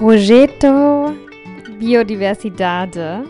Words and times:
Projeto 0.00 1.14
Biodiversidade. 1.78 3.28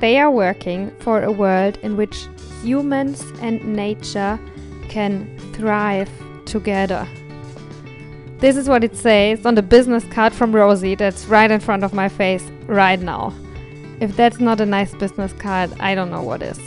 They 0.00 0.18
are 0.18 0.28
working 0.28 0.90
for 0.98 1.22
a 1.22 1.30
world 1.30 1.78
in 1.84 1.96
which 1.96 2.26
humans 2.64 3.22
and 3.40 3.64
nature 3.64 4.40
can 4.88 5.38
thrive 5.52 6.10
together. 6.46 7.06
This 8.38 8.56
is 8.56 8.68
what 8.68 8.82
it 8.82 8.96
says 8.96 9.46
on 9.46 9.54
the 9.54 9.62
business 9.62 10.02
card 10.06 10.32
from 10.32 10.52
Rosie 10.52 10.96
that's 10.96 11.26
right 11.26 11.48
in 11.48 11.60
front 11.60 11.84
of 11.84 11.94
my 11.94 12.08
face 12.08 12.42
right 12.66 12.98
now. 12.98 13.32
If 14.00 14.16
that's 14.16 14.40
not 14.40 14.60
a 14.60 14.66
nice 14.66 14.92
business 14.96 15.32
card, 15.34 15.70
I 15.78 15.94
don't 15.94 16.10
know 16.10 16.24
what 16.24 16.42
is. 16.42 16.58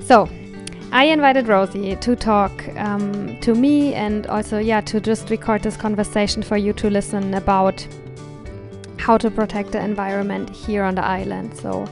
So, 0.00 0.28
I 0.92 1.04
invited 1.04 1.48
Rosie 1.48 1.96
to 1.96 2.16
talk 2.16 2.52
um, 2.76 3.38
to 3.40 3.54
me 3.54 3.94
and 3.94 4.26
also, 4.28 4.58
yeah, 4.58 4.80
to 4.82 5.00
just 5.00 5.30
record 5.30 5.62
this 5.62 5.76
conversation 5.76 6.42
for 6.42 6.56
you 6.56 6.72
to 6.74 6.88
listen 6.88 7.34
about 7.34 7.86
how 8.96 9.18
to 9.18 9.30
protect 9.30 9.72
the 9.72 9.80
environment 9.80 10.48
here 10.50 10.82
on 10.84 10.94
the 10.94 11.04
island. 11.04 11.56
So, 11.56 11.86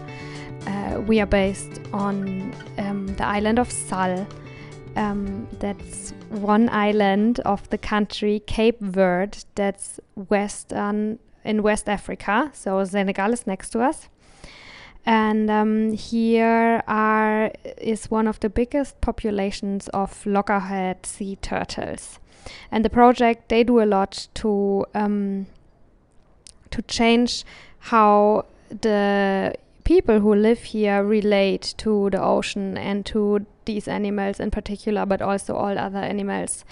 uh, 0.66 1.00
we 1.06 1.20
are 1.20 1.26
based 1.26 1.80
on 1.92 2.54
um, 2.78 3.06
the 3.16 3.26
island 3.26 3.58
of 3.58 3.70
Sal. 3.70 4.26
Um, 4.96 5.46
that's 5.58 6.12
one 6.30 6.68
island 6.68 7.40
of 7.40 7.68
the 7.70 7.78
country 7.78 8.42
Cape 8.46 8.80
Verde. 8.80 9.38
That's 9.54 10.00
western 10.14 11.18
in 11.44 11.62
West 11.62 11.88
Africa. 11.88 12.50
So 12.54 12.82
Senegal 12.84 13.32
is 13.32 13.46
next 13.46 13.70
to 13.70 13.80
us. 13.80 14.08
And 15.06 15.50
um, 15.50 15.92
here 15.92 16.82
are 16.86 17.52
is 17.78 18.10
one 18.10 18.26
of 18.26 18.40
the 18.40 18.48
biggest 18.48 19.00
populations 19.00 19.88
of 19.88 20.24
loggerhead 20.24 21.04
sea 21.04 21.36
turtles. 21.36 22.18
And 22.70 22.84
the 22.84 22.90
project 22.90 23.48
they 23.48 23.64
do 23.64 23.82
a 23.82 23.84
lot 23.84 24.28
to 24.34 24.86
um, 24.94 25.46
to 26.70 26.82
change 26.82 27.44
how 27.78 28.46
the 28.68 29.54
people 29.84 30.20
who 30.20 30.34
live 30.34 30.62
here 30.62 31.04
relate 31.04 31.74
to 31.76 32.08
the 32.10 32.22
ocean 32.22 32.78
and 32.78 33.04
to 33.06 33.44
these 33.66 33.86
animals 33.86 34.40
in 34.40 34.50
particular, 34.50 35.04
but 35.06 35.20
also 35.20 35.54
all 35.54 35.78
other 35.78 35.98
animals. 35.98 36.64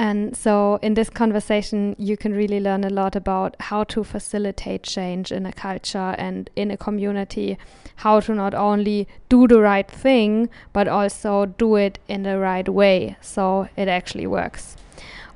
And 0.00 0.36
so, 0.36 0.78
in 0.80 0.94
this 0.94 1.10
conversation, 1.10 1.96
you 1.98 2.16
can 2.16 2.32
really 2.32 2.60
learn 2.60 2.84
a 2.84 2.88
lot 2.88 3.16
about 3.16 3.56
how 3.58 3.82
to 3.84 4.04
facilitate 4.04 4.84
change 4.84 5.32
in 5.32 5.44
a 5.44 5.52
culture 5.52 6.14
and 6.16 6.48
in 6.54 6.70
a 6.70 6.76
community, 6.76 7.58
how 7.96 8.20
to 8.20 8.32
not 8.32 8.54
only 8.54 9.08
do 9.28 9.48
the 9.48 9.60
right 9.60 9.90
thing, 9.90 10.50
but 10.72 10.86
also 10.86 11.46
do 11.46 11.74
it 11.74 11.98
in 12.06 12.22
the 12.22 12.38
right 12.38 12.68
way 12.68 13.16
so 13.20 13.68
it 13.76 13.88
actually 13.88 14.26
works. 14.28 14.76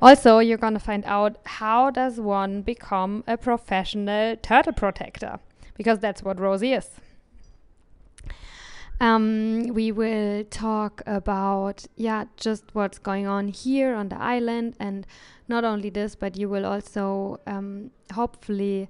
Also, 0.01 0.39
you're 0.39 0.57
going 0.57 0.73
to 0.73 0.79
find 0.79 1.03
out 1.05 1.37
how 1.45 1.89
does 1.89 2.19
one 2.19 2.61
become 2.61 3.23
a 3.27 3.37
professional 3.37 4.37
turtle 4.37 4.73
protector 4.73 5.39
because 5.75 5.99
that's 5.99 6.23
what 6.23 6.39
Rosie 6.39 6.73
is. 6.73 6.89
Um, 8.99 9.67
we 9.73 9.91
will 9.91 10.45
talk 10.45 11.01
about 11.05 11.85
yeah 11.95 12.25
just 12.37 12.63
what's 12.73 12.99
going 12.99 13.27
on 13.27 13.49
here 13.49 13.95
on 13.95 14.09
the 14.09 14.21
island, 14.21 14.75
and 14.79 15.05
not 15.47 15.63
only 15.63 15.89
this, 15.89 16.15
but 16.15 16.37
you 16.37 16.47
will 16.47 16.65
also 16.65 17.39
um, 17.45 17.91
hopefully 18.13 18.89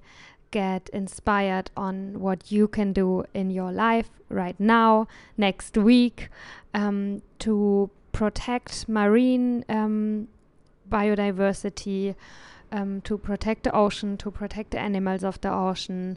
get 0.50 0.88
inspired 0.90 1.70
on 1.76 2.20
what 2.20 2.52
you 2.52 2.68
can 2.68 2.92
do 2.92 3.24
in 3.34 3.50
your 3.50 3.72
life 3.72 4.10
right 4.28 4.58
now, 4.60 5.08
next 5.36 5.76
week, 5.76 6.28
um, 6.72 7.22
to 7.40 7.90
protect 8.12 8.88
marine 8.88 9.64
um, 9.68 10.28
biodiversity, 10.88 12.14
um, 12.70 13.00
to 13.00 13.18
protect 13.18 13.64
the 13.64 13.74
ocean, 13.74 14.16
to 14.16 14.30
protect 14.30 14.70
the 14.70 14.78
animals 14.78 15.24
of 15.24 15.40
the 15.40 15.52
ocean. 15.52 16.16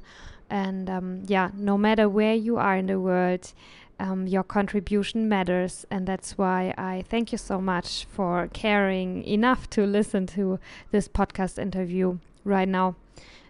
And 0.49 0.89
um, 0.89 1.23
yeah, 1.27 1.51
no 1.55 1.77
matter 1.77 2.07
where 2.07 2.33
you 2.33 2.57
are 2.57 2.77
in 2.77 2.87
the 2.87 2.99
world, 2.99 3.53
um, 3.99 4.27
your 4.27 4.43
contribution 4.43 5.27
matters. 5.27 5.85
And 5.89 6.07
that's 6.07 6.37
why 6.37 6.73
I 6.77 7.03
thank 7.09 7.31
you 7.31 7.37
so 7.37 7.59
much 7.59 8.05
for 8.05 8.49
caring 8.53 9.23
enough 9.23 9.69
to 9.71 9.85
listen 9.85 10.27
to 10.27 10.59
this 10.91 11.07
podcast 11.07 11.59
interview 11.59 12.19
right 12.43 12.67
now. 12.67 12.95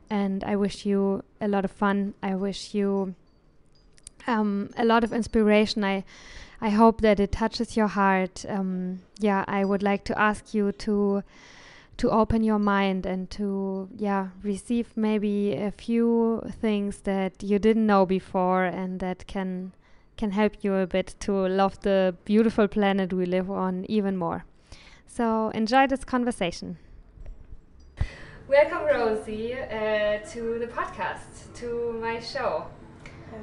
And 0.10 0.44
I 0.44 0.56
wish 0.56 0.86
you 0.86 1.24
a 1.42 1.48
lot 1.48 1.66
of 1.66 1.72
fun. 1.72 2.14
I 2.24 2.36
wish 2.36 2.74
you 2.74 3.16
um, 4.26 4.70
a 4.78 4.86
lot 4.86 5.04
of 5.04 5.14
inspiration. 5.14 5.84
I 5.84 6.04
I 6.60 6.70
hope 6.70 7.02
that 7.02 7.20
it 7.20 7.32
touches 7.32 7.78
your 7.78 7.88
heart. 7.88 8.44
Um, 8.50 9.02
yeah, 9.20 9.46
I 9.48 9.64
would 9.64 9.84
like 9.84 10.04
to 10.06 10.20
ask 10.20 10.56
you 10.56 10.72
to 10.72 11.24
to 11.98 12.10
open 12.12 12.44
your 12.44 12.60
mind 12.60 13.06
and 13.06 13.30
to 13.32 13.90
yeah 13.98 14.30
receive 14.44 14.96
maybe 14.96 15.54
a 15.54 15.72
few 15.72 16.42
things 16.62 17.02
that 17.02 17.42
you 17.42 17.58
didn't 17.60 17.86
know 17.86 18.06
before 18.06 18.66
and 18.66 19.00
that 19.00 19.26
can 19.28 19.74
can 20.16 20.32
help 20.32 20.64
you 20.64 20.74
a 20.76 20.88
bit 20.88 21.16
to 21.20 21.32
love 21.32 21.80
the 21.82 22.16
beautiful 22.26 22.68
planet 22.68 23.14
we 23.14 23.26
live 23.26 23.52
on 23.52 23.86
even 23.88 24.18
more. 24.18 24.46
So 25.06 25.50
enjoy 25.50 25.88
this 25.88 26.04
conversation. 26.04 26.78
Welcome, 28.48 28.86
Rosie, 28.86 29.54
uh, 29.54 30.20
to 30.32 30.58
the 30.60 30.68
podcast, 30.68 31.54
to 31.56 32.00
my 32.02 32.20
show. 32.20 32.66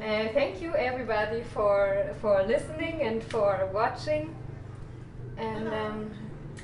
Uh, 0.03 0.29
thank 0.33 0.63
you, 0.63 0.75
everybody, 0.75 1.43
for 1.53 2.15
for 2.21 2.43
listening 2.43 3.03
and 3.03 3.23
for 3.23 3.69
watching. 3.73 4.35
And 5.37 5.69
um, 5.69 6.11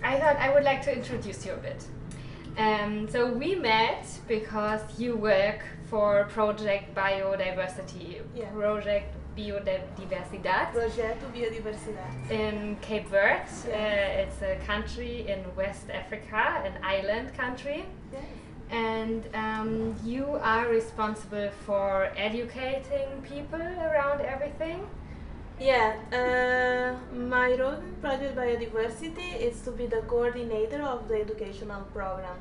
I 0.03 0.19
thought 0.19 0.37
I 0.37 0.53
would 0.53 0.65
like 0.65 0.83
to 0.83 0.93
introduce 0.97 1.45
you 1.47 1.53
a 1.53 1.57
bit. 1.57 1.85
Um, 2.59 3.09
so 3.09 3.27
we 3.33 3.55
met 3.55 4.07
because 4.29 4.81
you 4.99 5.17
work 5.17 5.61
for 5.89 6.25
Project 6.25 6.95
Biodiversity, 6.95 8.21
Yeah. 8.35 8.47
Project 8.51 9.15
Biodiversidad 9.37 10.73
Projeto 10.73 11.27
Biodiversidade. 11.35 12.31
in 12.31 12.77
Cape 12.81 13.09
Verde. 13.09 13.43
Yeah. 13.69 13.75
Uh, 13.75 14.23
it's 14.23 14.43
a 14.43 14.57
country 14.67 15.27
in 15.29 15.45
West 15.57 15.89
Africa, 15.91 16.63
an 16.65 16.75
island 16.83 17.33
country. 17.37 17.85
Yes. 18.13 18.23
And 18.71 19.25
um, 19.35 19.97
you 20.05 20.27
are 20.43 20.69
responsible 20.69 21.51
for 21.67 22.11
educating 22.17 23.09
people 23.29 23.61
around 23.61 24.21
everything. 24.21 24.87
Yeah, 25.61 25.95
uh, 26.11 27.15
my 27.15 27.55
role 27.55 27.75
in 27.75 27.95
Project 28.01 28.35
Biodiversity 28.35 29.39
is 29.39 29.61
to 29.61 29.71
be 29.71 29.87
the 29.87 30.01
coordinator 30.09 30.81
of 30.83 31.07
the 31.07 31.21
educational 31.21 31.83
program. 31.93 32.39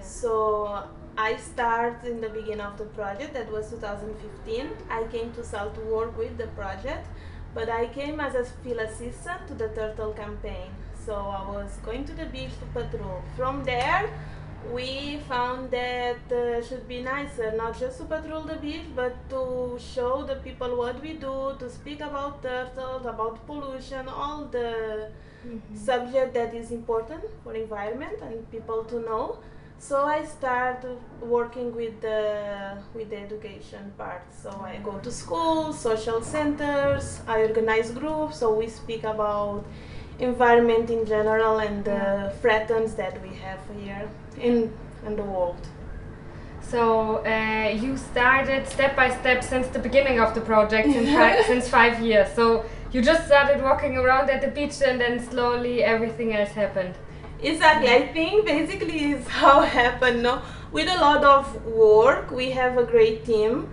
So 0.00 0.84
I 1.18 1.36
started 1.36 2.08
in 2.08 2.20
the 2.20 2.28
beginning 2.28 2.60
of 2.60 2.78
the 2.78 2.84
project, 2.84 3.34
that 3.34 3.50
was 3.50 3.70
2015. 3.70 4.70
I 4.88 5.02
came 5.10 5.32
to 5.32 5.42
Sal 5.42 5.70
to 5.70 5.80
work 5.80 6.16
with 6.16 6.38
the 6.38 6.46
project, 6.58 7.08
but 7.54 7.68
I 7.68 7.86
came 7.86 8.20
as 8.20 8.36
a 8.36 8.44
field 8.44 8.78
assistant 8.78 9.48
to 9.48 9.54
the 9.54 9.68
turtle 9.70 10.12
campaign. 10.12 10.70
So 11.04 11.14
I 11.14 11.50
was 11.50 11.76
going 11.84 12.04
to 12.04 12.12
the 12.12 12.26
beach 12.26 12.52
to 12.60 12.66
patrol. 12.80 13.24
From 13.36 13.64
there, 13.64 14.08
we 14.68 15.18
found 15.28 15.70
that 15.70 16.32
uh, 16.32 16.62
should 16.62 16.86
be 16.86 17.00
nicer 17.02 17.52
not 17.56 17.78
just 17.78 17.98
to 17.98 18.04
patrol 18.04 18.42
the 18.42 18.56
beach 18.56 18.84
but 18.94 19.14
to 19.30 19.78
show 19.80 20.22
the 20.22 20.36
people 20.36 20.76
what 20.76 21.00
we 21.00 21.14
do 21.14 21.54
to 21.58 21.70
speak 21.70 22.00
about 22.00 22.42
turtles 22.42 23.06
about 23.06 23.44
pollution 23.46 24.06
all 24.08 24.44
the 24.44 25.08
subject 25.74 26.34
that 26.34 26.54
is 26.54 26.70
important 26.70 27.24
for 27.42 27.54
environment 27.54 28.20
and 28.22 28.50
people 28.50 28.84
to 28.84 29.00
know. 29.00 29.38
So 29.78 30.04
i 30.04 30.22
start 30.24 30.84
working 31.22 31.74
with 31.74 32.02
the 32.02 32.76
with 32.94 33.08
the 33.08 33.16
education 33.16 33.92
part. 33.96 34.22
So 34.42 34.50
i 34.62 34.76
go 34.84 34.98
to 34.98 35.10
schools 35.10 35.80
social 35.80 36.20
centers 36.20 37.20
i 37.26 37.40
organize 37.40 37.90
groups 37.90 38.36
so 38.40 38.52
we 38.52 38.68
speak 38.68 39.04
about 39.04 39.64
environment 40.18 40.90
in 40.90 41.06
general 41.06 41.60
and 41.60 41.82
the 41.82 42.30
threats 42.42 42.92
that 42.92 43.22
we 43.22 43.34
have 43.36 43.60
here 43.80 44.06
in 44.40 44.72
in 45.06 45.16
the 45.16 45.22
world 45.22 45.66
So 46.62 47.24
uh, 47.26 47.68
you 47.68 47.96
started 47.96 48.66
step 48.68 48.94
by 48.96 49.10
step 49.10 49.42
since 49.42 49.66
the 49.68 49.78
beginning 49.80 50.20
of 50.20 50.34
the 50.34 50.40
project, 50.40 50.92
since, 50.92 51.08
fi- 51.20 51.42
since 51.42 51.68
five 51.68 52.00
years. 52.00 52.28
So 52.34 52.64
you 52.92 53.02
just 53.02 53.26
started 53.26 53.62
walking 53.62 53.96
around 53.96 54.30
at 54.30 54.40
the 54.40 54.48
beach, 54.48 54.80
and 54.82 55.00
then 55.00 55.18
slowly 55.20 55.82
everything 55.82 56.34
else 56.36 56.50
happened. 56.50 56.94
Exactly. 57.42 57.88
I 57.90 58.12
think 58.12 58.44
basically 58.46 59.12
is 59.12 59.26
how 59.40 59.62
it 59.62 59.70
happened. 59.70 60.22
No, 60.22 60.42
with 60.70 60.88
a 60.88 60.98
lot 61.00 61.24
of 61.24 61.64
work, 61.66 62.30
we 62.30 62.50
have 62.52 62.78
a 62.78 62.84
great 62.84 63.24
team, 63.24 63.68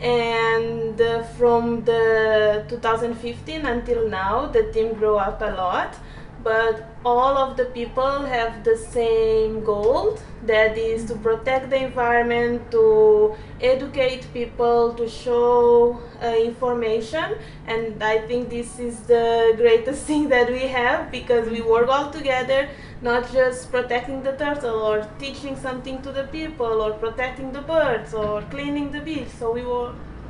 and 0.00 1.00
uh, 1.00 1.22
from 1.38 1.84
the 1.84 2.64
2015 2.68 3.64
until 3.66 4.08
now, 4.08 4.46
the 4.46 4.64
team 4.72 4.94
grew 4.94 5.16
up 5.16 5.40
a 5.40 5.52
lot. 5.56 5.94
But 6.42 6.88
all 7.04 7.36
of 7.38 7.56
the 7.56 7.66
people 7.66 8.22
have 8.22 8.64
the 8.64 8.76
same 8.76 9.64
goal. 9.64 10.18
That 10.44 10.76
is 10.76 11.04
to 11.06 11.14
protect 11.14 11.70
the 11.70 11.84
environment, 11.84 12.70
to 12.72 13.36
educate 13.60 14.26
people, 14.32 14.92
to 14.94 15.08
show 15.08 16.00
uh, 16.20 16.34
information. 16.34 17.36
And 17.66 18.02
I 18.02 18.26
think 18.26 18.50
this 18.50 18.78
is 18.78 19.00
the 19.00 19.54
greatest 19.56 20.02
thing 20.08 20.28
that 20.30 20.50
we 20.50 20.66
have 20.68 21.12
because 21.12 21.48
we 21.48 21.60
work 21.60 21.88
all 21.88 22.10
together 22.10 22.68
not 23.02 23.30
just 23.32 23.70
protecting 23.70 24.22
the 24.22 24.32
turtle 24.32 24.80
or 24.80 25.08
teaching 25.18 25.56
something 25.56 26.00
to 26.02 26.12
the 26.12 26.22
people 26.28 26.80
or 26.80 26.92
protecting 26.92 27.52
the 27.52 27.60
birds 27.60 28.14
or 28.14 28.42
cleaning 28.42 28.92
the 28.92 29.00
beach. 29.00 29.28
So 29.38 29.52
we 29.52 29.64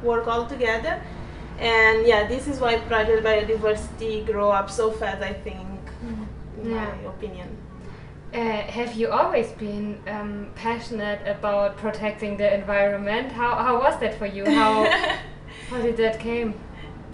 work 0.02 0.26
all 0.26 0.46
together. 0.46 1.00
And 1.58 2.06
yeah, 2.06 2.26
this 2.26 2.48
is 2.48 2.60
why 2.60 2.78
project 2.78 3.24
biodiversity 3.24 4.26
grow 4.26 4.50
up 4.50 4.70
so 4.70 4.90
fast, 4.90 5.22
I 5.22 5.34
think, 5.34 5.60
in 5.60 5.71
yeah. 6.64 6.94
my 7.02 7.10
opinion. 7.10 7.56
Uh, 8.34 8.62
have 8.62 8.94
you 8.94 9.10
always 9.10 9.48
been 9.52 9.98
um, 10.06 10.48
passionate 10.54 11.20
about 11.26 11.76
protecting 11.76 12.38
the 12.38 12.54
environment? 12.54 13.30
How, 13.30 13.56
how 13.56 13.78
was 13.78 14.00
that 14.00 14.18
for 14.18 14.24
you? 14.24 14.46
How, 14.46 14.84
how 15.68 15.82
did 15.82 15.98
that 15.98 16.18
came? 16.18 16.54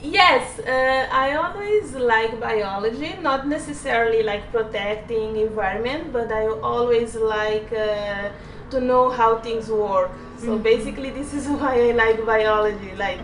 Yes, 0.00 0.61
uh, 0.61 1.09
I 1.11 1.35
always 1.35 1.93
like 1.95 2.39
biology, 2.39 3.17
not 3.21 3.49
necessarily 3.49 4.23
like 4.23 4.49
protecting 4.53 5.37
environment, 5.37 6.12
but 6.12 6.31
I 6.31 6.47
always 6.47 7.17
like 7.17 7.73
uh, 7.73 8.31
to 8.71 8.81
know 8.81 9.11
how 9.11 9.39
things 9.39 9.69
work. 9.69 10.12
So 10.37 10.50
mm-hmm. 10.50 10.62
basically, 10.62 11.11
this 11.11 11.35
is 11.35 11.49
why 11.61 11.89
I 11.89 11.93
like 11.93 12.25
biology. 12.25 12.95
Like, 12.97 13.19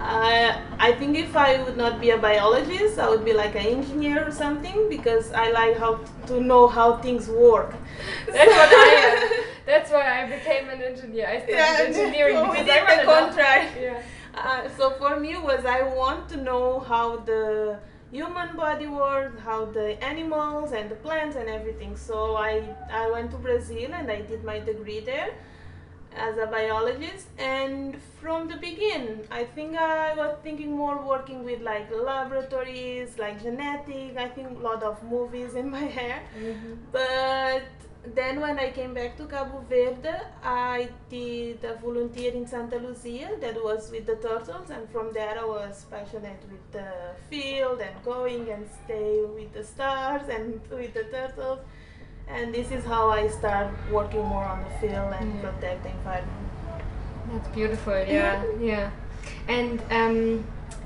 uh, 0.00 0.58
I 0.78 0.92
think 0.92 1.18
if 1.18 1.36
I 1.36 1.62
would 1.62 1.76
not 1.76 2.00
be 2.00 2.10
a 2.10 2.16
biologist, 2.16 2.98
I 2.98 3.10
would 3.10 3.22
be 3.22 3.34
like 3.34 3.54
an 3.54 3.66
engineer 3.66 4.26
or 4.26 4.30
something 4.30 4.88
because 4.88 5.30
I 5.32 5.50
like 5.50 5.76
how 5.76 5.96
to 6.26 6.40
know 6.40 6.68
how 6.68 6.96
things 6.96 7.28
work. 7.28 7.74
That's 8.26 8.50
what 8.50 8.72
I 8.72 8.88
am. 9.04 9.44
That's 9.66 9.90
why 9.90 10.22
I 10.22 10.26
became 10.26 10.70
an 10.70 10.80
engineer. 10.80 11.28
I 11.28 11.38
studied 11.38 11.54
yeah, 11.54 11.76
engineering 11.86 12.36
so 12.36 12.50
because 12.50 12.68
I 12.68 13.04
contract. 13.04 13.76
Yeah. 13.78 14.02
Uh, 14.34 14.68
so 14.78 14.92
for 14.92 15.20
me 15.20 15.36
was 15.36 15.66
I 15.66 15.82
want 15.82 16.30
to 16.30 16.38
know 16.38 16.80
how 16.80 17.18
the 17.18 17.78
human 18.10 18.56
body 18.56 18.86
works, 18.86 19.38
how 19.40 19.66
the 19.66 20.02
animals 20.02 20.72
and 20.72 20.90
the 20.90 20.96
plants 20.96 21.36
and 21.36 21.48
everything. 21.48 21.94
So 21.94 22.36
I, 22.36 22.64
I 22.90 23.10
went 23.10 23.32
to 23.32 23.36
Brazil 23.36 23.92
and 23.92 24.10
I 24.10 24.22
did 24.22 24.44
my 24.44 24.60
degree 24.60 25.00
there 25.00 25.34
as 26.16 26.36
a 26.38 26.46
biologist 26.46 27.28
and 27.38 27.96
from 28.20 28.48
the 28.48 28.56
beginning 28.56 29.20
I 29.30 29.44
think 29.44 29.76
I 29.76 30.14
was 30.14 30.36
thinking 30.42 30.76
more 30.76 31.00
working 31.06 31.44
with 31.44 31.60
like 31.60 31.88
laboratories 31.94 33.18
like 33.18 33.42
genetic 33.42 34.16
I 34.16 34.28
think 34.28 34.58
a 34.58 34.62
lot 34.62 34.82
of 34.82 35.02
movies 35.02 35.54
in 35.62 35.70
my 35.70 35.86
hair 35.98 36.22
mm-hmm. 36.38 36.74
but 36.92 37.62
then 38.02 38.40
when 38.40 38.58
I 38.58 38.70
came 38.70 38.94
back 38.94 39.16
to 39.18 39.26
Cabo 39.26 39.62
Verde, 39.68 40.14
I 40.42 40.88
did 41.10 41.62
a 41.64 41.74
volunteer 41.74 42.32
in 42.32 42.46
Santa 42.46 42.76
Luzia 42.76 43.38
that 43.40 43.62
was 43.62 43.90
with 43.90 44.06
the 44.06 44.16
turtles, 44.16 44.70
and 44.70 44.88
from 44.90 45.12
there 45.12 45.38
I 45.38 45.44
was 45.44 45.84
passionate 45.90 46.42
with 46.50 46.72
the 46.72 46.90
field 47.28 47.80
and 47.80 48.02
going 48.02 48.48
and 48.48 48.66
stay 48.84 49.20
with 49.22 49.52
the 49.52 49.64
stars 49.64 50.28
and 50.28 50.60
with 50.70 50.94
the 50.94 51.04
turtles. 51.04 51.60
And 52.34 52.54
this 52.54 52.70
is 52.70 52.84
how 52.84 53.10
I 53.10 53.28
start 53.28 53.68
working 53.90 54.24
more 54.24 54.44
on 54.44 54.64
the 54.64 54.70
field 54.78 55.12
and 55.18 55.34
mm. 55.34 55.40
protect 55.40 55.82
the 55.82 55.90
environment. 55.90 56.36
That's 57.32 57.48
beautiful, 57.48 57.92
yeah, 57.92 58.42
yeah. 58.60 58.90
And 59.48 59.80
um, 59.90 60.44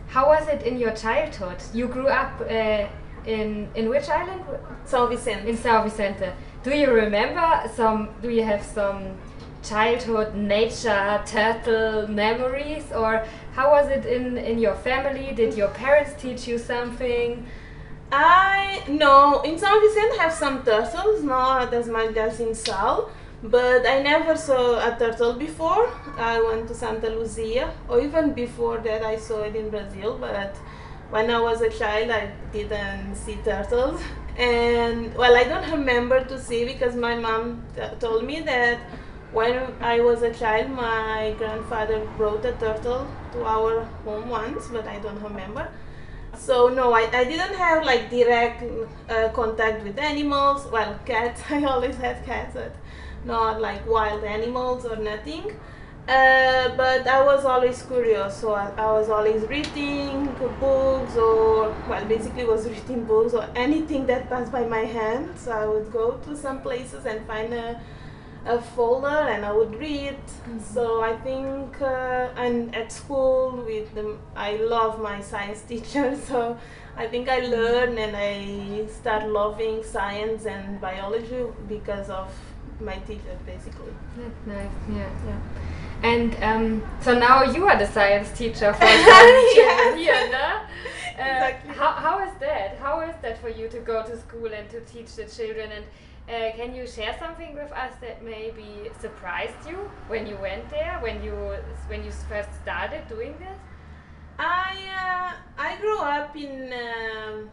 how 0.08 0.26
was 0.26 0.49
it 0.49 0.62
in 0.62 0.79
your 0.79 0.93
childhood? 0.93 1.56
You 1.73 1.87
grew 1.88 2.08
up 2.08 2.41
uh, 2.41 2.87
in 3.26 3.69
in 3.75 3.88
which 3.88 4.08
island? 4.08 4.43
São 4.87 5.08
Vicente. 5.08 5.49
In 5.49 5.56
São 5.56 5.85
Vicente 5.85 6.32
do 6.64 6.75
you 6.75 6.91
remember 6.91 7.70
some? 7.76 8.08
Do 8.23 8.31
you 8.31 8.43
have 8.43 8.62
some 8.62 9.19
childhood 9.62 10.35
nature 10.35 11.23
turtle 11.26 12.08
memories, 12.08 12.91
or 12.91 13.26
how 13.52 13.70
was 13.70 13.88
it 13.88 14.06
in 14.06 14.38
in 14.38 14.58
your 14.58 14.75
family? 14.75 15.32
Did 15.35 15.55
your 15.55 15.69
parents 15.69 16.14
teach 16.20 16.49
you 16.49 16.58
something? 16.58 17.46
I 18.12 18.82
no 18.88 19.42
in 19.42 19.56
São 19.56 19.80
Vicente 19.80 20.18
have 20.18 20.32
some 20.32 20.62
turtles, 20.64 21.22
not 21.22 21.72
as 21.74 21.88
much 21.88 22.16
as 22.16 22.40
in 22.40 22.54
Sal, 22.54 23.10
but 23.42 23.86
I 23.86 24.02
never 24.02 24.36
saw 24.36 24.78
a 24.78 24.96
turtle 24.98 25.34
before. 25.34 25.90
I 26.16 26.40
went 26.40 26.68
to 26.68 26.74
Santa 26.74 27.08
Luzia, 27.08 27.70
or 27.88 28.00
even 28.00 28.32
before 28.32 28.78
that 28.78 29.02
I 29.02 29.16
saw 29.16 29.42
it 29.42 29.56
in 29.56 29.70
Brazil, 29.70 30.18
but 30.18 30.56
when 31.10 31.30
I 31.30 31.40
was 31.40 31.60
a 31.60 31.70
child 31.70 32.10
I 32.10 32.32
didn't 32.52 33.16
see 33.16 33.36
turtles. 33.44 34.00
and 34.36 35.14
well 35.14 35.36
i 35.36 35.44
don't 35.44 35.70
remember 35.70 36.24
to 36.24 36.40
see 36.40 36.64
because 36.64 36.96
my 36.96 37.14
mom 37.14 37.62
told 38.00 38.24
me 38.24 38.40
that 38.40 38.80
when 39.32 39.72
i 39.80 40.00
was 40.00 40.22
a 40.22 40.32
child 40.34 40.68
my 40.70 41.34
grandfather 41.38 42.04
brought 42.16 42.44
a 42.44 42.52
turtle 42.52 43.06
to 43.32 43.44
our 43.44 43.84
home 44.04 44.28
once 44.28 44.66
but 44.72 44.86
i 44.88 44.98
don't 44.98 45.22
remember 45.22 45.68
so 46.36 46.69
no 46.69 46.92
i, 46.92 47.02
I 47.12 47.25
didn't 47.25 47.54
have 47.54 47.84
like 47.84 48.10
direct 48.10 48.62
uh, 49.08 49.28
contact 49.31 49.84
with 49.84 49.98
animals. 49.98 50.66
Well 50.70 50.98
cats. 51.04 51.42
I 51.50 51.64
always 51.64 51.96
had 51.96 52.25
cats 52.25 52.54
but 52.54 52.75
not 53.25 53.60
like 53.60 53.86
wild 53.86 54.25
animals 54.25 54.84
or 54.84 54.96
nothing. 54.96 55.56
Uh, 56.06 56.69
but 56.76 57.06
I 57.06 57.25
was 57.25 57.46
always 57.46 57.81
curious, 57.81 58.36
so 58.36 58.52
I, 58.52 58.70
I, 58.76 58.92
was 58.92 59.08
always 59.08 59.42
reading 59.48 60.26
books, 60.60 61.16
or 61.16 61.75
well, 61.88 62.04
basically 62.04 62.44
was 62.44 62.69
reading 62.75 63.06
books 63.06 63.32
or 63.32 63.48
anything 63.56 64.04
that 64.08 64.28
passed 64.28 64.52
by 64.52 64.66
my 64.66 64.84
hand 64.84 65.31
So 65.38 65.52
I 65.52 65.64
would 65.64 65.90
go 65.90 66.19
to 66.26 66.36
some 66.36 66.60
places 66.60 67.06
and 67.06 67.26
find 67.26 67.54
a, 67.54 67.81
a 68.46 68.61
folder, 68.61 69.06
and 69.08 69.44
I 69.44 69.52
would 69.52 69.75
read. 69.79 70.17
Mm-hmm. 70.17 70.58
So 70.61 71.02
I 71.02 71.17
think, 71.19 71.81
uh, 71.81 72.29
and 72.37 72.75
at 72.75 72.93
school 72.93 73.62
with 73.67 73.94
them, 73.94 74.19
I 74.37 74.56
love 74.56 75.00
my 75.00 75.20
science 75.20 75.62
teacher. 75.69 76.17
So 76.17 76.58
I 76.96 77.06
think 77.06 77.29
I 77.29 77.41
learned 77.41 77.99
and 77.99 78.17
I 78.17 78.87
start 78.87 79.29
loving 79.29 79.82
science 79.82 80.46
and 80.46 80.81
biology 80.81 81.44
because 81.69 82.11
of 82.11 82.29
my 82.81 82.96
teacher, 82.99 83.37
basically. 83.46 83.93
That's 84.17 84.46
nice. 84.46 84.70
Yeah. 84.88 85.11
Yeah. 85.26 85.38
And 86.02 86.37
um, 86.43 86.82
so 87.00 87.19
now 87.19 87.44
you 87.44 87.67
are 87.67 87.79
the 87.79 87.87
science 87.87 88.31
teacher 88.37 88.75
for 88.75 88.85
yeah. 88.85 89.96
here, 89.96 90.29
no? 90.31 90.61
Uh, 91.17 91.23
exactly. 91.23 91.75
how, 91.75 91.93
how 91.93 92.29
is 92.29 92.35
that? 92.41 92.76
How 92.79 93.00
is 93.00 93.14
that 93.23 93.41
for 93.41 93.49
you 93.49 93.69
to 93.69 93.79
go 93.79 94.02
to 94.02 94.19
school 94.19 94.52
and 94.52 94.69
to 94.70 94.81
teach 94.81 95.14
the 95.14 95.25
children? 95.25 95.70
And 95.73 95.85
uh, 96.28 96.52
can 96.56 96.74
you 96.74 96.86
share 96.86 97.16
something 97.18 97.54
with 97.54 97.70
us 97.72 97.92
that 98.00 98.24
maybe 98.24 98.90
surprised 99.00 99.68
you 99.68 99.76
when 100.08 100.26
you 100.26 100.36
went 100.36 100.68
there, 100.70 100.98
when 101.02 101.22
you 101.22 101.34
when 101.86 102.04
you 102.04 102.10
first 102.28 102.48
started 102.62 103.06
doing 103.08 103.34
this? 103.38 103.58
I 104.38 104.72
uh, 105.04 105.32
I 105.58 105.76
grew 105.80 105.98
up 105.98 106.36
in 106.36 106.72
um, 106.72 107.50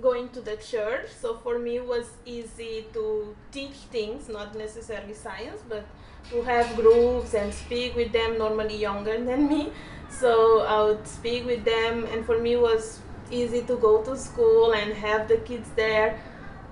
going 0.00 0.28
to 0.30 0.40
the 0.40 0.56
church, 0.56 1.08
so 1.20 1.36
for 1.36 1.58
me 1.58 1.76
it 1.76 1.86
was 1.86 2.06
easy 2.26 2.86
to 2.92 3.36
teach 3.52 3.78
things, 3.90 4.28
not 4.28 4.54
necessarily 4.56 5.14
science, 5.14 5.62
but 5.68 5.84
to 6.30 6.42
have 6.42 6.74
groups 6.76 7.34
and 7.34 7.52
speak 7.54 7.96
with 7.96 8.12
them 8.12 8.38
normally 8.38 8.76
younger 8.76 9.22
than 9.30 9.48
me 9.48 9.72
so 10.10 10.60
i 10.62 10.82
would 10.82 11.06
speak 11.06 11.44
with 11.44 11.64
them 11.64 12.04
and 12.12 12.24
for 12.24 12.38
me 12.38 12.54
it 12.54 12.60
was 12.60 13.00
easy 13.30 13.62
to 13.62 13.76
go 13.76 14.02
to 14.02 14.16
school 14.16 14.72
and 14.72 14.94
have 14.94 15.28
the 15.28 15.36
kids 15.38 15.68
there 15.76 16.18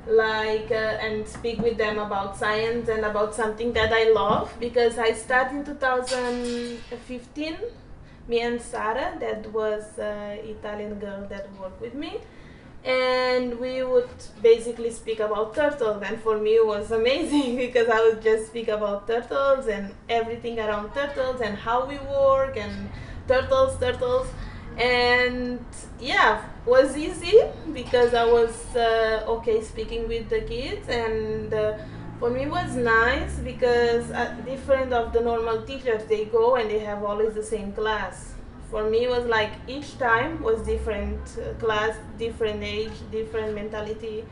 like 0.07 0.71
uh, 0.71 1.05
and 1.07 1.27
speak 1.27 1.59
with 1.61 1.77
them 1.77 1.99
about 1.99 2.37
science 2.37 2.89
and 2.89 3.05
about 3.05 3.35
something 3.35 3.73
that 3.73 3.93
i 3.93 4.11
love 4.11 4.55
because 4.61 4.99
i 4.99 5.13
started 5.13 5.57
in 5.57 5.65
2015 5.65 7.57
me 8.29 8.41
and 8.41 8.61
Sara, 8.61 9.17
that 9.21 9.53
was 9.53 9.99
an 9.99 10.39
Italian 10.39 10.99
girl 10.99 11.27
that 11.29 11.49
worked 11.61 11.81
with 11.81 11.95
me, 11.95 12.19
and 12.85 13.59
we 13.59 13.83
would 13.83 14.09
basically 14.43 14.91
speak 14.91 15.21
about 15.21 15.55
turtles 15.55 16.03
and 16.03 16.21
for 16.21 16.39
me 16.39 16.55
it 16.57 16.67
was 16.67 16.93
amazing 16.93 17.57
because 17.65 17.89
i 17.89 17.99
would 18.01 18.23
just 18.23 18.47
speak 18.47 18.69
about 18.69 19.09
turtles 19.09 19.67
and 19.67 19.93
everything 20.09 20.61
around 20.61 20.93
turtles 20.95 21.41
and 21.41 21.59
how 21.59 21.85
we 21.85 21.99
work 21.99 22.57
and 22.57 22.89
turtles 23.27 23.77
turtles 23.81 24.29
and 24.79 25.65
yeah 26.01 26.45
was 26.67 26.97
easy 26.97 27.41
because 27.73 28.13
i 28.13 28.25
was 28.25 28.77
uh, 28.77 29.25
okay 29.27 29.63
speaking 29.63 30.07
with 30.09 30.29
the 30.29 30.41
kids. 30.43 30.89
And 30.89 31.53
uh, 31.55 31.79
for 32.19 32.31
me 32.31 32.47
was 32.47 32.75
nice 32.77 33.39
because 33.39 34.11
uh, 34.11 34.35
different 34.45 34.93
of 34.93 35.13
the 35.13 35.21
normal 35.21 35.63
teachers 35.63 36.05
they 36.05 36.27
go 36.27 36.57
and 36.57 36.71
they 36.71 36.81
have 36.81 37.03
always 37.05 37.35
the 37.35 37.43
same 37.43 37.73
class. 37.73 38.35
For 38.71 38.91
me 38.91 39.07
was 39.07 39.25
like 39.27 39.53
each 39.69 39.97
time 39.99 40.43
was 40.43 40.61
different 40.63 41.21
uh, 41.39 41.55
class 41.55 41.97
different 42.19 42.63
age 42.63 42.99
different 43.11 43.55
mentality 43.55 44.25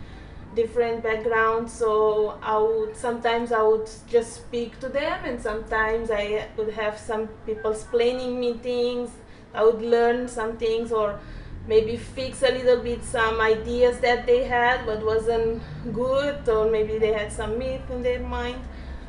different 0.54 1.02
background. 1.02 1.70
So 1.70 2.38
i 2.42 2.58
would 2.58 2.96
sometimes 2.96 3.52
i 3.52 3.62
would 3.62 3.88
just 4.08 4.34
speak 4.34 4.78
to 4.80 4.88
them 4.88 5.24
and 5.24 5.40
sometimes 5.40 6.10
i 6.10 6.46
would 6.56 6.72
have 6.74 6.98
some 6.98 7.28
people 7.46 7.70
explaining 7.72 8.38
me 8.40 8.54
things 8.54 9.10
i 9.54 9.64
would 9.64 9.82
learn 9.82 10.28
some 10.28 10.56
things 10.56 10.92
or 10.92 11.18
maybe 11.66 11.96
fix 11.96 12.42
a 12.42 12.50
little 12.50 12.82
bit 12.82 13.02
some 13.02 13.40
ideas 13.40 13.98
that 14.00 14.26
they 14.26 14.44
had 14.44 14.84
but 14.84 15.04
wasn't 15.04 15.62
good 15.92 16.48
or 16.48 16.70
maybe 16.70 16.98
they 16.98 17.12
had 17.12 17.32
some 17.32 17.58
myth 17.58 17.90
in 17.90 18.02
their 18.02 18.20
mind 18.20 18.60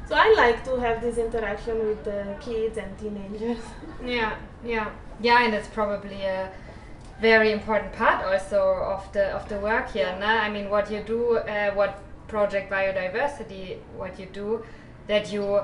so 0.08 0.16
i 0.16 0.34
like 0.38 0.64
to 0.64 0.78
have 0.78 1.02
this 1.02 1.18
interaction 1.18 1.78
with 1.80 2.04
the 2.04 2.36
kids 2.40 2.78
and 2.78 2.98
teenagers 2.98 3.64
yeah 4.06 4.36
yeah 4.64 4.92
yeah, 5.22 5.44
and 5.44 5.54
it's 5.54 5.68
probably 5.68 6.24
a 6.24 6.52
very 7.22 7.52
important 7.52 7.94
part 7.94 8.26
also 8.26 8.62
of 8.62 9.12
the 9.14 9.28
of 9.32 9.48
the 9.48 9.58
work 9.60 9.92
here. 9.92 10.16
Yeah. 10.20 10.42
I 10.44 10.50
mean, 10.50 10.70
what 10.70 10.92
you 10.92 11.02
do, 11.02 11.38
uh, 11.38 11.72
what 11.72 12.00
project 12.28 12.72
biodiversity, 12.72 13.78
what 13.96 14.20
you 14.20 14.26
do, 14.26 14.66
that 15.08 15.32
you 15.32 15.62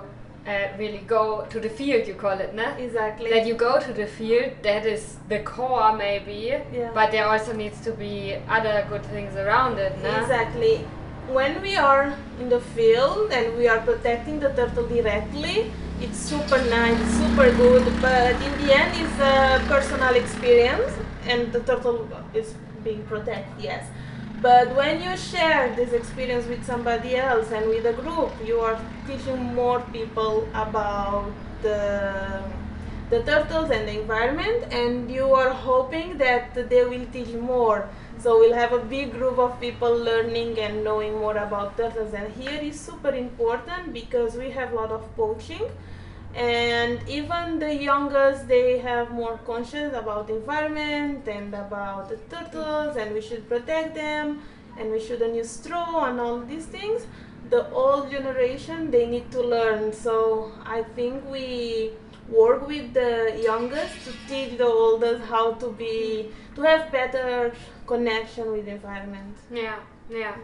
uh, 0.47 0.67
really 0.77 1.03
go 1.07 1.45
to 1.49 1.59
the 1.59 1.69
field, 1.69 2.07
you 2.07 2.15
call 2.15 2.39
it, 2.39 2.53
no? 2.53 2.67
Exactly. 2.77 3.29
That 3.29 3.45
you 3.45 3.53
go 3.53 3.79
to 3.79 3.93
the 3.93 4.07
field, 4.07 4.53
that 4.63 4.85
is 4.85 5.17
the 5.29 5.39
core 5.39 5.95
maybe, 5.95 6.53
Yeah. 6.73 6.91
but 6.93 7.11
there 7.11 7.27
also 7.27 7.53
needs 7.53 7.79
to 7.81 7.91
be 7.91 8.35
other 8.49 8.85
good 8.89 9.05
things 9.05 9.35
around 9.35 9.77
it, 9.77 9.93
no? 10.01 10.09
Exactly. 10.21 10.85
When 11.29 11.61
we 11.61 11.75
are 11.75 12.13
in 12.39 12.49
the 12.49 12.59
field 12.59 13.31
and 13.31 13.55
we 13.57 13.67
are 13.67 13.79
protecting 13.79 14.39
the 14.39 14.49
turtle 14.49 14.87
directly, 14.87 15.71
it's 16.01 16.17
super 16.17 16.57
nice, 16.69 16.99
super 17.19 17.51
good, 17.55 17.85
but 18.01 18.33
in 18.41 18.65
the 18.65 18.73
end 18.73 18.91
it's 18.97 19.19
a 19.19 19.61
personal 19.67 20.15
experience 20.15 20.91
and 21.27 21.53
the 21.53 21.59
turtle 21.59 22.07
is 22.33 22.55
being 22.83 23.03
protected, 23.03 23.45
yes. 23.63 23.85
But 24.41 24.75
when 24.75 25.01
you 25.01 25.15
share 25.15 25.75
this 25.75 25.93
experience 25.93 26.47
with 26.47 26.65
somebody 26.65 27.15
else 27.15 27.51
and 27.51 27.69
with 27.69 27.85
a 27.85 27.93
group, 27.93 28.31
you 28.43 28.59
are 28.59 28.79
teaching 29.05 29.53
more 29.53 29.81
people 29.93 30.47
about 30.53 31.31
the 31.61 32.41
the 33.11 33.21
turtles 33.23 33.69
and 33.69 33.85
the 33.87 33.99
environment 33.99 34.71
and 34.71 35.11
you 35.11 35.33
are 35.33 35.49
hoping 35.49 36.17
that 36.17 36.55
they 36.69 36.83
will 36.85 37.05
teach 37.11 37.33
more. 37.35 37.89
So 38.17 38.39
we'll 38.39 38.53
have 38.53 38.71
a 38.71 38.79
big 38.79 39.11
group 39.11 39.37
of 39.37 39.59
people 39.59 39.93
learning 39.93 40.57
and 40.59 40.81
knowing 40.83 41.15
more 41.19 41.35
about 41.35 41.75
turtles. 41.75 42.13
And 42.13 42.31
here 42.33 42.61
is 42.61 42.79
super 42.79 43.09
important 43.09 43.91
because 43.93 44.35
we 44.35 44.49
have 44.51 44.71
a 44.71 44.75
lot 44.75 44.91
of 44.91 45.03
poaching 45.17 45.67
and 46.35 46.99
even 47.09 47.59
the 47.59 47.73
youngest 47.73 48.47
they 48.47 48.77
have 48.79 49.11
more 49.11 49.37
conscious 49.45 49.93
about 49.93 50.27
the 50.27 50.35
environment 50.35 51.27
and 51.27 51.53
about 51.53 52.07
the 52.09 52.17
turtles 52.29 52.95
and 52.95 53.13
we 53.13 53.21
should 53.21 53.47
protect 53.49 53.95
them 53.95 54.41
and 54.77 54.91
we 54.91 54.99
shouldn't 54.99 55.35
use 55.35 55.49
straw 55.49 56.05
and 56.05 56.19
all 56.19 56.39
these 56.39 56.65
things. 56.65 57.05
The 57.49 57.69
old 57.71 58.09
generation 58.09 58.91
they 58.91 59.05
need 59.07 59.29
to 59.31 59.41
learn. 59.41 59.91
So 59.91 60.51
i 60.65 60.83
think 60.95 61.29
we 61.29 61.91
work 62.29 62.65
with 62.65 62.93
the 62.93 63.37
youngest 63.43 63.93
to 64.05 64.13
teach 64.29 64.57
the 64.57 64.65
oldest 64.65 65.23
how 65.25 65.53
to 65.55 65.69
be 65.71 66.31
to 66.55 66.61
have 66.61 66.89
better 66.91 67.53
connection 67.85 68.51
with 68.53 68.65
the 68.65 68.71
environment. 68.71 69.35
Yeah, 69.51 69.79
yeah. 70.09 70.35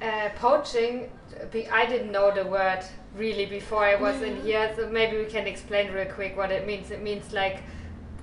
Uh, 0.00 0.30
poaching, 0.36 1.10
I 1.70 1.86
didn't 1.86 2.10
know 2.10 2.34
the 2.34 2.46
word 2.46 2.82
really 3.16 3.46
before 3.46 3.84
I 3.84 3.96
was 3.96 4.22
in 4.22 4.40
here, 4.42 4.72
so 4.76 4.88
maybe 4.88 5.16
we 5.18 5.26
can 5.26 5.46
explain 5.46 5.92
real 5.92 6.06
quick 6.06 6.36
what 6.36 6.50
it 6.50 6.66
means. 6.66 6.90
It 6.90 7.02
means 7.02 7.32
like 7.32 7.62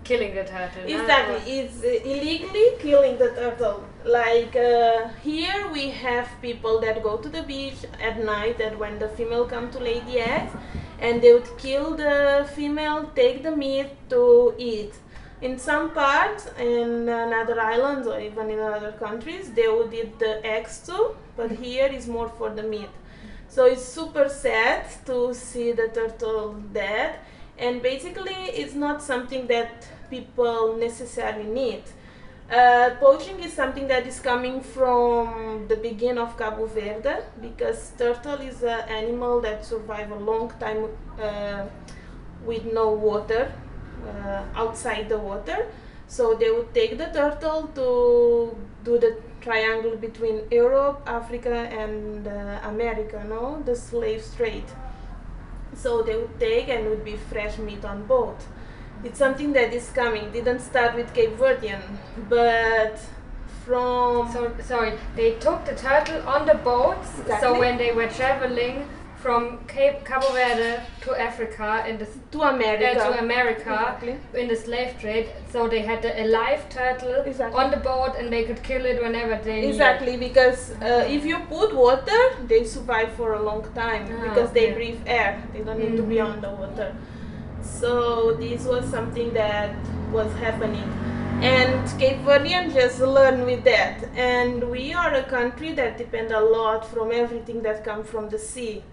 killing 0.03 0.33
the 0.33 0.43
turtle. 0.43 0.83
no? 0.87 1.01
Exactly, 1.01 1.59
it's 1.59 1.83
uh, 1.83 2.09
illegally 2.11 2.67
killing 2.79 3.17
the 3.17 3.29
turtle. 3.29 3.83
Like 4.05 4.55
uh, 4.55 5.09
here, 5.23 5.69
we 5.71 5.89
have 5.89 6.27
people 6.41 6.79
that 6.81 7.03
go 7.03 7.17
to 7.17 7.29
the 7.29 7.43
beach 7.43 7.85
at 8.01 8.23
night, 8.23 8.59
and 8.59 8.79
when 8.79 8.99
the 8.99 9.09
female 9.09 9.45
come 9.45 9.69
to 9.71 9.79
lay 9.79 9.99
the 9.99 10.19
eggs, 10.19 10.53
and 10.99 11.21
they 11.21 11.33
would 11.33 11.57
kill 11.57 11.95
the 11.95 12.47
female, 12.55 13.11
take 13.15 13.43
the 13.43 13.55
meat 13.55 13.87
to 14.09 14.53
eat. 14.57 14.93
In 15.41 15.57
some 15.57 15.91
parts, 15.91 16.49
in 16.59 17.07
another 17.07 17.61
islands 17.61 18.05
or 18.07 18.19
even 18.19 18.49
in 18.49 18.59
other 18.59 18.91
countries, 18.91 19.51
they 19.51 19.69
would 19.69 19.93
eat 19.93 20.19
the 20.19 20.45
eggs 20.45 20.81
too, 20.85 21.15
but 21.37 21.51
here 21.51 21.87
is 21.87 22.07
more 22.07 22.27
for 22.27 22.49
the 22.49 22.63
meat. 22.63 22.89
So 23.49 23.65
it's 23.65 23.83
super 23.83 24.29
sad 24.29 24.85
to 25.05 25.33
see 25.33 25.71
the 25.71 25.87
turtle 25.87 26.53
dead, 26.71 27.19
and 27.57 27.81
basically, 27.81 28.35
it's 28.53 28.75
not 28.75 29.01
something 29.01 29.47
that 29.47 29.87
people 30.09 30.77
necessarily 30.77 31.49
need. 31.49 31.83
Uh, 32.51 32.91
poaching 32.99 33.39
is 33.39 33.51
something 33.53 33.87
that 33.87 34.07
is 34.07 34.19
coming 34.19 34.61
from 34.61 35.67
the 35.67 35.75
beginning 35.75 36.17
of 36.17 36.37
Cabo 36.37 36.65
Verde 36.65 37.17
because 37.41 37.91
turtle 37.97 38.41
is 38.41 38.63
an 38.63 38.81
animal 38.89 39.39
that 39.41 39.63
survive 39.63 40.09
a 40.11 40.15
long 40.15 40.51
time 40.59 40.85
uh, 41.21 41.65
with 42.43 42.65
no 42.65 42.89
water 42.89 43.51
uh, 44.07 44.43
outside 44.55 45.09
the 45.09 45.17
water. 45.17 45.67
So 46.09 46.33
they 46.33 46.49
would 46.49 46.73
take 46.73 46.97
the 46.97 47.05
turtle 47.05 47.69
to 47.75 48.57
do 48.83 48.97
the 48.97 49.17
triangle 49.41 49.95
between 49.95 50.41
Europe, 50.51 51.03
Africa, 51.05 51.53
and 51.53 52.27
uh, 52.27 52.59
America, 52.63 53.23
no, 53.29 53.61
the 53.63 53.75
slave 53.75 54.25
trade. 54.35 54.65
So 55.75 56.01
they 56.01 56.17
would 56.17 56.39
take 56.39 56.67
and 56.67 56.89
would 56.89 57.05
be 57.05 57.15
fresh 57.15 57.59
meat 57.59 57.85
on 57.85 58.07
board. 58.07 58.37
It's 59.03 59.19
something 59.19 59.53
that 59.53 59.71
is 59.71 59.91
coming. 59.91 60.31
Didn't 60.31 60.61
start 60.61 60.95
with 60.95 61.13
Cape 61.13 61.37
Verdean, 61.37 61.83
but 62.27 62.99
from 63.63 64.31
So 64.33 64.51
sorry, 64.63 64.93
they 65.15 65.35
took 65.35 65.63
the 65.63 65.75
turtle 65.75 66.27
on 66.27 66.47
the 66.47 66.55
boats. 66.55 67.09
So 67.39 67.59
when 67.59 67.77
they 67.77 67.91
were 67.91 68.07
traveling 68.07 68.87
from 69.21 69.59
Cape 69.67 70.05
Cabo 70.05 70.31
Verde 70.31 70.81
to 71.01 71.11
Africa 71.19 71.83
in 71.87 71.97
the 71.97 72.07
to 72.31 72.41
America. 72.43 73.01
uh, 73.01 73.11
to 73.11 73.19
America 73.19 73.71
Exactly. 73.73 74.15
in 74.41 74.47
the 74.47 74.55
slave 74.55 74.97
trade, 74.99 75.27
so 75.51 75.67
they 75.67 75.81
had 75.81 76.05
a, 76.05 76.25
live 76.25 76.69
turtle 76.69 77.21
Exactly. 77.25 77.59
on 77.61 77.69
the 77.71 77.77
boat 77.77 78.15
and 78.17 78.31
they 78.31 78.43
could 78.45 78.61
kill 78.63 78.85
it 78.85 79.01
whenever 79.01 79.35
they 79.43 79.55
needed. 79.55 79.69
Exactly, 79.71 80.15
because 80.17 80.71
uh, 80.81 81.05
if 81.07 81.25
you 81.25 81.37
put 81.49 81.75
water, 81.75 82.21
they 82.47 82.63
survive 82.63 83.11
for 83.13 83.33
a 83.33 83.41
long 83.41 83.63
time 83.73 84.07
Ah, 84.09 84.23
because 84.29 84.51
they 84.53 84.71
breathe 84.71 85.01
air. 85.05 85.43
They 85.53 85.59
don't 85.61 85.79
need 85.79 85.97
to 85.97 86.03
be 86.03 86.19
on 86.21 86.39
the 86.41 86.51
water. 86.51 86.95
So 87.61 88.33
this 88.33 88.63
was 88.65 88.85
something 88.89 89.33
that 89.33 89.75
was 90.11 90.31
happening. 90.35 90.87
And 91.41 91.99
Cape 91.99 92.19
Verdean 92.25 92.73
just 92.73 92.99
learned 92.99 93.45
with 93.45 93.63
that. 93.63 94.03
And 94.15 94.69
we 94.69 94.93
are 94.93 95.13
a 95.13 95.23
country 95.23 95.71
that 95.73 95.97
depend 95.97 96.31
a 96.31 96.39
lot 96.41 96.85
from 96.85 97.11
everything 97.11 97.61
that 97.63 97.83
comes 97.85 98.09
from 98.09 98.29
the 98.29 98.37
sea. 98.39 98.83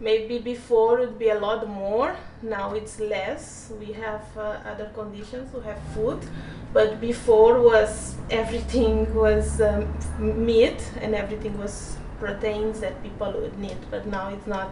Maybe 0.00 0.38
before 0.38 1.00
it 1.00 1.08
would 1.08 1.18
be 1.18 1.28
a 1.28 1.38
lot 1.38 1.68
more. 1.68 2.16
Now 2.42 2.74
it's 2.74 2.98
less. 2.98 3.72
We 3.78 3.92
have 3.92 4.24
uh, 4.36 4.58
other 4.66 4.90
conditions. 4.94 5.52
We 5.54 5.62
have 5.62 5.78
food, 5.94 6.20
but 6.72 7.00
before 7.00 7.60
was 7.60 8.16
everything 8.30 9.14
was 9.14 9.60
um, 9.60 9.86
meat 10.18 10.82
and 11.00 11.14
everything 11.14 11.58
was 11.58 11.96
proteins 12.18 12.80
that 12.80 13.02
people 13.02 13.32
would 13.32 13.58
need. 13.58 13.76
But 13.90 14.06
now 14.06 14.28
it's 14.30 14.46
not 14.46 14.70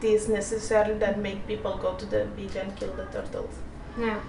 this 0.00 0.28
necessary 0.28 0.94
that 0.98 1.18
make 1.18 1.46
people 1.46 1.76
go 1.78 1.94
to 1.94 2.06
the 2.06 2.24
beach 2.36 2.56
and 2.56 2.74
kill 2.76 2.92
the 2.92 3.04
turtles. 3.06 3.54
Yeah. 3.98 4.20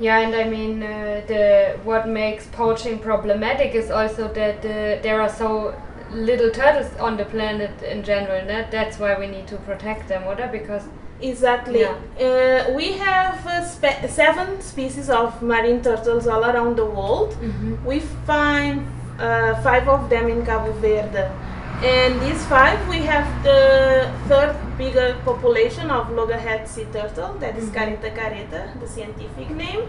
Yeah, 0.00 0.18
and 0.18 0.34
I 0.34 0.44
mean, 0.44 0.82
uh, 0.82 1.22
the 1.28 1.78
what 1.84 2.08
makes 2.08 2.46
poaching 2.46 2.98
problematic 2.98 3.76
is 3.76 3.90
also 3.92 4.26
that 4.34 4.58
uh, 4.58 5.02
there 5.02 5.20
are 5.20 5.28
so 5.28 5.74
little 6.14 6.50
turtles 6.50 6.90
on 6.98 7.16
the 7.16 7.24
planet 7.24 7.82
in 7.82 8.02
general. 8.02 8.46
That 8.46 8.70
that's 8.70 8.98
why 8.98 9.18
we 9.18 9.26
need 9.26 9.46
to 9.48 9.56
protect 9.56 10.08
them, 10.08 10.24
or 10.24 10.36
because 10.52 10.82
Exactly. 11.20 11.80
Yeah. 11.80 11.94
Uh, 12.68 12.72
we 12.74 12.92
have 12.92 13.46
uh, 13.46 13.64
spe- 13.64 14.08
seven 14.08 14.60
species 14.60 15.08
of 15.08 15.40
marine 15.42 15.80
turtles 15.82 16.26
all 16.26 16.44
around 16.44 16.76
the 16.76 16.84
world. 16.84 17.36
We 17.86 18.00
find 18.00 18.86
uh, 19.18 19.54
five 19.62 19.88
of 19.88 20.10
them 20.10 20.28
in 20.28 20.44
Cabo 20.44 20.72
Verde. 20.72 21.30
And 21.82 22.20
these 22.20 22.44
five, 22.46 22.78
we 22.88 22.98
have 22.98 23.26
the 23.44 24.10
third 24.28 24.56
bigger 24.76 25.16
population 25.24 25.90
of 25.90 26.10
loggerhead 26.10 26.68
sea 26.68 26.86
turtle, 26.92 27.34
that 27.40 27.56
is 27.56 27.68
Mhm. 27.70 27.74
Caretta 27.74 28.10
caretta, 28.18 28.62
the 28.80 28.88
scientific 28.88 29.50
name. 29.50 29.82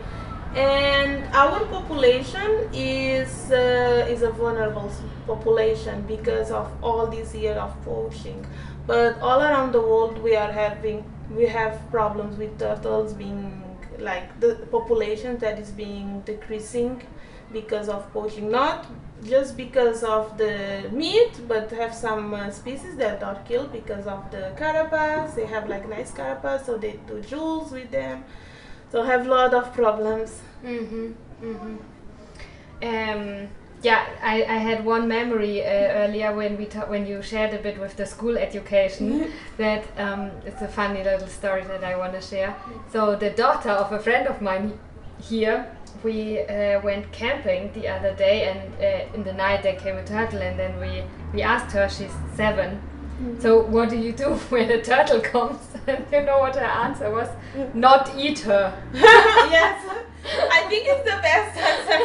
And 0.56 1.26
our 1.36 1.66
population 1.66 2.70
is 2.74 3.52
uh, 3.52 4.08
is 4.10 4.22
a 4.22 4.32
vulnerable 4.32 4.90
population 5.28 6.06
because 6.08 6.50
of 6.50 6.72
all 6.82 7.08
this 7.08 7.36
year 7.36 7.56
of 7.56 7.74
poaching. 7.84 8.46
But 8.88 9.20
all 9.20 9.42
around 9.42 9.74
the 9.74 9.82
world, 9.82 10.18
we 10.20 10.34
are 10.38 10.52
having 10.52 11.04
we 11.30 11.46
have 11.48 11.82
problems 11.92 12.38
with 12.38 12.58
turtles 12.58 13.14
being 13.14 13.62
like 14.00 14.40
the 14.40 14.56
population 14.72 15.38
that 15.40 15.60
is 15.60 15.72
being 15.72 16.22
decreasing 16.22 17.02
because 17.52 17.90
of 17.90 18.10
poaching. 18.14 18.50
Not 18.50 18.86
just 19.24 19.58
because 19.58 20.04
of 20.04 20.38
the 20.38 20.90
meat, 20.92 21.34
but 21.50 21.70
have 21.72 21.94
some 21.94 22.34
uh, 22.34 22.50
species 22.52 22.96
that 22.96 23.24
are 23.24 23.42
killed 23.44 23.74
because 23.74 24.08
of 24.08 24.32
the 24.32 24.54
carapace. 24.58 25.34
They 25.34 25.48
have 25.48 25.68
like 25.68 25.90
nice 25.90 26.12
carapace, 26.12 26.66
so 26.66 26.78
they 26.78 26.98
do 27.08 27.20
jewels 27.20 27.72
with 27.72 27.92
them. 27.92 28.24
So 28.96 29.02
I 29.02 29.08
have 29.08 29.28
a 29.28 29.30
lot 29.30 29.54
of 29.54 29.74
problems. 29.74 30.40
Mm-hmm. 30.64 31.12
Mm-hmm. 31.44 31.76
Um, 32.82 33.50
yeah, 33.82 34.06
I, 34.24 34.36
I 34.46 34.58
had 34.70 34.86
one 34.86 35.06
memory 35.06 35.62
uh, 35.62 35.68
earlier 35.68 36.34
when 36.34 36.56
we 36.56 36.66
ta- 36.66 36.86
when 36.86 37.06
you 37.06 37.22
shared 37.22 37.54
a 37.54 37.58
bit 37.58 37.78
with 37.78 37.98
the 37.98 38.06
school 38.06 38.38
education 38.38 39.34
that 39.58 39.84
um, 39.98 40.32
it's 40.46 40.62
a 40.62 40.70
funny 40.70 41.04
little 41.04 41.28
story 41.28 41.66
that 41.66 41.84
I 41.84 41.98
want 41.98 42.14
to 42.14 42.22
share. 42.22 42.56
So 42.90 43.18
the 43.18 43.32
daughter 43.32 43.72
of 43.72 43.92
a 43.92 44.00
friend 44.00 44.28
of 44.28 44.42
mine 44.42 44.80
here, 45.22 45.76
we 46.02 46.40
uh, 46.40 46.80
went 46.80 47.12
camping 47.12 47.74
the 47.74 47.90
other 47.90 48.16
day, 48.16 48.48
and 48.50 48.60
uh, 48.80 49.14
in 49.14 49.26
the 49.26 49.34
night 49.34 49.64
there 49.64 49.76
came 49.76 49.98
a 49.98 50.06
turtle, 50.06 50.42
and 50.42 50.58
then 50.58 50.80
we 50.80 51.04
we 51.34 51.42
asked 51.42 51.74
her, 51.74 51.90
she's 51.90 52.16
7 53.18 53.42
So 53.42 53.62
what 53.66 53.90
do 53.90 53.98
you 53.98 54.12
do 54.12 54.30
when 54.50 54.70
a 54.72 54.82
turtle 54.82 55.22
comes? 55.22 55.60
And 55.88 56.06
you 56.12 56.22
know 56.24 56.40
what 56.40 56.56
her 56.56 56.66
answer 56.86 57.12
was? 57.12 57.30
Not 57.74 58.12
eat 58.18 58.40
her. 58.40 58.74
yes, 58.94 59.86
I 60.58 60.62
think 60.70 60.88
it's 60.88 61.04
the 61.04 61.18
best 61.22 61.58
answer. 61.58 62.02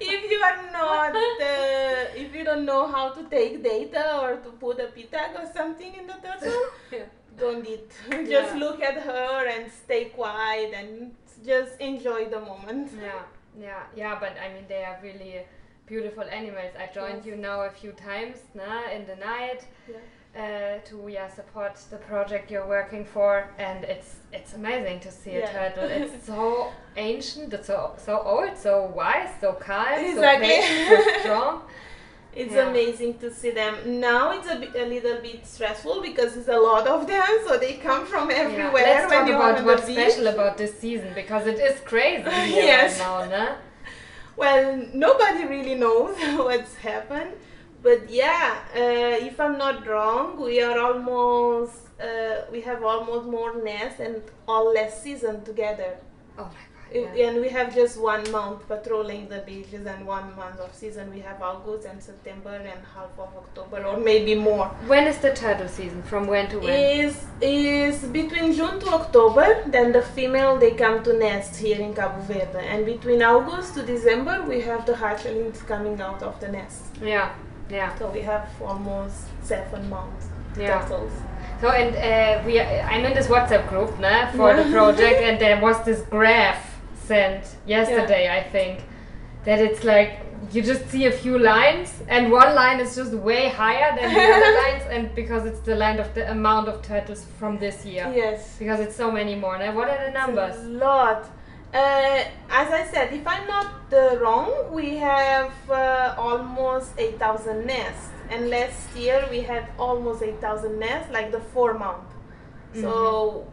If 0.00 0.30
you 0.30 0.38
are 0.38 0.72
not, 0.72 1.16
uh, 1.16 2.22
if 2.22 2.34
you 2.34 2.44
don't 2.44 2.64
know 2.64 2.86
how 2.86 3.08
to 3.10 3.22
take 3.24 3.64
data 3.64 4.18
or 4.20 4.36
to 4.36 4.50
put 4.50 4.78
a 4.78 4.86
PIT 4.86 5.10
tag 5.10 5.30
or 5.36 5.46
something 5.52 5.94
in 5.94 6.06
the 6.06 6.14
turtle, 6.22 6.62
yeah. 6.92 7.04
don't 7.38 7.62
need. 7.64 7.88
just 8.34 8.54
Yeah. 8.54 8.64
look 8.64 8.80
at 8.82 8.96
her 9.02 9.46
and 9.54 9.72
stay 9.72 10.04
quiet 10.20 10.72
and 10.74 11.14
just 11.44 11.80
enjoy 11.80 12.26
the 12.26 12.40
moment. 12.40 12.90
Yeah, 13.00 13.22
yeah, 13.58 13.82
yeah, 13.96 14.18
but 14.20 14.34
I 14.44 14.52
mean, 14.54 14.66
they 14.68 14.84
are 14.84 14.98
really 15.02 15.46
beautiful 15.86 16.24
animals. 16.24 16.72
I 16.78 16.86
joined 16.92 17.24
Yes. 17.24 17.26
you 17.26 17.36
now 17.36 17.62
a 17.62 17.70
few 17.70 17.92
times 17.92 18.36
nah, 18.54 18.88
in 18.96 19.06
the 19.06 19.16
night 19.16 19.60
Yeah. 19.88 19.96
uh, 20.42 20.78
to 20.88 21.08
yeah, 21.08 21.28
support 21.28 21.74
the 21.90 21.98
project 21.98 22.50
you're 22.50 22.66
working 22.66 23.04
for, 23.04 23.48
and 23.58 23.84
it's 23.84 24.10
it's 24.32 24.54
amazing 24.54 25.00
to 25.00 25.10
see 25.10 25.36
a 25.36 25.46
turtle. 25.48 25.88
It's 25.98 26.26
so 26.32 26.72
ancient, 26.96 27.52
it's 27.54 27.66
so, 27.68 27.94
so 27.98 28.14
old, 28.32 28.56
so 28.56 28.72
wise, 28.96 29.30
so 29.40 29.52
calm, 29.52 29.98
Exactly. 29.98 30.48
so 30.48 30.54
patient, 30.54 30.88
so 30.88 31.20
strong. 31.20 31.62
It's 32.36 32.54
Yeah. 32.54 32.68
amazing 32.68 33.18
to 33.22 33.28
see 33.30 33.52
them. 33.52 34.00
Now 34.00 34.32
it's 34.36 34.48
a, 34.50 34.56
bit, 34.56 34.74
a 34.74 34.86
little 34.94 35.18
bit 35.22 35.46
stressful 35.46 36.02
because 36.02 36.36
it's 36.36 36.48
a 36.48 36.60
lot 36.70 36.84
of 36.88 37.06
them, 37.06 37.28
so 37.46 37.56
they 37.58 37.74
come 37.74 38.04
from 38.06 38.28
Yeah, 38.28 38.38
everywhere 38.44 38.82
Let's 38.88 39.08
when 39.08 39.24
talk 39.26 39.28
about 39.36 39.64
what's 39.64 39.84
special 39.84 40.26
about 40.26 40.58
this 40.58 40.72
season 40.80 41.10
because 41.14 41.46
it 41.46 41.60
is 41.60 41.78
crazy 41.92 42.24
Yes. 42.56 42.98
right 42.98 43.30
now? 43.30 43.56
Well, 44.36 44.86
nobody 44.92 45.44
really 45.44 45.74
knows 45.74 46.16
what's 46.36 46.74
happened, 46.76 47.32
but 47.82 48.10
yeah, 48.10 48.58
uh, 48.74 49.24
if 49.24 49.38
I'm 49.40 49.58
not 49.58 49.86
wrong, 49.86 50.40
we 50.40 50.60
are 50.60 50.78
almost 50.78 51.76
uh, 52.00 52.42
we 52.50 52.60
have 52.62 52.82
almost 52.82 53.26
more 53.26 53.62
nests 53.62 54.00
and 54.00 54.22
all 54.48 54.74
last 54.74 55.02
season 55.02 55.44
together. 55.44 55.96
Oh 56.38 56.44
my 56.44 56.73
Yeah. 56.94 57.26
And 57.28 57.40
we 57.40 57.48
have 57.48 57.74
just 57.74 58.00
one 58.00 58.24
month 58.30 58.68
patrolling 58.68 59.28
the 59.28 59.38
beaches 59.46 59.84
and 59.84 60.06
one 60.06 60.34
month 60.36 60.60
of 60.60 60.72
season. 60.72 61.12
We 61.12 61.20
have 61.20 61.42
August 61.42 61.86
and 61.86 62.00
September 62.00 62.54
and 62.54 62.80
half 62.94 63.10
of 63.18 63.30
October 63.36 63.82
or 63.84 63.96
maybe 63.96 64.34
more. 64.36 64.66
When 64.86 65.08
is 65.08 65.18
the 65.18 65.32
turtle 65.34 65.66
season? 65.68 66.02
From 66.04 66.28
when 66.28 66.48
to 66.50 66.58
when? 66.60 66.70
Is 66.70 67.24
is 67.40 68.04
between 68.04 68.52
June 68.52 68.78
to 68.80 68.88
October. 69.00 69.46
Then 69.66 69.90
the 69.92 70.02
female 70.02 70.56
they 70.56 70.70
come 70.72 71.02
to 71.02 71.12
nest 71.18 71.56
here 71.56 71.80
in 71.80 71.94
Cabo 71.94 72.20
Verde, 72.22 72.58
and 72.72 72.86
between 72.86 73.22
August 73.22 73.74
to 73.74 73.82
December 73.82 74.42
we 74.48 74.60
have 74.60 74.86
the 74.86 74.92
hatchlings 74.92 75.66
coming 75.66 76.00
out 76.00 76.22
of 76.22 76.38
the 76.40 76.48
nest. 76.48 76.82
yeah, 77.02 77.32
yeah. 77.70 77.90
So 77.98 78.08
we 78.10 78.20
have 78.20 78.48
almost 78.62 79.16
seven 79.42 79.88
months 79.90 80.26
Yeah. 80.56 80.78
turtles. 80.78 81.12
So 81.60 81.70
and 81.70 81.90
uh, 81.96 82.42
we, 82.46 82.60
I'm 82.60 83.04
in 83.04 83.14
this 83.14 83.26
WhatsApp 83.26 83.68
group, 83.68 83.90
né, 83.98 84.30
for 84.36 84.54
the 84.54 84.70
project, 84.76 85.20
and 85.22 85.40
there 85.40 85.60
was 85.60 85.76
this 85.84 86.02
graph 86.02 86.62
sent 87.06 87.42
yesterday, 87.66 88.24
I 88.38 88.42
think, 88.54 88.80
that 89.44 89.58
it's 89.60 89.82
like 89.84 90.10
you 90.52 90.62
just 90.62 90.88
see 90.90 91.06
a 91.06 91.12
few 91.12 91.38
lines, 91.38 91.90
and 92.08 92.30
one 92.30 92.54
line 92.54 92.78
is 92.80 92.94
just 92.96 93.12
way 93.12 93.48
higher 93.48 93.90
than 93.98 94.08
the 94.12 94.20
other 94.36 94.52
lines, 94.62 94.84
and 94.90 95.14
because 95.14 95.42
it's 95.46 95.60
the 95.60 95.74
line 95.74 95.98
of 95.98 96.08
the 96.14 96.30
amount 96.30 96.68
of 96.68 96.82
turtles 96.82 97.24
from 97.38 97.58
this 97.58 97.84
year, 97.84 98.12
Yes. 98.14 98.56
because 98.58 98.78
it's 98.80 98.96
so 98.96 99.10
many 99.10 99.34
more. 99.34 99.56
Né? 99.58 99.74
What 99.74 99.88
are 99.88 100.00
the 100.06 100.12
numbers? 100.12 100.56
A 100.56 100.68
lot. 100.68 101.22
Uh, 101.72 102.22
as 102.62 102.68
I 102.80 102.86
said, 102.92 103.12
if 103.12 103.26
I'm 103.26 103.46
not 103.48 103.72
uh, 103.92 104.16
wrong, 104.20 104.50
we 104.72 104.96
have 104.98 105.52
uh, 105.68 106.14
almost 106.16 106.92
8,000 106.98 107.66
nests. 107.66 108.10
And 108.30 108.48
last 108.48 108.94
year 108.96 109.26
we 109.30 109.40
had 109.40 109.64
almost 109.78 110.22
8,000 110.22 110.78
nests, 110.78 111.12
like 111.12 111.32
the 111.32 111.40
four 111.40 111.74
month. 111.74 112.04
So 112.80 113.46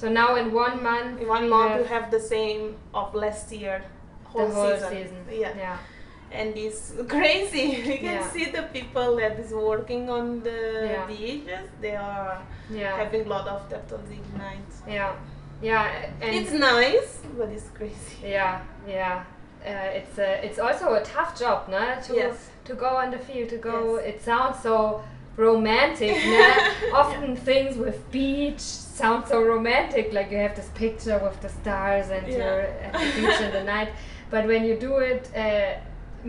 So 0.00 0.08
now 0.08 0.36
in 0.36 0.52
one 0.52 0.76
month, 0.82 1.20
in 1.20 1.26
one 1.28 1.48
month 1.48 1.72
have 1.72 1.80
we 1.82 1.88
have 1.88 2.10
the 2.16 2.20
same 2.20 2.76
of 2.94 3.14
last 3.14 3.50
year, 3.52 3.82
whole, 4.24 4.46
the 4.48 4.54
whole 4.54 4.74
season. 4.74 4.90
season. 4.90 5.24
Yeah. 5.44 5.52
yeah. 5.64 5.78
and 6.40 6.50
it's 6.66 6.92
crazy. 7.14 7.66
You 7.90 7.98
can 8.06 8.18
Yeah. 8.20 8.30
see 8.34 8.44
the 8.58 8.64
people 8.76 9.16
that 9.16 9.34
is 9.44 9.50
working 9.52 10.04
on 10.18 10.24
the 10.48 10.60
Yeah. 10.92 11.06
beaches. 11.06 11.66
They 11.84 11.96
are 11.96 12.38
Yeah. 12.70 12.96
having 13.02 13.24
a 13.26 13.28
lot 13.36 13.46
of 13.54 13.60
turtles 13.70 14.08
each 14.18 14.30
night. 14.46 14.70
Yeah, 14.96 15.12
yeah, 15.70 15.86
and 16.22 16.30
it's 16.38 16.52
nice, 16.52 17.10
but 17.38 17.48
it's 17.56 17.68
crazy. 17.78 18.16
yeah, 18.36 18.60
yeah. 18.96 19.24
Uh, 19.66 19.98
it's 20.00 20.16
a, 20.18 20.30
it's 20.46 20.58
also 20.66 20.86
a 21.00 21.02
tough 21.14 21.32
job, 21.42 21.58
no? 21.68 21.82
To 22.06 22.12
Yes. 22.14 22.36
to 22.68 22.72
go 22.74 22.90
on 23.02 23.10
the 23.10 23.18
field, 23.28 23.48
to 23.54 23.58
go. 23.70 23.76
Yes. 23.96 24.04
It 24.10 24.18
sounds 24.30 24.56
so 24.62 24.74
romantic, 25.36 26.14
no? 26.36 26.46
Often 27.00 27.36
things 27.36 27.76
with 27.84 27.98
beach 28.12 28.60
sound 29.02 29.20
so 29.32 29.36
romantic, 29.54 30.06
like 30.18 30.28
you 30.32 30.38
have 30.46 30.54
this 30.60 30.70
picture 30.84 31.18
with 31.26 31.38
the 31.44 31.48
stars 31.60 32.06
and 32.16 32.24
Yeah. 32.26 32.38
you're 32.38 32.60
at 32.86 32.92
the 32.92 33.10
beach 33.20 33.40
in 33.46 33.52
the 33.58 33.64
night. 33.76 33.90
But 34.32 34.42
when 34.52 34.62
you 34.68 34.74
do 34.88 34.92
it, 35.12 35.22
uh, 35.44 35.70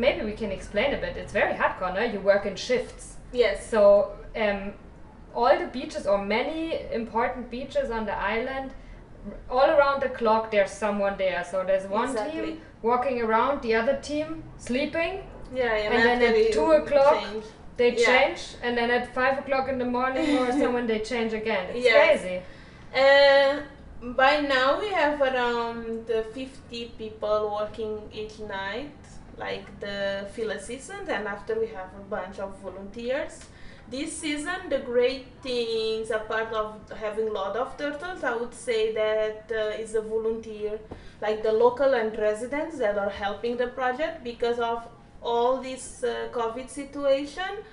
maybe 0.06 0.22
we 0.30 0.34
can 0.42 0.52
explain 0.60 0.90
a 0.94 1.00
bit. 1.06 1.14
It's 1.22 1.34
very 1.42 1.54
hardcore, 1.62 1.94
no? 1.98 2.04
You 2.14 2.20
work 2.34 2.46
in 2.52 2.56
shifts. 2.70 3.04
Yes. 3.44 3.56
So 3.74 3.82
um, 4.44 4.62
all 5.40 5.56
the 5.64 5.70
beaches 5.80 6.04
or 6.12 6.18
many 6.38 6.60
important 7.02 7.44
beaches 7.56 7.88
on 7.98 8.06
the 8.12 8.18
island, 8.36 8.70
all 9.50 9.70
around 9.78 9.98
the 10.06 10.10
clock 10.20 10.44
there's 10.54 10.72
someone 10.86 11.16
there. 11.18 11.44
So 11.52 11.56
there's 11.70 11.88
one 12.02 12.10
Exactly. 12.12 12.42
team 12.42 12.62
walking 12.82 13.18
around, 13.26 13.62
the 13.68 13.74
other 13.82 13.98
team 14.10 14.28
sleeping. 14.58 15.14
Yeah, 15.54 15.76
yeah. 15.82 15.92
And 15.94 16.02
then 16.08 16.18
at 16.30 16.54
two 16.58 16.72
o'clock, 16.82 17.20
change. 17.24 17.46
They 17.80 17.92
Yeah. 17.96 18.06
change, 18.10 18.42
and 18.64 18.74
then 18.78 18.90
at 18.98 19.04
five 19.20 19.36
o'clock 19.42 19.66
in 19.74 19.78
the 19.84 19.90
morning 19.98 20.28
or 20.40 20.52
someone 20.64 20.86
they 20.94 21.00
change 21.12 21.32
again. 21.42 21.66
It's 21.74 21.88
crazy. 21.98 22.38
Uh, 22.94 23.60
by 24.02 24.40
now 24.40 24.80
we 24.80 24.90
have 24.90 25.22
around 25.22 26.10
uh, 26.10 26.24
50 26.34 26.94
people 26.98 27.56
working 27.60 28.00
each 28.12 28.40
night, 28.40 28.96
like 29.38 29.80
the 29.80 30.28
field 30.34 30.52
assistants, 30.52 31.10
and 31.10 31.28
after 31.28 31.60
we 31.60 31.68
have 31.68 31.90
a 32.00 32.04
bunch 32.10 32.40
of 32.40 32.58
volunteers. 32.60 33.46
This 33.92 34.18
season, 34.18 34.70
the 34.70 34.80
great 34.80 35.28
things, 35.42 36.12
apart 36.12 36.52
of 36.54 36.80
having 37.00 37.28
a 37.28 37.32
lot 37.32 37.56
of 37.56 37.78
turtles, 37.78 38.24
I 38.24 38.36
would 38.36 38.54
say 38.54 38.94
that 38.94 39.52
uh, 39.52 39.82
is 39.82 39.96
a 39.96 40.02
volunteer, 40.02 40.80
like 41.22 41.44
the 41.44 41.52
local 41.52 41.94
and 41.94 42.18
residents 42.18 42.78
that 42.80 42.98
are 42.98 43.10
helping 43.10 43.58
the 43.58 43.68
project 43.68 44.24
because 44.24 44.60
of 44.60 44.88
all 45.22 45.58
this 45.58 46.04
uh, 46.04 46.30
COVID 46.32 46.70
situation 46.70 47.64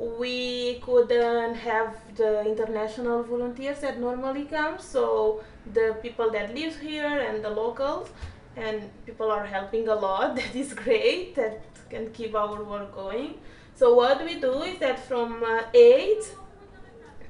we 0.00 0.80
couldn't 0.84 1.54
have 1.54 1.96
the 2.16 2.44
international 2.46 3.22
volunteers 3.22 3.80
that 3.80 3.98
normally 3.98 4.44
come. 4.44 4.78
So 4.78 5.42
the 5.72 5.96
people 6.02 6.30
that 6.30 6.54
live 6.54 6.78
here 6.78 7.18
and 7.20 7.44
the 7.44 7.50
locals 7.50 8.08
and 8.56 8.90
people 9.06 9.30
are 9.30 9.46
helping 9.46 9.88
a 9.88 9.94
lot. 9.94 10.36
That 10.40 10.54
is 10.54 10.72
great. 10.72 11.34
That 11.34 11.60
can 11.90 12.10
keep 12.12 12.34
our 12.34 12.62
work 12.62 12.94
going. 12.94 13.34
So 13.74 13.94
what 13.94 14.24
we 14.24 14.40
do 14.40 14.62
is 14.62 14.78
that 14.78 14.98
from 14.98 15.42
uh, 15.44 15.62
8 15.72 16.34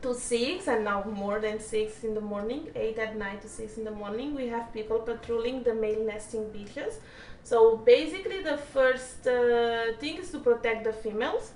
to 0.03 0.15
6 0.15 0.69
and 0.69 0.85
now 0.85 1.03
more 1.05 1.41
than 1.41 1.61
6 1.61 2.05
in 2.05 2.15
the 2.15 2.21
morning 2.21 2.69
8 2.75 2.99
at 2.99 3.17
night 3.17 3.43
to 3.43 3.49
6 3.49 3.79
in 3.79 3.85
the 3.85 3.91
morning 3.91 4.35
we 4.35 4.47
have 4.47 4.73
people 4.73 5.01
patrolling 5.01 5.63
the 5.63 5.75
male 5.75 6.05
nesting 6.07 6.51
beaches. 6.51 7.01
So 7.43 7.77
basically 7.79 8.43
the 8.43 8.59
first 8.59 9.27
uh, 9.27 9.93
thing 9.99 10.19
is 10.19 10.31
to 10.31 10.39
protect 10.39 10.85
the 10.85 10.93
females 10.93 11.53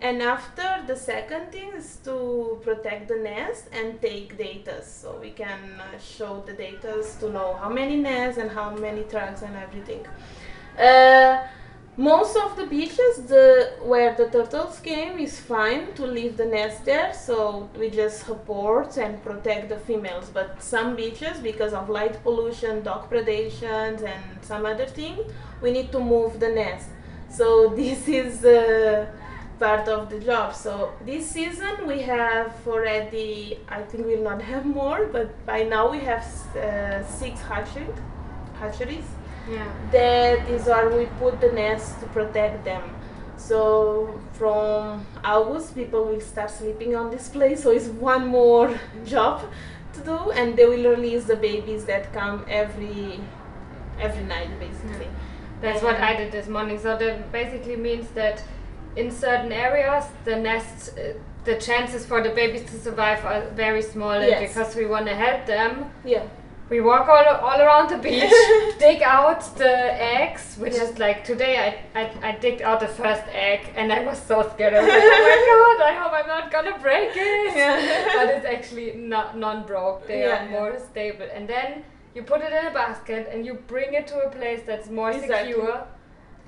and 0.00 0.22
after 0.22 0.84
the 0.86 0.96
second 0.96 1.50
thing 1.52 1.72
is 1.76 1.96
to 2.04 2.60
protect 2.62 3.08
the 3.08 3.16
nest 3.16 3.68
and 3.72 4.00
take 4.02 4.36
data. 4.36 4.82
So 4.84 5.18
we 5.20 5.30
can 5.30 5.80
uh, 5.80 5.98
show 5.98 6.42
the 6.46 6.52
data 6.52 7.02
to 7.20 7.30
know 7.30 7.54
how 7.54 7.70
many 7.70 7.96
nests 7.96 8.38
and 8.38 8.50
how 8.50 8.70
many 8.74 9.04
tracks 9.04 9.42
and 9.42 9.56
everything. 9.56 10.06
Uh, 10.78 11.46
most 11.96 12.36
of 12.36 12.56
the 12.56 12.66
beaches 12.66 13.22
the 13.28 13.70
where 13.80 14.16
the 14.16 14.28
turtles 14.28 14.80
came 14.80 15.20
is 15.20 15.38
fine 15.38 15.94
to 15.94 16.04
leave 16.04 16.36
the 16.36 16.44
nest 16.44 16.84
there. 16.84 17.14
So 17.14 17.70
we 17.78 17.88
just 17.88 18.26
support 18.26 18.96
and 18.96 19.22
protect 19.22 19.68
the 19.68 19.78
females. 19.78 20.28
But 20.28 20.60
some 20.60 20.96
beaches 20.96 21.38
because 21.38 21.72
of 21.72 21.88
light 21.88 22.20
pollution 22.24 22.82
dog 22.82 23.08
predations 23.08 24.02
and 24.02 24.22
some 24.42 24.66
other 24.66 24.86
things 24.86 25.20
we 25.62 25.70
need 25.70 25.92
to 25.92 26.00
move 26.00 26.40
the 26.40 26.48
nest. 26.48 26.88
So 27.30 27.68
this 27.76 28.08
is 28.08 28.44
uh, 28.44 29.06
part 29.58 29.88
of 29.88 30.10
the 30.10 30.18
job 30.20 30.54
so 30.54 30.92
this 31.06 31.28
season 31.30 31.86
we 31.86 32.00
have 32.02 32.52
already 32.66 33.58
i 33.68 33.80
think 33.82 34.06
we'll 34.06 34.22
not 34.22 34.42
have 34.52 34.64
more 34.66 35.06
but 35.06 35.28
by 35.46 35.62
now 35.62 35.90
we 35.90 35.98
have 35.98 36.24
uh, 36.56 37.04
six 37.06 37.40
hatchery, 37.40 37.86
hatcheries 38.60 39.10
Yeah. 39.52 39.70
that 39.92 40.48
is 40.48 40.66
where 40.66 40.88
we 40.90 41.06
put 41.20 41.40
the 41.40 41.48
nest 41.52 42.00
to 42.00 42.06
protect 42.06 42.64
them. 42.64 42.84
So 43.36 43.58
from 44.38 45.04
August, 45.22 45.74
people 45.74 46.04
will 46.06 46.20
start 46.20 46.50
sleeping 46.50 46.96
on 47.00 47.10
this 47.10 47.28
place. 47.28 47.62
So 47.64 47.72
it's 47.72 47.88
one 47.88 48.26
more 48.26 48.68
job 49.04 49.42
to 49.92 50.00
do, 50.00 50.16
and 50.30 50.56
they 50.56 50.64
will 50.64 50.88
release 50.96 51.24
the 51.32 51.36
babies 51.36 51.84
that 51.90 52.10
come 52.14 52.46
every 52.48 53.20
every 54.00 54.24
night, 54.24 54.48
basically. 54.58 55.08
That's 55.60 55.82
what 55.82 56.00
I 56.00 56.16
did 56.16 56.32
this 56.32 56.48
morning. 56.48 56.78
So 56.78 56.96
that 56.96 57.30
basically 57.32 57.76
means 57.76 58.08
that 58.20 58.42
in 58.96 59.10
certain 59.10 59.52
areas, 59.52 60.04
the 60.24 60.36
nest, 60.36 60.96
uh, 60.98 61.14
the 61.44 61.56
chances 61.56 62.06
for 62.06 62.22
the 62.22 62.30
babies 62.30 62.64
to 62.70 62.78
survive 62.78 63.24
are 63.24 63.42
very 63.54 63.82
small, 63.82 64.12
and 64.12 64.26
Yes. 64.28 64.40
because 64.48 64.74
we 64.76 64.86
want 64.86 65.06
to 65.06 65.14
help 65.14 65.46
them, 65.46 65.90
Yeah, 66.04 66.22
we 66.70 66.80
walk 66.80 67.06
all, 67.08 67.26
all 67.48 67.60
around 67.60 67.90
the 67.90 67.98
beach, 67.98 68.32
dig 68.78 69.02
out 69.02 69.40
the 69.58 69.74
eggs, 70.18 70.56
which 70.58 70.74
Yeah. 70.74 70.84
is 70.84 70.98
like 70.98 71.22
today 71.24 71.54
I, 71.94 72.00
I, 72.00 72.04
I 72.28 72.32
digged 72.38 72.62
out 72.62 72.80
the 72.80 72.88
first 72.88 73.22
egg 73.32 73.60
and 73.76 73.92
I 73.92 74.00
was 74.04 74.18
so 74.30 74.36
scared. 74.54 74.72
I 74.74 74.80
was 74.80 74.88
like, 74.88 75.02
oh 75.02 75.24
my 75.30 75.38
god, 75.52 75.78
I 75.90 75.94
hope 76.00 76.12
I'm 76.20 76.26
not 76.36 76.50
gonna 76.50 76.78
break 76.78 77.10
it. 77.14 77.56
Yeah. 77.56 77.76
but 78.16 78.28
it's 78.34 78.46
actually 78.46 78.92
not 78.94 79.36
non-broke. 79.36 80.06
They 80.06 80.20
Yeah, 80.20 80.46
are 80.46 80.48
more 80.50 80.78
stable. 80.78 81.26
And 81.34 81.46
then 81.46 81.84
you 82.14 82.22
put 82.22 82.40
it 82.40 82.52
in 82.52 82.66
a 82.66 82.72
basket 82.72 83.28
and 83.30 83.44
you 83.44 83.54
bring 83.66 83.92
it 83.92 84.06
to 84.06 84.16
a 84.20 84.30
place 84.30 84.60
that's 84.66 84.88
more 84.88 85.10
Exactly. 85.10 85.52
secure. 85.52 85.86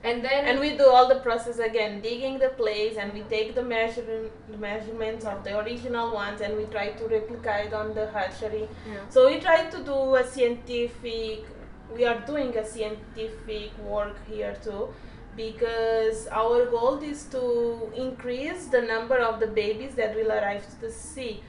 And 0.05 0.25
then 0.25 0.45
and 0.47 0.61
we 0.61 0.77
do 0.77 0.89
all 0.89 1.09
the 1.09 1.21
process 1.21 1.59
again, 1.59 2.01
digging 2.01 2.39
the 2.39 2.51
place, 2.51 2.97
and 2.97 3.13
we 3.13 3.23
take 3.23 3.55
the 3.55 3.63
measurement, 3.63 4.31
the 4.49 4.57
measurements 4.57 5.25
of 5.25 5.43
the 5.43 5.59
original 5.59 6.13
ones, 6.13 6.41
and 6.41 6.57
we 6.57 6.65
try 6.67 6.91
to 6.91 7.09
replicate 7.09 7.73
on 7.73 7.95
the 7.95 8.09
hatchery. 8.11 8.69
Yeah. 8.87 9.01
So 9.09 9.27
we 9.27 9.41
try 9.41 9.65
to 9.65 9.83
do 9.83 10.15
a 10.15 10.25
scientific. 10.25 11.45
We 11.93 12.05
are 12.05 12.21
doing 12.21 12.57
a 12.57 12.65
scientific 12.65 13.77
work 13.79 14.17
here 14.29 14.57
too, 14.63 14.95
because 15.37 16.29
our 16.29 16.67
goal 16.67 16.99
is 17.03 17.25
to 17.27 17.91
increase 17.97 18.67
the 18.67 18.83
number 18.83 19.19
of 19.19 19.41
the 19.41 19.47
babies 19.47 19.95
that 19.95 20.15
will 20.15 20.31
arrive 20.31 20.69
to 20.71 20.81
the 20.83 20.91
sea. 20.91 21.43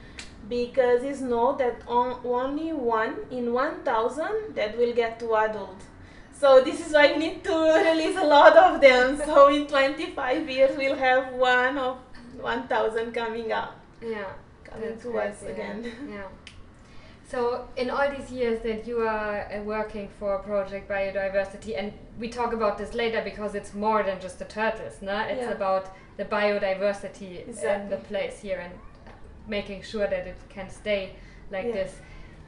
Because 0.48 1.02
it's 1.02 1.20
known 1.20 1.58
that 1.58 1.82
on, 1.86 2.20
only 2.24 2.72
one 2.72 3.16
in 3.30 3.52
1,000 3.52 4.54
that 4.54 4.78
will 4.78 4.94
get 4.94 5.18
to 5.20 5.34
adult. 5.36 5.76
So 6.40 6.62
this 6.62 6.86
is 6.86 6.92
why 6.92 7.12
we 7.12 7.18
need 7.18 7.42
to 7.44 7.56
release 7.90 8.16
a 8.16 8.24
lot 8.24 8.56
of 8.56 8.80
them. 8.80 9.16
So 9.16 9.48
in 9.48 9.66
25 9.66 10.48
years 10.48 10.76
we'll 10.76 10.96
have 10.96 11.32
one 11.32 11.76
of 11.78 11.98
1,000 12.40 13.12
coming 13.12 13.50
out, 13.50 13.74
yeah. 14.00 14.24
coming 14.62 14.90
That's 14.90 15.02
to 15.02 15.10
great, 15.10 15.30
us 15.30 15.42
yeah. 15.42 15.50
again. 15.50 15.92
Yeah. 16.10 16.28
So, 17.30 17.68
in 17.76 17.90
all 17.90 18.08
these 18.10 18.30
years 18.30 18.62
that 18.62 18.86
you 18.86 19.00
are 19.00 19.52
uh, 19.52 19.62
working 19.62 20.08
for 20.18 20.38
Project 20.38 20.88
Biodiversity, 20.88 21.78
and 21.78 21.92
we 22.18 22.30
talk 22.30 22.54
about 22.54 22.78
this 22.78 22.94
later 22.94 23.20
because 23.22 23.54
it's 23.54 23.74
more 23.74 24.02
than 24.02 24.18
just 24.18 24.38
the 24.38 24.46
turtles, 24.46 25.02
no? 25.02 25.18
It's 25.32 25.42
Yeah. 25.42 25.50
about 25.50 25.94
the 26.16 26.24
biodiversity 26.24 27.46
in 27.46 27.90
the 27.90 27.98
place 27.98 28.40
here 28.40 28.60
and 28.60 28.72
making 29.46 29.82
sure 29.82 30.06
that 30.06 30.26
it 30.26 30.36
can 30.48 30.70
stay 30.70 31.16
like 31.50 31.66
Yeah. 31.66 31.72
this. 31.72 31.92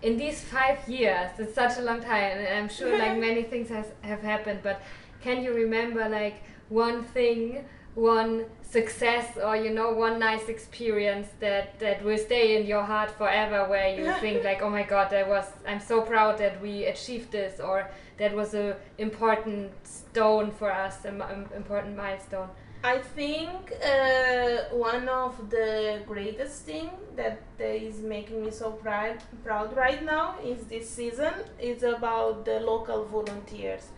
In 0.02 0.16
these 0.16 0.40
five 0.40 0.88
years, 0.88 1.30
it's 1.38 1.54
such 1.54 1.76
a 1.78 1.82
long 1.82 2.00
time, 2.00 2.38
and 2.38 2.58
I'm 2.58 2.68
sure 2.68 2.96
like 2.98 3.18
many 3.28 3.42
things 3.42 3.68
has, 3.68 3.86
have 4.02 4.22
happened. 4.22 4.60
But 4.62 4.80
can 5.20 5.42
you 5.42 5.52
remember 5.52 6.08
like 6.08 6.42
one 6.68 7.04
thing, 7.04 7.64
one 7.94 8.46
success, 8.62 9.36
or 9.36 9.56
you 9.56 9.70
know, 9.70 9.92
one 9.92 10.18
nice 10.18 10.48
experience 10.48 11.28
that 11.40 11.78
that 11.80 12.02
will 12.02 12.16
stay 12.18 12.58
in 12.58 12.66
your 12.66 12.82
heart 12.82 13.10
forever, 13.10 13.68
where 13.68 13.94
you 13.94 14.12
think 14.20 14.42
like, 14.42 14.62
oh 14.62 14.70
my 14.70 14.84
God, 14.84 15.10
that 15.10 15.28
was 15.28 15.46
I'm 15.66 15.80
so 15.80 16.00
proud 16.00 16.38
that 16.38 16.60
we 16.62 16.84
achieved 16.84 17.30
this, 17.32 17.60
or 17.60 17.90
that 18.16 18.34
was 18.34 18.54
a 18.54 18.76
important 18.98 19.72
stone 19.86 20.50
for 20.50 20.72
us, 20.72 21.04
an 21.04 21.22
important 21.54 21.96
milestone. 21.96 22.48
I 22.82 22.96
think 22.98 23.72
uh, 23.84 24.74
one 24.74 25.06
of 25.10 25.50
the 25.50 26.00
greatest 26.06 26.62
thing 26.64 26.90
that 27.14 27.42
uh, 27.60 27.64
making 28.02 28.42
me 28.42 28.50
so 28.50 28.70
proud 28.70 29.18
proud 29.44 29.76
right 29.76 30.02
now 30.02 30.36
is 30.42 30.64
this 30.64 30.88
season 30.88 31.34
is 31.60 31.82
about 31.82 32.46
the 32.46 32.58
local 32.60 33.04
volunteers. 33.04 33.88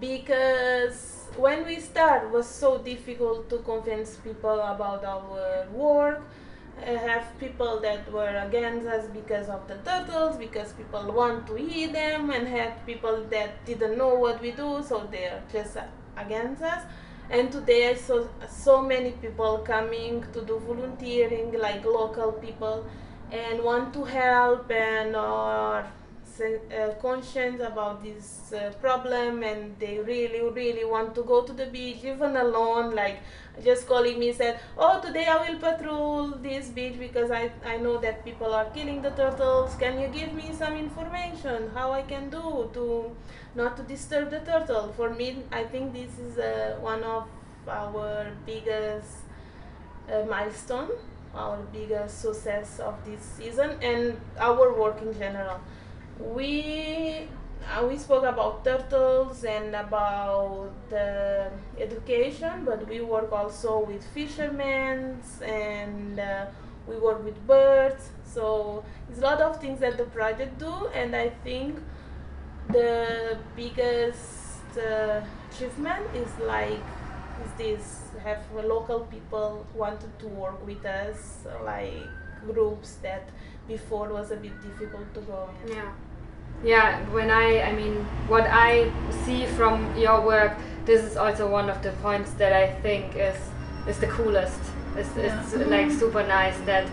Because 0.00 1.28
when 1.36 1.64
we 1.64 1.78
start 1.78 2.32
was 2.32 2.48
so 2.48 2.78
difficult 2.78 3.48
to 3.50 3.58
convince 3.58 4.16
people 4.16 4.58
about 4.60 5.04
our 5.04 5.68
work 5.72 6.20
I 6.84 6.90
have 6.90 7.38
people 7.38 7.78
that 7.80 8.10
were 8.12 8.36
against 8.48 8.88
us 8.88 9.06
because 9.14 9.48
of 9.48 9.68
the 9.68 9.76
turtles 9.88 10.36
because 10.36 10.72
people 10.72 11.12
want 11.12 11.46
to 11.46 11.56
eat 11.56 11.92
them 11.92 12.30
and 12.30 12.48
have 12.48 12.84
people 12.84 13.24
that 13.30 13.64
didn't 13.64 13.96
know 13.96 14.14
what 14.16 14.42
we 14.42 14.50
do 14.50 14.82
so 14.86 15.08
they're 15.10 15.40
just 15.52 15.76
against 16.16 16.62
us 16.62 16.82
and 17.30 17.50
today 17.50 17.90
I 17.90 17.94
saw 17.94 18.26
so 18.48 18.82
many 18.82 19.12
people 19.12 19.58
coming 19.58 20.24
to 20.32 20.42
do 20.42 20.58
volunteering, 20.58 21.58
like 21.58 21.84
local 21.84 22.32
people, 22.32 22.84
and 23.32 23.62
want 23.62 23.92
to 23.94 24.04
help 24.04 24.70
and 24.70 25.16
are 25.16 25.86
uh, 26.40 26.94
conscious 27.00 27.60
about 27.60 28.02
this 28.02 28.52
uh, 28.52 28.72
problem, 28.80 29.42
and 29.42 29.78
they 29.78 29.98
really, 29.98 30.40
really 30.42 30.84
want 30.84 31.14
to 31.14 31.22
go 31.22 31.42
to 31.42 31.52
the 31.52 31.66
beach, 31.66 32.04
even 32.04 32.36
alone. 32.36 32.94
Like 32.94 33.18
just 33.62 33.86
calling 33.86 34.18
me 34.18 34.32
said, 34.32 34.60
"Oh, 34.78 35.00
today 35.00 35.26
I 35.26 35.36
will 35.44 35.58
patrol 35.58 36.28
this 36.48 36.68
beach 36.68 36.98
because 36.98 37.30
I 37.30 37.50
I 37.64 37.76
know 37.78 37.98
that 37.98 38.24
people 38.24 38.52
are 38.52 38.66
killing 38.78 39.02
the 39.02 39.10
turtles. 39.22 39.76
Can 39.84 40.00
you 40.00 40.08
give 40.08 40.32
me 40.32 40.52
some 40.64 40.76
information 40.76 41.70
how 41.74 41.92
I 41.92 42.02
can 42.02 42.30
do 42.30 42.70
to?" 42.74 42.88
not 43.54 43.76
to 43.76 43.82
disturb 43.84 44.30
the 44.30 44.40
turtle. 44.40 44.92
For 44.96 45.10
me, 45.10 45.44
I 45.52 45.64
think 45.64 45.92
this 45.92 46.18
is 46.18 46.38
uh, 46.38 46.76
one 46.80 47.02
of 47.04 47.28
our 47.68 48.32
biggest 48.44 49.18
uh, 50.12 50.24
milestone, 50.28 50.90
our 51.34 51.58
biggest 51.72 52.20
success 52.20 52.78
of 52.80 52.94
this 53.04 53.20
season, 53.22 53.76
and 53.82 54.20
our 54.38 54.72
work 54.78 55.00
in 55.02 55.16
general. 55.18 55.60
We 56.20 57.28
uh, 57.64 57.86
we 57.86 57.96
spoke 57.98 58.24
about 58.24 58.64
turtles 58.64 59.44
and 59.44 59.74
about 59.74 60.70
the 60.90 61.50
education, 61.78 62.64
but 62.64 62.86
we 62.88 63.00
work 63.00 63.32
also 63.32 63.80
with 63.80 64.04
fishermen 64.12 65.20
and 65.42 66.20
uh, 66.20 66.46
we 66.86 66.96
work 66.96 67.24
with 67.24 67.38
birds. 67.46 68.10
So 68.24 68.84
it's 69.08 69.18
a 69.18 69.22
lot 69.22 69.40
of 69.40 69.60
things 69.60 69.80
that 69.80 69.96
the 69.96 70.04
project 70.04 70.58
do, 70.58 70.88
and 70.94 71.16
I 71.16 71.30
think 71.42 71.78
the 72.68 73.38
biggest 73.56 74.76
uh, 74.78 75.20
achievement 75.50 76.04
is 76.14 76.28
like 76.46 76.80
is 77.44 77.52
this 77.58 78.00
have 78.22 78.42
local 78.54 79.00
people 79.00 79.66
wanted 79.74 80.18
to 80.18 80.26
work 80.28 80.64
with 80.66 80.84
us 80.86 81.46
like 81.64 81.92
groups 82.46 82.94
that 83.02 83.28
before 83.68 84.08
was 84.08 84.30
a 84.30 84.36
bit 84.36 84.52
difficult 84.62 85.12
to 85.14 85.20
go 85.20 85.48
in 85.66 85.76
Yeah. 85.76 85.92
Yeah, 86.62 87.00
when 87.10 87.30
I, 87.30 87.60
I 87.62 87.72
mean, 87.72 88.04
what 88.28 88.44
I 88.48 88.90
see 89.24 89.46
from 89.46 89.96
your 89.98 90.20
work, 90.24 90.52
this 90.86 91.02
is 91.02 91.16
also 91.16 91.48
one 91.50 91.68
of 91.68 91.82
the 91.82 91.90
points 92.02 92.30
that 92.32 92.52
I 92.52 92.72
think 92.80 93.16
is 93.16 93.36
is 93.86 93.98
the 93.98 94.06
coolest. 94.06 94.60
It's, 94.96 95.10
it's 95.16 95.54
like 95.68 95.90
super 95.90 96.22
nice 96.26 96.56
that 96.64 96.86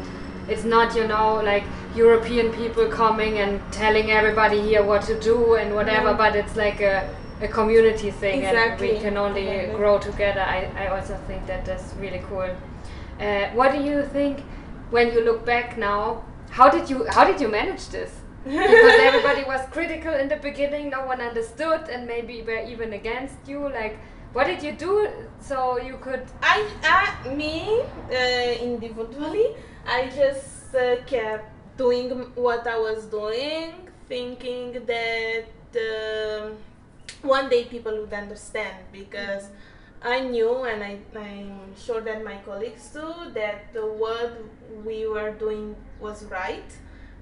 it's 0.49 0.63
not, 0.65 0.95
you 0.95 1.07
know, 1.07 1.35
like 1.43 1.63
European 1.95 2.51
people 2.51 2.87
coming 2.89 3.37
and 3.37 3.61
telling 3.71 4.11
everybody 4.11 4.59
here 4.61 4.83
what 4.83 5.03
to 5.03 5.17
do 5.19 5.55
and 5.55 5.73
whatever, 5.73 6.09
Yeah. 6.09 6.17
but 6.17 6.35
it's 6.35 6.55
like 6.57 6.81
a, 6.81 7.07
a 7.41 7.47
community 7.47 8.11
thing 8.11 8.43
and 8.43 8.79
we 8.81 8.99
can 8.99 9.15
only 9.17 9.47
Exactly. 9.47 9.75
grow 9.77 9.99
together. 9.99 10.41
I, 10.41 10.69
I 10.77 10.87
also 10.87 11.15
think 11.27 11.45
that 11.47 11.63
that's 11.65 11.93
really 11.99 12.21
cool. 12.27 12.49
Uh, 13.19 13.45
what 13.53 13.71
do 13.71 13.81
you 13.81 14.03
think 14.03 14.41
when 14.89 15.13
you 15.13 15.21
look 15.21 15.45
back 15.45 15.77
now? 15.77 16.23
How 16.49 16.69
did 16.69 16.89
you 16.89 17.05
how 17.09 17.23
did 17.23 17.39
you 17.39 17.47
manage 17.47 17.87
this? 17.89 18.11
Because 18.43 18.99
everybody 18.99 19.43
was 19.43 19.61
critical 19.71 20.13
in 20.13 20.27
the 20.27 20.37
beginning, 20.37 20.89
no 20.89 21.05
one 21.05 21.21
understood, 21.21 21.89
and 21.89 22.07
maybe 22.07 22.41
were 22.41 22.63
even 22.65 22.93
against 22.93 23.37
you. 23.47 23.59
Like, 23.69 23.97
what 24.33 24.47
did 24.47 24.63
you 24.63 24.71
do 24.71 25.09
so 25.39 25.77
you 25.77 25.97
could? 25.97 26.25
I, 26.41 26.65
I 26.83 27.33
me 27.35 27.81
uh, 28.09 28.63
individually, 28.63 29.55
I 29.85 30.09
just 30.15 30.73
uh, 30.75 30.97
kept 31.05 31.51
doing 31.77 32.09
what 32.35 32.67
I 32.67 32.77
was 32.79 33.05
doing, 33.05 33.73
thinking 34.07 34.73
that 34.85 35.45
um 35.75 36.57
one 37.21 37.49
day 37.49 37.65
people 37.65 37.95
would 38.01 38.13
understand 38.13 38.77
because 38.91 39.49
I 40.03 40.21
knew, 40.21 40.63
and 40.63 40.83
I, 40.83 40.97
I'm 41.15 41.75
sure 41.77 42.01
that 42.01 42.23
my 42.23 42.37
colleagues 42.37 42.89
too, 42.91 43.13
that 43.33 43.71
the 43.73 43.81
what 43.85 44.33
we 44.83 45.07
were 45.07 45.31
doing 45.31 45.75
was 45.99 46.23
right. 46.25 46.71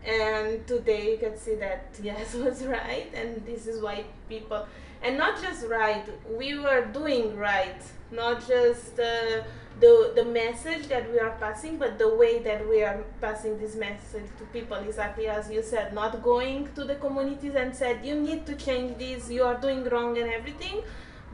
And 0.05 0.65
today 0.65 1.11
you 1.11 1.17
can 1.17 1.37
see 1.37 1.55
that 1.55 1.95
yes 2.03 2.33
was 2.33 2.65
right, 2.65 3.11
and 3.13 3.45
this 3.45 3.67
is 3.67 3.81
why 3.81 4.05
people, 4.27 4.65
and 5.03 5.17
not 5.17 5.41
just 5.41 5.67
right, 5.67 6.05
we 6.29 6.57
were 6.57 6.85
doing 6.85 7.35
right, 7.35 7.81
not 8.11 8.47
just 8.47 8.99
uh, 8.99 9.43
the 9.79 10.11
the 10.15 10.25
message 10.25 10.87
that 10.87 11.11
we 11.11 11.19
are 11.19 11.35
passing, 11.39 11.77
but 11.77 11.97
the 11.97 12.07
way 12.15 12.39
that 12.39 12.67
we 12.67 12.81
are 12.83 13.03
passing 13.21 13.59
this 13.59 13.75
message 13.75 14.29
to 14.37 14.45
people. 14.53 14.77
Exactly 14.77 15.27
as 15.27 15.51
you 15.51 15.61
said, 15.61 15.93
not 15.93 16.21
going 16.23 16.69
to 16.75 16.83
the 16.83 16.95
communities 16.95 17.55
and 17.55 17.75
said 17.75 18.05
you 18.05 18.15
need 18.15 18.45
to 18.45 18.55
change 18.55 18.97
this, 18.97 19.29
you 19.29 19.43
are 19.43 19.57
doing 19.59 19.83
wrong 19.85 20.17
and 20.17 20.31
everything, 20.31 20.81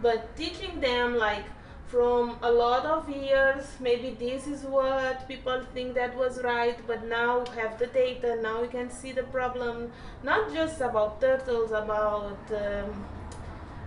but 0.02 0.36
teaching 0.36 0.80
them 0.80 1.18
like 1.18 1.46
from 1.96 2.38
a 2.42 2.52
lot 2.52 2.86
of 2.86 3.10
years 3.10 3.68
maybe 3.80 4.10
this 4.20 4.48
is 4.48 4.64
what 4.64 5.26
people 5.30 5.62
think 5.74 5.94
that 5.96 6.14
was 6.18 6.42
right 6.44 6.78
but 6.88 7.08
now 7.08 7.40
we 7.40 7.56
have 7.56 7.80
the 7.80 7.88
data 7.88 8.36
now 8.42 8.62
we 8.62 8.68
can 8.68 8.90
see 8.90 9.14
the 9.14 9.24
problem 9.36 9.90
not 10.22 10.52
just 10.54 10.82
about 10.82 11.22
turtles 11.22 11.72
about 11.72 12.38
um, 12.64 13.06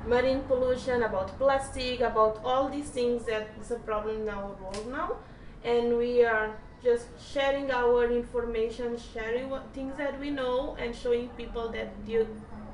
marine 0.06 0.40
pollution 0.52 1.02
about 1.02 1.36
plastic 1.38 2.00
about 2.00 2.40
all 2.42 2.70
these 2.70 2.88
things 2.88 3.26
that 3.26 3.50
is 3.60 3.70
a 3.72 3.80
problem 3.90 4.22
in 4.22 4.28
our 4.30 4.52
world 4.62 4.88
now 4.90 5.16
and 5.62 5.98
we 5.98 6.24
are 6.24 6.56
just 6.82 7.06
sharing 7.32 7.70
our 7.70 8.10
information, 8.10 8.96
sharing 9.12 9.50
what, 9.50 9.64
things 9.74 9.96
that 9.96 10.18
we 10.20 10.30
know, 10.30 10.76
and 10.78 10.94
showing 10.94 11.28
people 11.30 11.68
that 11.70 11.92
you, 12.06 12.26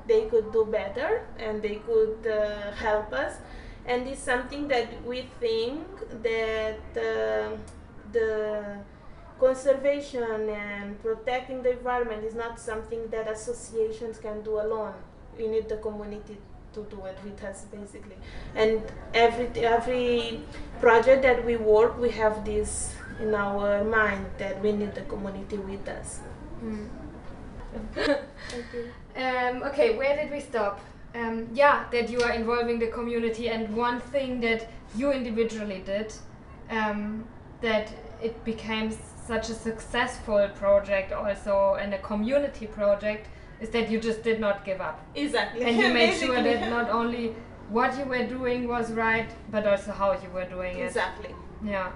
they 0.07 0.25
could 0.25 0.51
do 0.51 0.65
better 0.65 1.27
and 1.39 1.61
they 1.61 1.75
could 1.75 2.27
uh, 2.27 2.71
help 2.73 3.11
us. 3.13 3.37
And 3.87 4.07
it's 4.07 4.21
something 4.21 4.67
that 4.69 5.05
we 5.05 5.27
think 5.39 5.85
that 6.23 6.79
uh, 6.97 7.55
the 8.11 8.77
conservation 9.39 10.49
and 10.49 11.01
protecting 11.01 11.61
the 11.61 11.71
environment 11.71 12.23
is 12.23 12.35
not 12.35 12.59
something 12.59 13.07
that 13.09 13.29
associations 13.29 14.17
can 14.17 14.41
do 14.41 14.59
alone. 14.59 14.93
We 15.37 15.47
need 15.47 15.69
the 15.69 15.77
community 15.77 16.37
to 16.73 16.83
do 16.89 17.05
it 17.05 17.17
with 17.23 17.43
us, 17.43 17.65
basically. 17.71 18.17
And 18.55 18.81
every 19.13 19.47
every 19.63 20.41
project 20.79 21.21
that 21.23 21.45
we 21.45 21.55
work, 21.57 21.99
we 21.99 22.09
have 22.11 22.43
this 22.45 22.93
in 23.19 23.33
our 23.33 23.83
mind 23.83 24.25
that 24.37 24.61
we 24.61 24.71
need 24.71 24.95
the 24.95 25.01
community 25.01 25.57
with 25.57 25.87
us. 25.87 26.19
Mm. 26.63 26.87
um, 29.23 29.63
okay, 29.63 29.97
where 29.97 30.15
did 30.15 30.31
we 30.31 30.39
stop? 30.39 30.79
Um, 31.15 31.47
yeah, 31.53 31.85
that 31.91 32.09
you 32.09 32.19
are 32.21 32.31
involving 32.31 32.77
the 32.79 32.87
community, 32.87 33.49
and 33.49 33.73
one 33.75 33.99
thing 33.99 34.41
that 34.41 34.67
you 34.95 35.11
individually 35.11 35.81
did, 35.85 36.13
um, 36.69 37.25
that 37.61 37.91
it 38.21 38.43
became 38.43 38.91
such 39.25 39.49
a 39.49 39.53
successful 39.53 40.47
project 40.55 41.11
also 41.11 41.77
and 41.79 41.93
a 41.93 41.97
community 41.99 42.67
project 42.67 43.27
is 43.59 43.69
that 43.69 43.89
you 43.89 43.99
just 43.99 44.23
did 44.23 44.39
not 44.39 44.63
give 44.65 44.81
up. 44.81 45.03
Exactly. 45.15 45.63
And 45.63 45.77
you 45.77 45.93
made 46.01 46.17
sure 46.19 46.41
that 46.41 46.69
not 46.69 46.89
only 46.89 47.35
what 47.69 47.97
you 47.97 48.05
were 48.05 48.25
doing 48.27 48.67
was 48.67 48.91
right, 48.91 49.29
but 49.49 49.65
also 49.65 49.91
how 49.91 50.11
you 50.11 50.29
were 50.29 50.45
doing 50.45 50.77
it. 50.77 50.85
Exactly. 50.85 51.33
Yeah. 51.63 51.91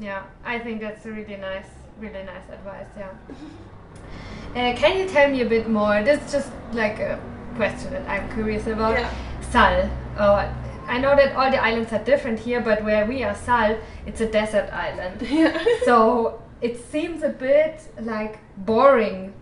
Yeah, 0.00 0.22
I 0.44 0.58
think 0.58 0.80
that's 0.80 1.04
a 1.04 1.10
really 1.10 1.36
nice, 1.36 1.66
really 1.98 2.22
nice 2.22 2.48
advice. 2.50 2.86
Yeah. 2.96 3.10
uh, 4.72 4.76
can 4.76 4.98
you 4.98 5.08
tell 5.08 5.30
me 5.30 5.42
a 5.42 5.48
bit 5.48 5.68
more? 5.68 6.02
This 6.02 6.24
is 6.24 6.32
just 6.32 6.50
like 6.72 6.98
a 7.00 7.20
question 7.60 7.90
that 7.92 8.08
I'm 8.08 8.26
curious 8.32 8.66
about. 8.66 8.94
Yeah. 8.98 9.10
Sal. 9.52 9.90
Oh, 10.18 10.34
I 10.94 10.96
know 11.02 11.14
that 11.20 11.36
all 11.36 11.50
the 11.50 11.62
islands 11.70 11.92
are 11.92 12.04
different 12.12 12.38
here, 12.38 12.60
but 12.70 12.78
where 12.88 13.04
we 13.12 13.22
are, 13.22 13.34
Sal, 13.34 13.76
it's 14.06 14.20
a 14.22 14.28
desert 14.38 14.68
island. 14.86 15.18
Yeah. 15.40 15.52
so 15.84 15.98
it 16.68 16.74
seems 16.92 17.22
a 17.22 17.32
bit 17.48 17.76
like 18.12 18.34
boring 18.70 19.32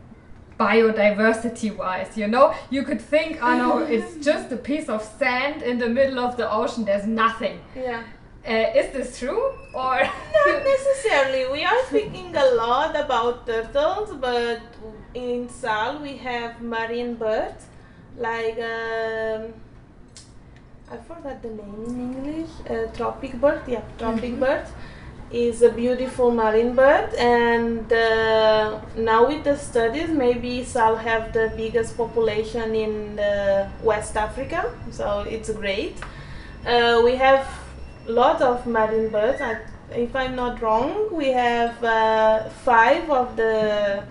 biodiversity 0.58 1.70
wise 1.82 2.10
you 2.20 2.26
know 2.34 2.46
you 2.74 2.82
could 2.88 3.02
think 3.14 3.30
oh 3.40 3.54
no 3.64 3.70
it's 3.94 4.12
just 4.28 4.46
a 4.58 4.60
piece 4.70 4.88
of 4.94 5.00
sand 5.20 5.62
in 5.70 5.76
the 5.84 5.90
middle 5.98 6.18
of 6.18 6.32
the 6.40 6.46
ocean 6.58 6.84
there's 6.84 7.06
nothing 7.24 7.56
yeah 7.76 8.02
uh, 8.48 8.80
is 8.80 8.88
this 8.96 9.18
true 9.20 9.44
or 9.74 9.96
not 10.34 10.64
necessarily? 10.74 11.42
We 11.56 11.64
are 11.64 11.80
speaking 11.86 12.34
a 12.34 12.46
lot 12.54 12.92
about 13.04 13.46
turtles, 13.46 14.10
but 14.26 14.62
in 15.12 15.48
Sal 15.60 16.00
we 16.06 16.16
have 16.28 16.50
marine 16.62 17.14
birds 17.14 17.66
like 18.18 18.58
um, 18.58 19.52
I 20.90 20.96
forgot 21.06 21.42
the 21.42 21.50
name 21.50 21.84
in 21.86 22.00
English. 22.00 22.50
Uh, 22.68 22.86
tropic 22.96 23.34
bird, 23.40 23.62
yeah, 23.66 23.82
tropic 23.98 24.32
mm-hmm. 24.32 24.40
bird 24.40 24.66
is 25.30 25.60
a 25.60 25.70
beautiful 25.70 26.30
marine 26.30 26.74
bird, 26.74 27.12
and 27.14 27.92
uh, 27.92 28.80
now 28.96 29.26
with 29.26 29.44
the 29.44 29.56
studies, 29.56 30.08
maybe 30.08 30.64
Sal 30.64 30.96
have 30.96 31.32
the 31.34 31.52
biggest 31.54 31.96
population 31.96 32.74
in 32.74 33.16
West 33.82 34.16
Africa, 34.16 34.72
so 34.90 35.20
it's 35.28 35.50
great. 35.50 35.96
Uh, 36.66 37.02
we 37.04 37.14
have 37.16 37.46
lot 38.06 38.40
of 38.40 38.66
marine 38.66 39.10
birds. 39.10 39.40
I, 39.40 39.58
if 39.92 40.16
I'm 40.16 40.34
not 40.34 40.60
wrong, 40.62 41.14
we 41.14 41.28
have 41.28 41.82
uh, 41.84 42.48
five 42.64 43.10
of 43.10 43.36
the 43.36 44.02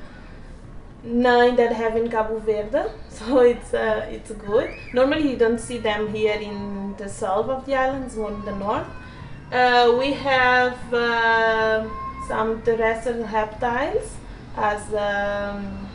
nine 1.04 1.56
that 1.56 1.72
have 1.74 1.96
in 1.96 2.10
Cabo 2.10 2.40
Verde, 2.40 2.92
so 3.10 3.40
it's 3.40 3.74
uh, 3.74 4.06
it's 4.10 4.32
good. 4.32 4.70
Normally, 4.94 5.30
you 5.32 5.38
don't 5.38 5.60
see 5.60 5.78
them 5.78 6.14
here 6.14 6.36
in 6.36 6.96
the 6.98 7.10
south 7.10 7.50
of 7.50 7.66
the 7.66 7.76
islands, 7.76 8.16
more 8.16 8.32
in 8.32 8.44
the 8.46 8.56
north. 8.56 8.88
Uh, 9.52 9.96
we 9.98 10.14
have 10.14 10.94
uh, 10.94 11.88
some 12.28 12.62
terrestrial 12.64 13.24
reptiles 13.28 14.16
as 14.58 14.82
um, 14.94 15.88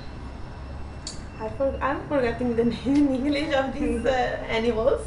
I 1.39 1.49
for, 1.57 1.77
I'm 1.83 2.07
forgetting 2.09 2.57
the 2.57 2.65
name 2.77 3.09
in 3.09 3.15
English 3.15 3.55
of 3.55 3.75
these 3.75 4.07
uh, 4.07 4.45
animals, 4.49 5.07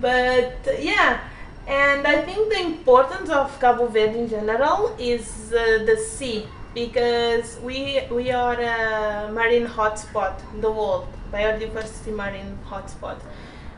but 0.00 0.56
yeah 0.78 1.20
and 1.66 2.06
I 2.06 2.22
think 2.22 2.52
the 2.52 2.60
importance 2.60 3.30
of 3.30 3.58
Cabo 3.60 3.86
Verde 3.86 4.18
in 4.18 4.28
general 4.28 4.96
is 4.98 5.52
uh, 5.52 5.84
the 5.86 5.96
sea 5.96 6.46
because 6.74 7.58
we 7.60 8.00
we 8.10 8.30
are 8.30 8.60
a 8.60 9.30
marine 9.32 9.66
hotspot 9.66 10.34
in 10.54 10.60
the 10.60 10.70
world, 10.70 11.08
biodiversity 11.32 12.14
marine 12.14 12.58
hotspot. 12.66 13.18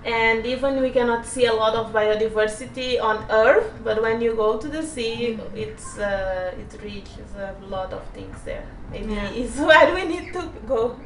And 0.04 0.44
even 0.44 0.82
we 0.82 0.90
cannot 0.90 1.24
see 1.24 1.46
a 1.46 1.54
lot 1.54 1.74
of 1.74 1.90
biodiversity 1.92 3.00
on 3.00 3.24
Earth, 3.30 3.72
but 3.82 4.02
when 4.02 4.20
you 4.20 4.34
go 4.34 4.58
to 4.58 4.68
the 4.68 4.82
sea, 4.82 5.38
mm-hmm. 5.38 5.56
it's 5.56 5.98
uh, 5.98 6.54
it's 6.58 6.76
rich. 6.82 7.08
There's 7.16 7.56
a 7.62 7.66
lot 7.66 7.92
of 7.92 8.04
things 8.08 8.36
there. 8.44 8.66
Maybe 8.90 9.14
yeah. 9.14 9.30
it's 9.30 9.56
where 9.68 9.94
we 9.94 10.04
need 10.04 10.32
to 10.34 10.50
go, 10.66 11.00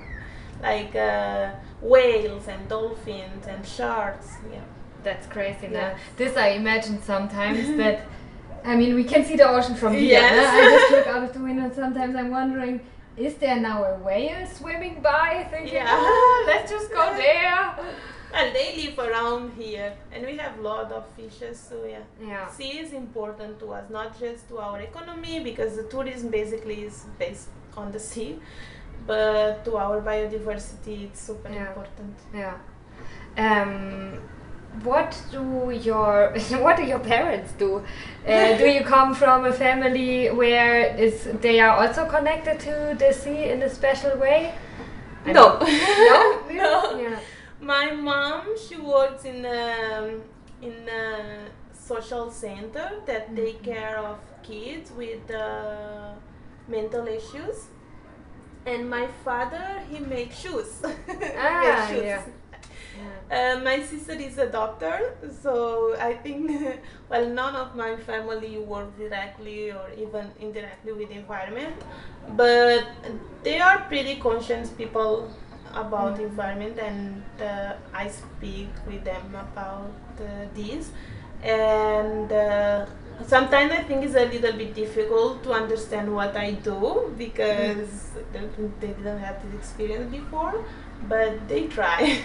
like 0.62 0.96
uh, 0.96 1.53
whales 1.81 2.48
and 2.48 2.68
dolphins 2.68 3.46
and 3.46 3.64
sharks. 3.66 4.35
Yeah 4.53 4.64
that's 5.05 5.27
crazy. 5.29 5.68
Now 5.68 5.96
this 6.16 6.37
I 6.37 6.48
imagine 6.48 7.01
sometimes 7.03 7.77
that. 7.77 8.07
I 8.68 8.76
mean, 8.76 8.94
we 8.94 9.04
can 9.04 9.24
see 9.24 9.37
the 9.37 9.48
ocean 9.48 9.74
from 9.74 9.94
here. 9.94 10.20
Yes. 10.20 10.46
I 10.52 10.78
just 10.78 10.90
look 10.92 11.07
out 11.07 11.22
of 11.24 11.33
the 11.33 11.40
window. 11.40 11.64
and 11.68 11.74
Sometimes 11.74 12.14
I'm 12.14 12.31
wondering, 12.31 12.81
is 13.16 13.35
there 13.37 13.59
now 13.59 13.83
a 13.85 13.94
whale 13.98 14.46
swimming 14.46 15.00
by? 15.02 15.48
Thinking, 15.50 15.74
yeah. 15.74 15.88
oh, 15.88 16.44
let's 16.46 16.70
just 16.70 16.90
go 16.92 17.04
there. 17.26 17.74
Well, 18.31 18.52
they 18.52 18.76
live 18.76 18.98
around 18.98 19.54
here, 19.54 19.94
and 20.12 20.26
we 20.26 20.37
have 20.37 20.59
a 20.59 20.62
lot 20.62 20.92
of 20.92 21.07
fishes. 21.16 21.59
So 21.59 21.76
yeah. 21.87 22.00
yeah, 22.22 22.46
sea 22.48 22.78
is 22.85 22.92
important 22.92 23.59
to 23.61 23.72
us, 23.72 23.88
not 23.88 24.20
just 24.20 24.46
to 24.50 24.59
our 24.59 24.81
economy, 24.81 25.40
because 25.40 25.76
the 25.76 25.85
tourism 25.85 26.28
basically 26.28 26.83
is 26.83 27.07
based 27.18 27.48
on 27.74 27.90
the 27.90 27.98
sea, 27.98 28.38
but 29.07 29.64
to 29.64 29.78
our 29.78 30.02
biodiversity, 30.02 31.04
it's 31.04 31.20
super 31.20 31.50
yeah. 31.50 31.68
important. 31.68 32.14
Yeah. 32.35 32.59
Um, 33.38 34.20
what 34.83 35.20
do 35.31 35.70
your 35.70 36.35
what 36.61 36.76
do 36.76 36.85
your 36.85 36.98
parents 36.98 37.52
do? 37.59 37.83
Uh, 38.26 38.57
do 38.57 38.66
you 38.66 38.83
come 38.83 39.14
from 39.14 39.44
a 39.46 39.52
family 39.52 40.28
where 40.28 40.94
is 40.96 41.28
they 41.40 41.61
are 41.61 41.76
also 41.87 42.07
connected 42.07 42.61
to 42.61 42.96
the 42.98 43.12
sea 43.12 43.44
in 43.50 43.62
a 43.62 43.70
special 43.70 44.16
way? 44.18 44.54
no, 45.26 45.59
no, 45.59 46.42
no. 46.50 46.98
Yeah. 46.98 47.18
My 47.61 47.90
mom 47.90 48.57
she 48.57 48.76
works 48.76 49.24
in 49.24 49.44
a, 49.44 49.98
um, 49.98 50.22
in 50.62 50.88
a 50.88 51.48
social 51.72 52.31
center 52.31 52.88
that 53.07 53.28
mm 53.28 53.37
-hmm. 53.37 53.44
take 53.44 53.59
care 53.62 53.98
of 53.98 54.16
kids 54.42 54.90
with 54.96 55.24
uh, 55.31 56.14
mental 56.68 57.07
issues, 57.09 57.57
and 58.66 58.90
my 58.90 59.07
father 59.24 59.66
he 59.90 59.98
makes 60.00 60.37
shoes. 60.42 60.70
ah, 60.85 61.87
shoes. 61.88 62.04
yeah. 62.04 62.22
Uh, 63.31 63.61
my 63.62 63.83
sister 63.83 64.12
is 64.12 64.38
a 64.38 64.47
doctor, 64.47 65.14
so 65.43 65.95
I 66.01 66.14
think, 66.14 66.51
well, 67.11 67.27
none 67.29 67.55
of 67.57 67.77
my 67.77 67.95
family 67.97 68.57
work 68.59 68.97
directly 68.97 69.71
or 69.71 69.87
even 69.99 70.31
indirectly 70.41 70.93
with 70.93 71.11
environment, 71.11 71.77
but 72.37 72.87
they 73.43 73.61
are 73.61 73.81
pretty 73.81 74.17
conscious 74.17 74.71
people 74.71 75.31
about 75.75 76.19
environment, 76.19 76.79
and 76.79 77.23
uh, 77.38 77.75
I 77.93 78.09
speak 78.09 78.71
with 78.87 79.05
them 79.05 79.35
about 79.35 79.93
uh, 80.21 80.47
this, 80.55 80.91
and 81.43 82.33
uh, 82.33 82.87
sometimes 83.27 83.73
I 83.73 83.83
think 83.83 84.05
it's 84.05 84.14
a 84.14 84.25
little 84.25 84.53
bit 84.53 84.75
difficult 84.75 85.43
to 85.43 85.53
understand 85.53 86.14
what 86.14 86.35
I 86.35 86.53
do 86.53 87.14
because 87.19 88.12
mm. 88.33 88.71
they 88.81 88.88
didn't 88.88 89.19
have 89.19 89.43
this 89.45 89.61
experience 89.61 90.11
before 90.11 90.64
but 91.09 91.49
they 91.49 91.67
try. 91.67 92.21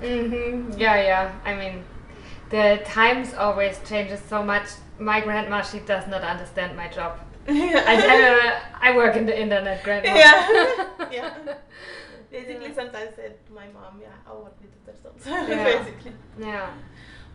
mm-hmm. 0.00 0.78
Yeah, 0.78 0.96
yeah. 1.02 1.32
I 1.44 1.54
mean, 1.54 1.84
the 2.50 2.80
times 2.84 3.34
always 3.34 3.80
changes 3.88 4.20
so 4.28 4.42
much. 4.42 4.68
My 4.98 5.20
grandma, 5.20 5.62
she 5.62 5.80
does 5.80 6.06
not 6.06 6.22
understand 6.22 6.76
my 6.76 6.88
job. 6.88 7.18
Yeah. 7.48 7.82
I, 8.80 8.90
I 8.92 8.96
work 8.96 9.16
in 9.16 9.26
the 9.26 9.38
internet, 9.38 9.82
grandma. 9.82 10.14
Yeah. 10.14 10.86
yeah. 11.12 11.34
Basically, 12.30 12.72
sometimes 12.72 13.12
I 13.12 13.16
said 13.16 13.46
to 13.46 13.52
my 13.52 13.66
mom, 13.74 14.00
yeah, 14.00 14.08
I 14.26 14.34
work 14.34 14.54
with 14.60 14.70
the. 14.86 15.30
Yeah. 15.30 15.64
Basically. 15.64 16.12
Yeah. 16.38 16.70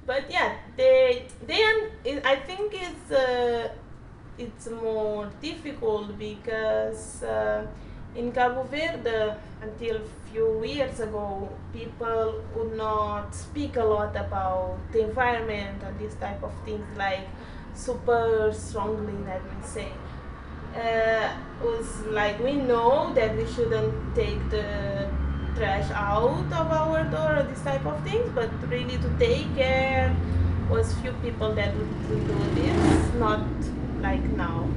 But 0.08 0.32
yeah, 0.32 0.56
they 0.78 1.28
they 1.46 1.62
I 2.24 2.38
think 2.38 2.74
it's 2.74 3.12
uh, 3.12 3.70
it's 4.38 4.70
more 4.70 5.30
difficult 5.42 6.18
because 6.18 7.24
uh, 7.24 7.68
in 8.18 8.32
Cabo 8.32 8.64
Verde 8.64 9.36
until 9.62 10.02
few 10.32 10.64
years 10.64 11.00
ago, 11.00 11.50
people 11.74 12.44
would 12.56 12.76
not 12.76 13.34
speak 13.34 13.78
a 13.78 13.84
lot 13.84 14.16
about 14.16 14.78
the 14.92 15.02
environment 15.04 15.82
and 15.84 16.00
this 16.00 16.16
type 16.16 16.44
of 16.44 16.52
things 16.66 16.86
like 16.98 17.28
super 17.74 18.52
strongly, 18.54 19.14
let 19.26 19.44
me 19.46 19.62
say. 19.64 19.92
uh, 20.76 21.30
was 21.64 22.06
like 22.08 22.40
we 22.40 22.54
know 22.54 23.14
that 23.16 23.36
we 23.38 23.46
shouldn't 23.48 24.16
take 24.16 24.40
the 24.50 25.10
trash 25.56 25.90
out 25.92 26.52
of 26.62 26.72
our 26.72 27.04
door 27.06 27.38
or 27.40 27.44
this 27.44 27.62
type 27.64 27.86
of 27.86 28.04
things, 28.04 28.30
but 28.36 28.50
really 28.70 28.98
to 29.00 29.10
take 29.20 29.56
care 29.56 30.16
was 30.70 30.94
few 31.02 31.12
people 31.24 31.54
that 31.56 31.76
would 31.76 32.28
do 32.28 32.40
this, 32.56 33.14
not 33.14 33.46
like 34.02 34.24
now. 34.36 34.68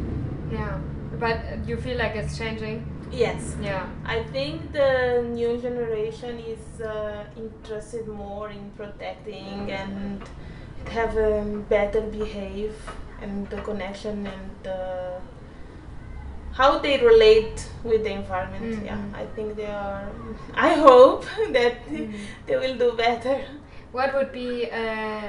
Yeah, 0.51 0.79
but 1.19 1.67
you 1.67 1.77
feel 1.77 1.99
like 1.99 2.17
it's 2.17 2.37
changing. 2.39 2.87
Yes. 3.13 3.57
Yeah. 3.61 3.89
I 4.05 4.23
think 4.25 4.73
the 4.73 5.23
new 5.29 5.59
generation 5.61 6.39
is 6.39 6.81
uh, 6.81 7.25
interested 7.37 8.07
more 8.07 8.51
in 8.51 8.71
protecting 8.77 9.71
and 9.71 10.23
have 10.89 11.17
a 11.17 11.43
better 11.69 12.01
behave 12.03 12.75
and 13.21 13.49
the 13.51 13.61
connection 13.63 14.27
and 14.27 14.67
uh, 14.67 15.19
how 16.53 16.79
they 16.79 16.99
relate 16.99 17.69
with 17.85 18.03
the 18.05 18.13
environment. 18.13 18.65
Mhm. 18.65 18.85
Yeah, 18.87 19.21
I 19.23 19.25
think 19.35 19.57
they 19.57 19.67
are. 19.67 20.09
I 20.55 20.71
hope 20.75 21.25
that 21.57 21.75
Mhm. 21.89 22.13
they 22.47 22.57
will 22.57 22.77
do 22.79 22.93
better. 22.97 23.37
What 23.93 24.15
would 24.15 24.33
be 24.33 24.71
uh, 24.71 25.29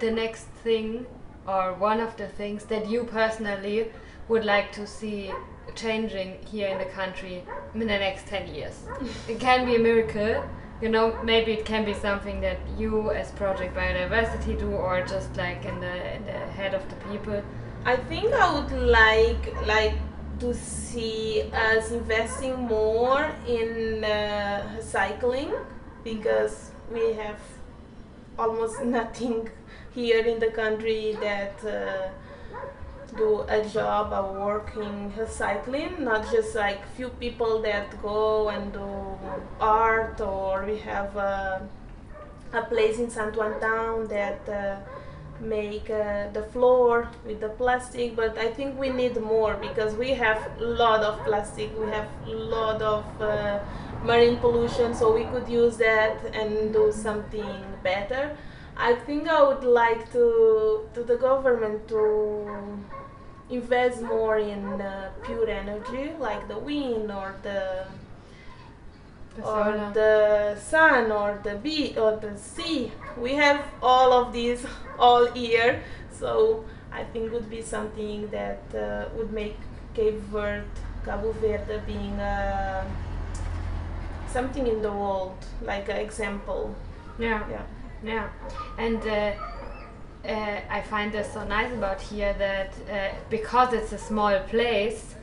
the 0.00 0.10
next 0.10 0.46
thing 0.64 1.06
or 1.46 1.74
one 1.74 2.00
of 2.00 2.16
the 2.16 2.26
things 2.38 2.64
that 2.66 2.86
you 2.88 3.04
personally 3.04 3.90
would 4.28 4.44
like 4.44 4.72
to 4.72 4.86
see 4.86 5.30
changing 5.74 6.38
here 6.46 6.68
in 6.68 6.78
the 6.78 6.84
country 6.86 7.44
in 7.74 7.80
the 7.80 7.86
next 7.86 8.26
10 8.26 8.54
years? 8.54 8.80
it 9.28 9.40
can 9.40 9.66
be 9.66 9.76
a 9.76 9.78
miracle. 9.78 10.44
You 10.80 10.88
know, 10.88 11.16
maybe 11.22 11.52
it 11.52 11.64
can 11.64 11.84
be 11.84 11.94
something 11.94 12.40
that 12.40 12.58
you 12.76 13.12
as 13.12 13.30
Project 13.32 13.76
Biodiversity 13.76 14.58
do 14.58 14.72
or 14.72 15.02
just 15.06 15.36
like 15.36 15.64
in 15.64 15.78
the, 15.80 16.16
in 16.16 16.26
the 16.26 16.32
head 16.32 16.74
of 16.74 16.82
the 16.88 16.96
people. 17.06 17.42
I 17.84 17.96
think 17.96 18.32
I 18.32 18.52
would 18.54 18.72
like 18.72 19.66
like 19.66 19.94
to 20.40 20.54
see 20.54 21.42
us 21.52 21.92
investing 21.92 22.54
more 22.58 23.30
in 23.46 24.02
uh, 24.02 24.80
cycling 24.80 25.52
because 26.02 26.70
we 26.92 27.12
have 27.12 27.40
almost 28.38 28.82
nothing 28.98 29.48
here 29.94 30.24
in 30.24 30.38
the 30.38 30.50
country 30.50 31.16
that 31.20 31.64
uh, 31.64 32.08
do 33.16 33.42
a 33.48 33.64
job 33.68 34.12
of 34.12 34.36
working 34.36 35.12
cycling 35.28 36.04
not 36.04 36.30
just 36.30 36.54
like 36.54 36.80
few 36.96 37.08
people 37.08 37.60
that 37.62 38.00
go 38.02 38.48
and 38.48 38.72
do 38.72 39.18
art 39.60 40.20
or 40.20 40.64
we 40.64 40.78
have 40.78 41.16
uh, 41.16 41.58
a 42.52 42.62
place 42.62 42.98
in 42.98 43.10
Santo 43.10 43.40
Antão 43.40 44.08
that 44.08 44.48
uh, 44.48 44.76
make 45.40 45.90
uh, 45.90 46.28
the 46.32 46.42
floor 46.52 47.08
with 47.26 47.40
the 47.40 47.48
plastic 47.48 48.14
but 48.14 48.38
i 48.38 48.48
think 48.50 48.78
we 48.78 48.90
need 48.90 49.20
more 49.20 49.54
because 49.54 49.94
we 49.94 50.10
have 50.10 50.40
a 50.60 50.64
lot 50.64 51.02
of 51.02 51.18
plastic 51.24 51.68
we 51.78 51.86
have 51.86 52.08
a 52.26 52.30
lot 52.30 52.80
of 52.80 53.04
uh, 53.20 53.58
marine 54.04 54.36
pollution 54.38 54.94
so 54.94 55.12
we 55.12 55.24
could 55.24 55.48
use 55.48 55.76
that 55.76 56.24
and 56.32 56.72
do 56.72 56.92
something 56.92 57.64
better 57.82 58.36
i 58.90 58.94
think 59.06 59.28
i 59.28 59.42
would 59.48 59.64
like 59.64 60.02
to 60.12 60.24
to 60.94 61.02
the 61.10 61.16
government 61.16 61.86
to 61.88 62.02
invest 63.50 64.00
more 64.02 64.38
in 64.38 64.80
uh, 64.80 65.10
pure 65.24 65.48
energy 65.48 66.12
like 66.18 66.46
the 66.48 66.58
wind 66.58 67.10
or 67.12 67.34
the 67.42 67.58
The 69.36 69.42
or 69.42 69.64
solar. 69.64 69.90
the 69.94 70.60
sun 70.60 71.10
or 71.10 71.40
the 71.42 71.54
bee 71.64 71.96
or 71.98 72.16
the 72.16 72.36
sea. 72.36 72.92
We 73.16 73.32
have 73.34 73.60
all 73.82 74.12
of 74.12 74.32
these 74.32 74.64
all 74.98 75.24
year, 75.36 75.82
so 76.12 76.64
I 76.92 77.04
think 77.04 77.32
would 77.32 77.48
be 77.48 77.62
something 77.62 78.28
that 78.30 78.60
uh, 78.74 79.08
would 79.16 79.32
make 79.32 79.56
Cape 79.94 80.20
Verde, 80.34 80.66
Cabo 81.06 81.32
Verde 81.32 81.80
being 81.86 82.20
uh, 82.20 82.84
something 84.28 84.66
in 84.66 84.82
the 84.82 84.92
world, 84.92 85.36
like 85.62 85.88
an 85.88 85.96
example. 85.96 86.74
Yeah. 87.18 87.42
Yeah. 87.50 87.62
Yeah, 88.04 88.28
and 88.78 89.00
uh, 89.06 89.32
uh, 90.28 90.60
I 90.70 90.82
find 90.82 91.12
this 91.12 91.32
so 91.32 91.44
nice 91.44 91.72
about 91.72 92.00
here 92.00 92.34
that 92.38 92.72
uh, 92.90 93.14
because 93.30 93.72
it's 93.72 93.92
a 93.92 93.98
small 93.98 94.38
place, 94.40 95.14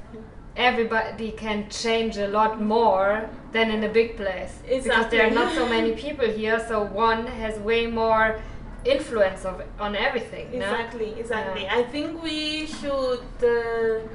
everybody 0.55 1.31
can 1.31 1.69
change 1.69 2.17
a 2.17 2.27
lot 2.27 2.61
more 2.61 3.29
than 3.51 3.71
in 3.71 3.83
a 3.83 3.89
big 3.89 4.17
place. 4.17 4.59
Because 4.67 5.09
there 5.09 5.27
are 5.27 5.31
not 5.31 5.53
so 5.53 5.67
many 5.67 5.93
people 5.93 6.27
here, 6.27 6.59
so 6.67 6.83
one 6.83 7.27
has 7.27 7.57
way 7.59 7.87
more 7.87 8.39
influence 8.85 9.45
of 9.45 9.61
on 9.79 9.95
everything. 9.95 10.51
no? 10.51 10.57
Exactly, 10.57 11.19
exactly. 11.19 11.63
Yeah. 11.63 11.75
I 11.77 11.83
think 11.83 12.21
we 12.23 12.65
should 12.65 13.27
uh, 13.43 14.07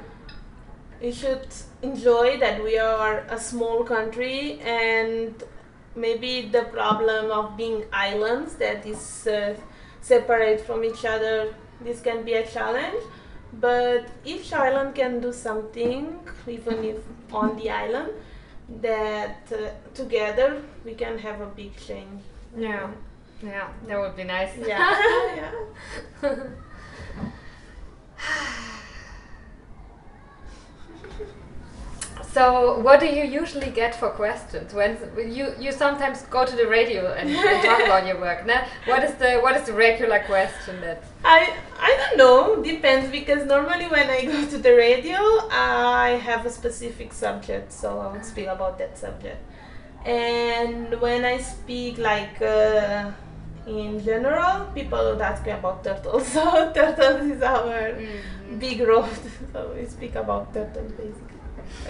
we 1.01 1.11
should 1.11 1.47
enjoy 1.81 2.39
that 2.39 2.63
we 2.63 2.77
are 2.77 3.25
a 3.29 3.39
small 3.39 3.83
country 3.83 4.59
and 4.61 5.43
maybe 5.95 6.43
the 6.43 6.63
problem 6.63 7.31
of 7.31 7.55
being 7.57 7.85
islands 7.91 8.55
that 8.55 8.85
is 8.85 9.27
uh, 9.27 9.55
separate 10.01 10.61
from 10.61 10.83
each 10.83 11.05
other 11.05 11.53
this 11.81 12.01
can 12.01 12.23
be 12.23 12.33
a 12.33 12.45
challenge. 12.45 13.01
But 13.53 14.07
each 14.25 14.51
island 14.53 14.95
can 14.95 15.19
do 15.21 15.31
something 15.31 16.19
even 16.47 16.83
if 16.83 16.97
on 17.31 17.55
the 17.55 17.69
island 17.69 18.11
that 18.81 19.47
uh, 19.51 19.69
together 19.93 20.61
we 20.83 20.93
can 20.93 21.17
have 21.19 21.41
a 21.41 21.45
big 21.45 21.75
change. 21.77 22.21
Yeah, 22.57 22.89
yeah, 23.41 23.69
that 23.87 23.99
would 23.99 24.15
be 24.15 24.23
nice. 24.23 24.57
yeah. 24.57 24.95
Yeah 26.21 26.35
So, 32.23 32.79
what 32.79 32.99
do 32.99 33.05
you 33.05 33.23
usually 33.23 33.71
get 33.71 33.95
for 33.95 34.09
questions 34.09 34.73
when 34.73 34.97
you 35.17 35.53
you 35.59 35.71
sometimes 35.71 36.21
go 36.23 36.45
to 36.45 36.55
the 36.55 36.67
radio 36.67 37.13
and, 37.13 37.29
and 37.29 37.63
talk 37.63 37.79
about 37.83 38.05
your 38.05 38.19
work? 38.19 38.45
No? 38.45 38.55
What 38.85 39.03
is 39.03 39.13
the 39.15 39.39
what 39.39 39.55
is 39.55 39.63
the 39.63 39.73
regular 39.73 40.19
question 40.19 40.81
that? 40.81 41.03
I 41.23 41.53
I 41.79 41.91
don't 41.99 42.17
know. 42.17 42.63
Depends 42.63 43.09
because 43.09 43.45
normally 43.45 43.87
when 43.87 44.09
I 44.09 44.25
go 44.25 44.45
to 44.53 44.57
the 44.57 44.73
radio, 44.75 45.17
I 45.49 46.19
have 46.29 46.45
a 46.45 46.49
specific 46.49 47.13
subject, 47.13 47.71
so 47.71 47.99
I 47.99 48.07
would 48.11 48.25
speak 48.25 48.47
about 48.47 48.77
that 48.79 48.97
subject. 48.97 49.41
And 50.05 50.99
when 51.01 51.25
I 51.25 51.37
speak 51.39 51.97
like 51.97 52.41
uh, 52.41 53.11
in 53.65 54.03
general, 54.03 54.65
people 54.75 54.99
would 55.11 55.21
ask 55.21 55.45
me 55.45 55.51
about 55.51 55.83
turtles. 55.83 56.27
So 56.35 56.71
turtles 56.73 57.31
is 57.31 57.41
our 57.41 57.97
big 58.59 58.81
road. 58.81 59.09
So 59.53 59.73
we 59.75 59.85
speak 59.85 60.15
about 60.15 60.53
turtles 60.53 60.91
basically. 60.91 61.34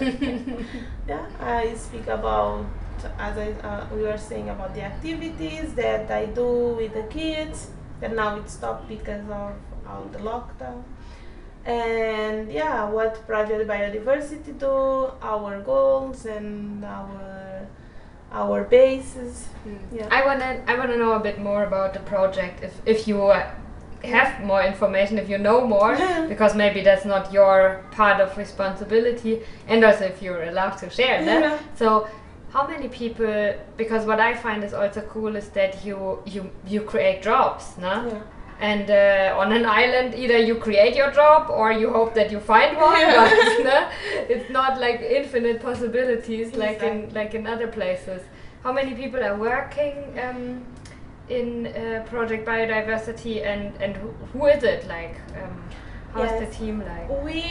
yeah, 1.08 1.26
I 1.40 1.74
speak 1.74 2.06
about 2.06 2.66
as 3.18 3.36
I, 3.38 3.50
uh, 3.66 3.86
we 3.94 4.02
were 4.02 4.18
saying 4.18 4.48
about 4.48 4.74
the 4.74 4.82
activities 4.82 5.74
that 5.74 6.10
I 6.10 6.26
do 6.26 6.74
with 6.78 6.94
the 6.94 7.04
kids. 7.04 7.70
That 8.00 8.14
now 8.14 8.36
it 8.36 8.50
stopped 8.50 8.88
because 8.88 9.24
of 9.24 9.54
all 9.88 10.04
the 10.12 10.18
lockdown. 10.18 10.82
And 11.64 12.52
yeah, 12.52 12.88
what 12.88 13.26
Project 13.26 13.66
Biodiversity 13.68 14.58
do, 14.58 15.10
our 15.22 15.60
goals 15.60 16.26
and 16.26 16.84
our 16.84 17.66
our 18.32 18.64
bases. 18.64 19.48
Yeah. 19.92 20.08
I 20.10 20.24
wanna 20.24 20.62
I 20.66 20.76
wanna 20.78 20.96
know 20.96 21.12
a 21.12 21.20
bit 21.20 21.40
more 21.40 21.64
about 21.64 21.94
the 21.94 22.00
project. 22.00 22.62
If 22.62 22.74
if 22.84 23.08
you 23.08 23.32
have 24.06 24.44
more 24.44 24.62
information, 24.62 25.18
if 25.18 25.28
you 25.28 25.38
know 25.38 25.66
more, 25.66 25.96
because 26.28 26.54
maybe 26.54 26.80
that's 26.82 27.04
not 27.04 27.32
your 27.32 27.84
part 27.90 28.20
of 28.20 28.36
responsibility, 28.36 29.42
and 29.68 29.84
also 29.84 30.04
if 30.04 30.22
you're 30.22 30.44
allowed 30.44 30.76
to 30.78 30.90
share 30.90 31.24
that. 31.24 31.40
Yeah. 31.42 31.58
So. 31.76 32.08
How 32.52 32.66
many 32.66 32.88
people? 32.88 33.54
Because 33.76 34.06
what 34.06 34.18
I 34.18 34.32
find 34.32 34.64
is 34.64 34.72
also 34.72 35.02
cool 35.02 35.36
is 35.36 35.48
that 35.50 35.84
you 35.84 36.22
you 36.24 36.50
you 36.66 36.80
create 36.82 37.20
jobs, 37.22 37.76
no? 37.76 38.06
Yeah. 38.06 38.22
And 38.58 38.90
uh, 38.90 39.36
on 39.38 39.52
an 39.52 39.66
island, 39.66 40.14
either 40.14 40.38
you 40.38 40.54
create 40.54 40.96
your 40.96 41.10
job 41.10 41.50
or 41.50 41.72
you 41.72 41.90
hope 41.90 42.14
that 42.14 42.30
you 42.32 42.40
find 42.40 42.76
one. 42.78 42.98
Yeah. 42.98 43.28
But 43.28 43.64
no, 43.64 43.88
it's 44.34 44.48
not 44.50 44.80
like 44.80 45.00
infinite 45.02 45.60
possibilities 45.60 46.54
like 46.54 46.82
in 46.82 47.12
like 47.12 47.34
in 47.34 47.46
other 47.46 47.66
places. 47.66 48.22
How 48.62 48.72
many 48.72 48.94
people 48.94 49.22
are 49.22 49.36
working 49.36 50.18
um, 50.18 50.64
in 51.28 51.66
uh, 51.66 52.04
Project 52.08 52.46
Biodiversity, 52.46 53.44
and 53.44 53.74
and 53.80 53.96
who, 53.96 54.08
who 54.32 54.46
is 54.46 54.62
it 54.62 54.86
like? 54.88 55.16
Um, 55.42 55.62
how's 56.14 56.30
Yes. 56.30 56.40
the 56.48 56.54
team 56.58 56.82
like? 56.84 57.08
We 57.24 57.44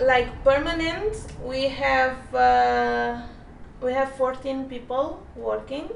like 0.00 0.28
permanent. 0.44 1.16
We 1.44 1.62
have 1.68 2.34
uh, 2.34 3.22
we 3.82 3.92
have 3.92 4.12
14 4.16 4.68
people 4.68 5.22
working 5.36 5.90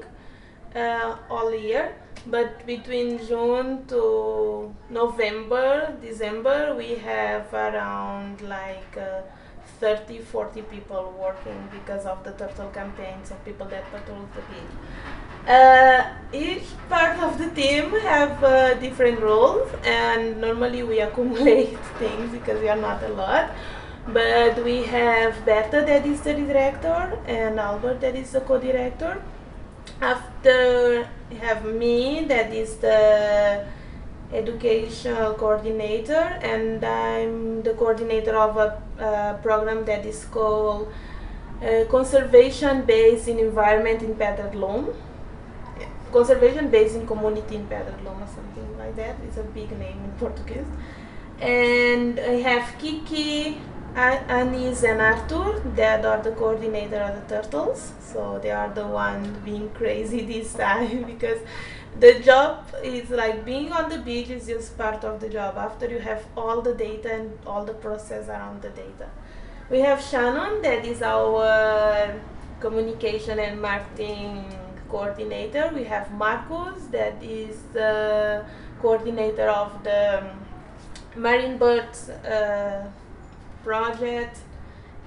uh, 0.75 1.17
all 1.29 1.53
year, 1.53 1.95
but 2.27 2.65
between 2.65 3.19
June 3.27 3.85
to 3.87 4.73
November, 4.89 5.93
December, 6.01 6.73
we 6.75 6.95
have 6.95 7.53
around 7.53 8.41
like 8.41 8.97
uh, 8.97 9.21
30, 9.79 10.19
40 10.19 10.61
people 10.63 11.13
working 11.19 11.67
because 11.71 12.05
of 12.05 12.23
the 12.23 12.31
turtle 12.31 12.69
campaigns 12.69 13.31
of 13.31 13.43
people 13.45 13.65
that 13.67 13.83
patrol 13.91 14.27
the 14.35 14.41
beach. 14.41 14.75
Uh, 15.47 16.03
each 16.31 16.63
part 16.87 17.19
of 17.19 17.37
the 17.37 17.49
team 17.49 17.91
have 17.99 18.41
uh, 18.43 18.73
different 18.75 19.19
roles, 19.19 19.69
and 19.83 20.39
normally 20.39 20.83
we 20.83 20.99
accumulate 21.01 21.77
things 21.99 22.31
because 22.31 22.61
we 22.61 22.69
are 22.69 22.77
not 22.77 23.03
a 23.03 23.09
lot. 23.09 23.51
But 24.07 24.63
we 24.63 24.83
have 24.83 25.45
Berta 25.45 25.83
that 25.85 26.05
is 26.05 26.21
the 26.21 26.33
director 26.33 27.17
and 27.25 27.59
Albert 27.59 28.01
that 28.01 28.15
is 28.15 28.31
the 28.31 28.41
co-director. 28.41 29.21
After 30.01 31.07
have 31.39 31.65
me 31.65 32.25
that 32.25 32.53
is 32.53 32.77
the 32.77 33.65
educational 34.33 35.33
coordinator 35.35 36.37
and 36.41 36.83
I'm 36.83 37.61
the 37.63 37.73
coordinator 37.75 38.35
of 38.35 38.57
a, 38.57 39.39
program 39.41 39.85
that 39.85 40.05
is 40.05 40.25
called 40.25 40.91
uh, 41.61 41.85
Conservation 41.89 42.83
Based 42.83 43.27
in 43.27 43.39
Environment 43.39 44.01
in 44.01 44.15
Pedra 44.15 44.51
Conservation 46.13 46.69
Based 46.69 46.95
in 46.95 47.05
Community 47.07 47.55
in 47.55 47.67
Pedra 47.67 47.93
or 48.05 48.27
something 48.33 48.77
like 48.77 48.95
that. 48.95 49.15
It's 49.27 49.37
a 49.37 49.43
big 49.43 49.71
name 49.77 49.99
in 50.03 50.11
Portuguese. 50.19 50.67
And 51.41 52.19
I 52.19 52.35
have 52.47 52.77
Kiki, 52.79 53.59
Anis 53.95 54.83
and 54.83 55.01
Arthur, 55.01 55.59
they 55.75 55.83
are 55.83 56.21
the 56.21 56.31
coordinator 56.31 56.97
of 56.97 57.27
the 57.27 57.35
turtles. 57.35 57.93
So 57.99 58.39
they 58.41 58.51
are 58.51 58.69
the 58.69 58.87
one 58.87 59.41
being 59.43 59.69
crazy 59.73 60.25
this 60.25 60.53
time 60.53 61.03
because 61.13 61.39
the 61.99 62.19
job 62.19 62.65
is 62.83 63.09
like 63.09 63.45
being 63.45 63.71
on 63.71 63.89
the 63.89 63.99
beach 63.99 64.29
is 64.29 64.47
just 64.47 64.77
part 64.77 65.03
of 65.03 65.19
the 65.19 65.29
job 65.29 65.57
after 65.57 65.87
you 65.87 65.99
have 65.99 66.25
all 66.35 66.61
the 66.61 66.73
data 66.73 67.13
and 67.13 67.37
all 67.45 67.65
the 67.65 67.73
process 67.73 68.29
around 68.29 68.61
the 68.61 68.69
data. 68.69 69.09
We 69.69 69.79
have 69.81 70.01
Shannon 70.01 70.61
that 70.63 70.85
is 70.85 71.01
our 71.01 72.19
communication 72.59 73.39
and 73.39 73.61
marketing 73.61 74.45
coordinator. 74.93 75.71
We 75.73 75.83
have 75.85 76.11
Marcus 76.11 76.79
that 76.91 77.15
is 77.23 77.55
the 77.73 78.45
coordinator 78.81 79.49
of 79.49 79.83
the 79.83 80.29
Marine 81.15 81.57
Birds 81.57 82.09
uh, 82.09 82.87
project 83.63 84.37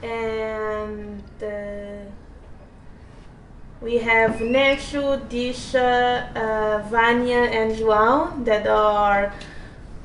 and 0.03 1.22
uh, 1.43 2.11
we 3.80 3.99
have 3.99 4.32
Neshu, 4.57 5.05
Disha, 5.28 6.34
uh, 6.34 6.82
Vanya, 6.89 7.43
and 7.59 7.76
João 7.76 8.45
that 8.45 8.66
are 8.66 9.32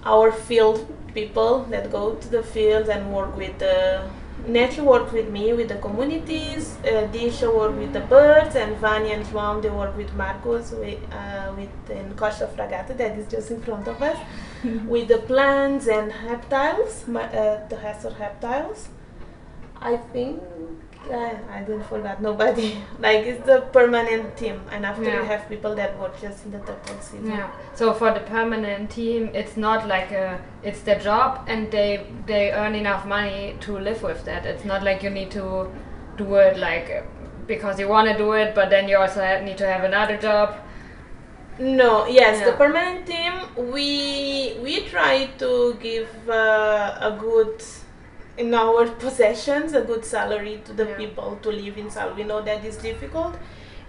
our 0.04 0.32
field 0.32 0.80
people 1.14 1.64
that 1.74 1.92
go 1.92 2.16
to 2.16 2.28
the 2.30 2.44
field 2.44 2.90
and 2.90 3.14
work 3.14 3.36
with 3.38 3.58
the 3.60 4.02
Neshu 4.48 4.84
work 4.84 5.12
with 5.12 5.30
me 5.30 5.54
with 5.54 5.70
the 5.70 5.76
communities, 5.76 6.76
uh, 6.84 7.08
Disha 7.14 7.56
work 7.56 7.78
with 7.78 7.94
the 7.94 8.00
birds, 8.00 8.56
and 8.56 8.76
Vanya 8.78 9.14
and 9.14 9.26
João 9.28 9.62
they 9.62 9.70
work 9.70 9.96
with 9.96 10.12
Marcos 10.16 10.72
with, 10.72 11.00
uh, 11.14 11.54
with 11.56 11.70
in 11.92 12.16
Costa 12.16 12.48
Fragata 12.48 12.98
that 12.98 13.18
is 13.20 13.28
just 13.28 13.52
in 13.52 13.62
front 13.62 13.88
of 13.88 14.02
us 14.02 14.18
with 14.88 15.08
the 15.10 15.20
plants 15.20 15.88
and 15.88 16.12
reptiles, 16.26 17.08
uh, 17.08 17.68
the 17.70 17.78
rest 17.84 18.06
of 18.06 18.20
reptiles. 18.20 18.90
I 19.80 19.98
think 19.98 20.42
I, 21.10 21.40
I 21.50 21.62
don't 21.62 21.86
forget 21.86 22.22
nobody. 22.22 22.78
like 23.00 23.26
it's 23.26 23.46
the 23.46 23.62
permanent 23.74 24.38
team, 24.38 24.62
and 24.72 24.86
after 24.86 25.04
yeah. 25.04 25.18
you 25.18 25.24
have 25.24 25.48
people 25.50 25.76
that 25.76 25.98
work 26.00 26.20
just 26.22 26.46
in 26.46 26.52
the 26.52 26.60
turtle 26.60 27.00
season. 27.00 27.28
Yeah. 27.28 27.52
So 27.76 27.94
for 27.94 28.14
the 28.14 28.20
permanent 28.20 28.92
team, 28.92 29.32
it's 29.34 29.58
not 29.58 29.88
like 29.88 30.12
a 30.12 30.40
it's 30.64 30.82
their 30.82 31.00
job, 31.00 31.46
and 31.48 31.72
they 31.72 32.08
they 32.26 32.52
earn 32.52 32.76
enough 32.76 33.06
money 33.06 33.56
to 33.62 33.78
live 33.80 34.04
with 34.04 34.26
that. 34.26 34.46
It's 34.46 34.66
not 34.66 34.84
like 34.84 35.04
you 35.04 35.10
need 35.10 35.32
to 35.32 35.72
do 36.18 36.36
it 36.36 36.58
like 36.58 37.06
because 37.48 37.80
you 37.80 37.88
want 37.88 38.10
to 38.10 38.18
do 38.18 38.34
it, 38.34 38.54
but 38.56 38.70
then 38.70 38.88
you 38.88 38.98
also 38.98 39.42
need 39.42 39.58
to 39.58 39.68
have 39.68 39.84
another 39.84 40.18
job. 40.18 40.56
No, 41.60 42.08
yes, 42.08 42.40
yeah. 42.40 42.46
the 42.46 42.54
permanent 42.54 43.06
team 43.06 43.34
we 43.72 44.58
we 44.64 44.82
try 44.82 45.26
to 45.38 45.78
give 45.82 46.10
uh, 46.30 46.98
a 47.00 47.18
good 47.20 47.62
in 48.38 48.54
our 48.54 48.88
possessions 48.88 49.74
a 49.74 49.82
good 49.82 50.06
salary 50.06 50.62
to 50.66 50.74
the 50.74 50.86
yeah. 50.86 50.98
people 50.98 51.38
to 51.42 51.50
live 51.50 51.78
in 51.78 51.90
Sal. 51.90 52.14
We 52.14 52.24
know 52.24 52.42
that 52.42 52.64
is 52.64 52.78
difficult, 52.78 53.38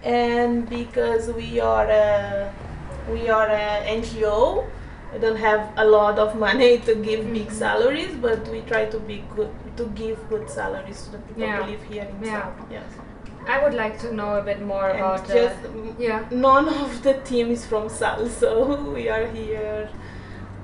and 0.03 0.69
because 0.69 1.29
we 1.29 1.61
are 1.61 1.89
a, 1.89 2.53
we 3.11 3.29
are 3.29 3.49
a 3.49 3.85
NGO, 3.87 4.67
we 5.13 5.19
don't 5.21 5.37
have 5.37 5.73
a 5.77 5.85
lot 5.85 6.19
of 6.19 6.35
money 6.37 6.79
to 6.87 6.95
give 6.95 7.21
mm-hmm. 7.21 7.35
big 7.35 7.51
salaries, 7.53 8.15
but 8.21 8.47
we 8.49 8.61
try 8.63 8.87
to 8.87 8.99
be 8.99 9.25
good 9.37 9.51
to 9.77 9.87
give 9.95 10.29
good 10.29 10.51
salaries 10.51 11.03
to 11.05 11.13
the 11.13 11.19
people 11.19 11.43
yeah. 11.43 11.63
who 11.63 11.71
live 11.71 11.83
here 11.85 12.05
in 12.05 12.25
yeah. 12.25 12.43
Sal. 12.43 12.67
Yes. 12.71 12.93
I 13.49 13.63
would 13.63 13.75
like 13.75 13.99
to 14.01 14.15
know 14.15 14.37
a 14.37 14.43
bit 14.43 14.63
more 14.63 14.91
and 14.91 15.01
about 15.01 15.27
just 15.27 15.57
yeah. 15.99 16.25
None 16.31 16.69
of 16.69 17.03
the 17.03 17.15
team 17.31 17.51
is 17.51 17.67
from 17.67 17.89
Sal, 17.89 18.29
so 18.41 18.93
we 18.93 19.09
are 19.09 19.27
here. 19.27 19.89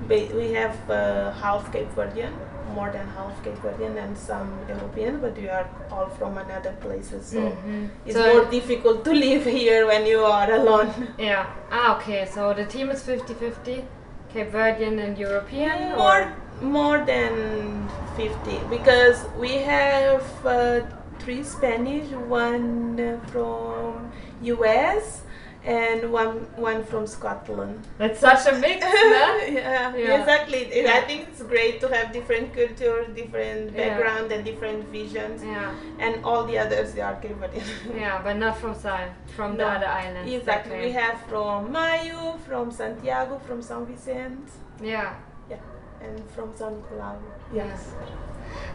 We 0.08 0.52
have 0.52 0.90
uh, 0.90 1.32
half 1.32 1.72
Cape 1.72 1.92
Verdean 1.94 2.32
more 2.74 2.90
than 2.90 3.06
half 3.08 3.42
Cape 3.44 3.56
Verdean 3.56 3.96
and 4.02 4.16
some 4.16 4.50
European, 4.68 5.20
but 5.20 5.36
we 5.36 5.48
are 5.48 5.68
all 5.90 6.08
from 6.08 6.38
another 6.38 6.72
places, 6.80 7.26
so 7.26 7.40
mm-hmm. 7.40 7.86
it's 8.06 8.14
so 8.14 8.32
more 8.32 8.44
difficult 8.50 9.04
to 9.04 9.12
live 9.26 9.44
here 9.44 9.86
when 9.86 10.06
you 10.06 10.20
are 10.20 10.52
alone. 10.52 11.08
Yeah. 11.18 11.46
Ah, 11.70 11.96
okay. 11.96 12.26
So 12.26 12.54
the 12.54 12.64
team 12.64 12.90
is 12.90 13.02
50-50, 13.02 13.84
Cape 14.32 14.52
Verdean 14.52 15.02
and 15.04 15.18
European. 15.18 15.96
More, 15.96 16.22
or? 16.22 16.36
more 16.62 17.04
than 17.04 17.88
50 18.16 18.60
because 18.70 19.24
we 19.38 19.54
have 19.58 20.24
uh, 20.44 20.80
three 21.18 21.42
Spanish, 21.42 22.10
one 22.10 23.20
from 23.32 24.10
US 24.42 25.22
and 25.68 26.10
one 26.10 26.46
one 26.56 26.82
from 26.82 27.06
Scotland. 27.06 27.86
That's 27.98 28.20
such 28.20 28.46
a 28.48 28.54
mix, 28.58 28.80
yeah, 28.84 29.94
yeah, 29.94 30.20
exactly. 30.20 30.62
Yeah. 30.72 30.94
I 30.94 31.00
think 31.02 31.28
it's 31.28 31.42
great 31.42 31.78
to 31.82 31.88
have 31.88 32.10
different 32.10 32.54
culture, 32.54 33.06
different 33.14 33.76
background, 33.76 34.30
yeah. 34.30 34.36
and 34.36 34.44
different 34.44 34.88
visions. 34.88 35.44
Yeah. 35.44 35.74
And 35.98 36.24
all 36.24 36.44
the 36.44 36.56
others 36.58 36.94
they 36.94 37.02
are 37.02 37.16
Cape 37.16 37.38
Verdean. 37.42 37.68
yeah, 37.94 38.22
but 38.22 38.38
not 38.38 38.56
from 38.56 38.74
Sal, 38.74 39.08
from 39.36 39.56
no. 39.56 39.64
the 39.64 39.70
other 39.76 39.86
islands. 39.86 40.32
Exactly. 40.32 40.80
We 40.86 40.92
have 40.92 41.20
from 41.28 41.70
Maio, 41.70 42.40
from 42.48 42.70
Santiago, 42.70 43.38
from 43.46 43.60
San 43.60 43.84
Vicente. 43.84 44.50
Yeah. 44.82 45.16
Yeah, 45.50 45.60
and 46.00 46.18
from 46.30 46.56
San 46.56 46.72
Nicolau. 46.76 47.18
Yes. 47.52 47.92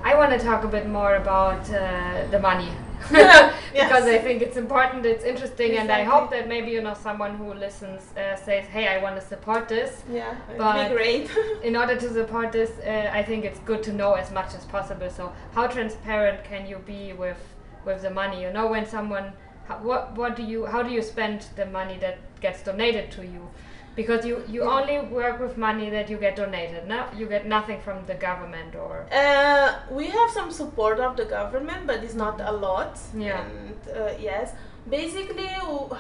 I 0.03 0.15
want 0.15 0.31
to 0.31 0.37
talk 0.37 0.63
a 0.63 0.67
bit 0.67 0.87
more 0.87 1.15
about 1.15 1.67
uh, 1.71 2.27
the 2.29 2.39
money 2.39 2.69
because 3.09 3.53
yes. 3.73 4.03
I 4.03 4.17
think 4.19 4.41
it's 4.41 4.57
important, 4.57 5.05
it's 5.05 5.23
interesting, 5.23 5.71
exactly. 5.71 5.91
and 5.91 5.91
I 5.91 6.03
hope 6.03 6.29
that 6.31 6.47
maybe 6.47 6.71
you 6.71 6.81
know 6.81 6.93
someone 6.93 7.35
who 7.35 7.53
listens 7.53 8.01
uh, 8.15 8.35
says, 8.35 8.65
"Hey, 8.65 8.87
I 8.87 9.01
want 9.01 9.15
to 9.19 9.21
support 9.21 9.67
this." 9.67 10.03
Yeah, 10.11 10.35
but 10.57 10.91
great. 10.91 11.29
in 11.63 11.75
order 11.75 11.95
to 11.95 12.13
support 12.13 12.51
this, 12.51 12.71
uh, 12.79 13.11
I 13.13 13.23
think 13.23 13.45
it's 13.45 13.59
good 13.59 13.83
to 13.83 13.93
know 13.93 14.13
as 14.13 14.31
much 14.31 14.53
as 14.53 14.65
possible. 14.65 15.09
So, 15.09 15.33
how 15.53 15.67
transparent 15.67 16.43
can 16.43 16.67
you 16.67 16.77
be 16.77 17.13
with 17.13 17.41
with 17.85 18.01
the 18.01 18.09
money? 18.09 18.41
You 18.41 18.51
know, 18.51 18.67
when 18.67 18.85
someone, 18.85 19.33
how, 19.67 19.77
what 19.77 20.15
what 20.15 20.35
do 20.35 20.43
you, 20.43 20.65
how 20.65 20.81
do 20.83 20.91
you 20.91 21.01
spend 21.01 21.47
the 21.55 21.65
money 21.65 21.97
that 21.99 22.17
gets 22.41 22.63
donated 22.63 23.11
to 23.11 23.23
you? 23.23 23.49
Because 23.95 24.25
you 24.25 24.43
you 24.47 24.61
only 24.63 24.99
work 25.19 25.39
with 25.39 25.57
money 25.57 25.89
that 25.89 26.09
you 26.09 26.17
get 26.17 26.35
donated 26.35 26.87
no? 26.87 27.05
You 27.15 27.25
get 27.27 27.45
nothing 27.45 27.79
from 27.81 28.05
the 28.05 28.15
government 28.15 28.75
or 28.75 29.05
uh, 29.11 29.73
we 29.91 30.05
have 30.07 30.29
some 30.31 30.51
support 30.51 30.99
of 30.99 31.15
the 31.15 31.25
government 31.25 31.85
but 31.87 32.03
it's 32.03 32.15
not 32.15 32.41
a 32.41 32.51
lot. 32.51 32.97
Yeah. 33.15 33.45
And 33.45 33.75
uh, 33.95 34.13
yes. 34.19 34.53
Basically 34.89 35.47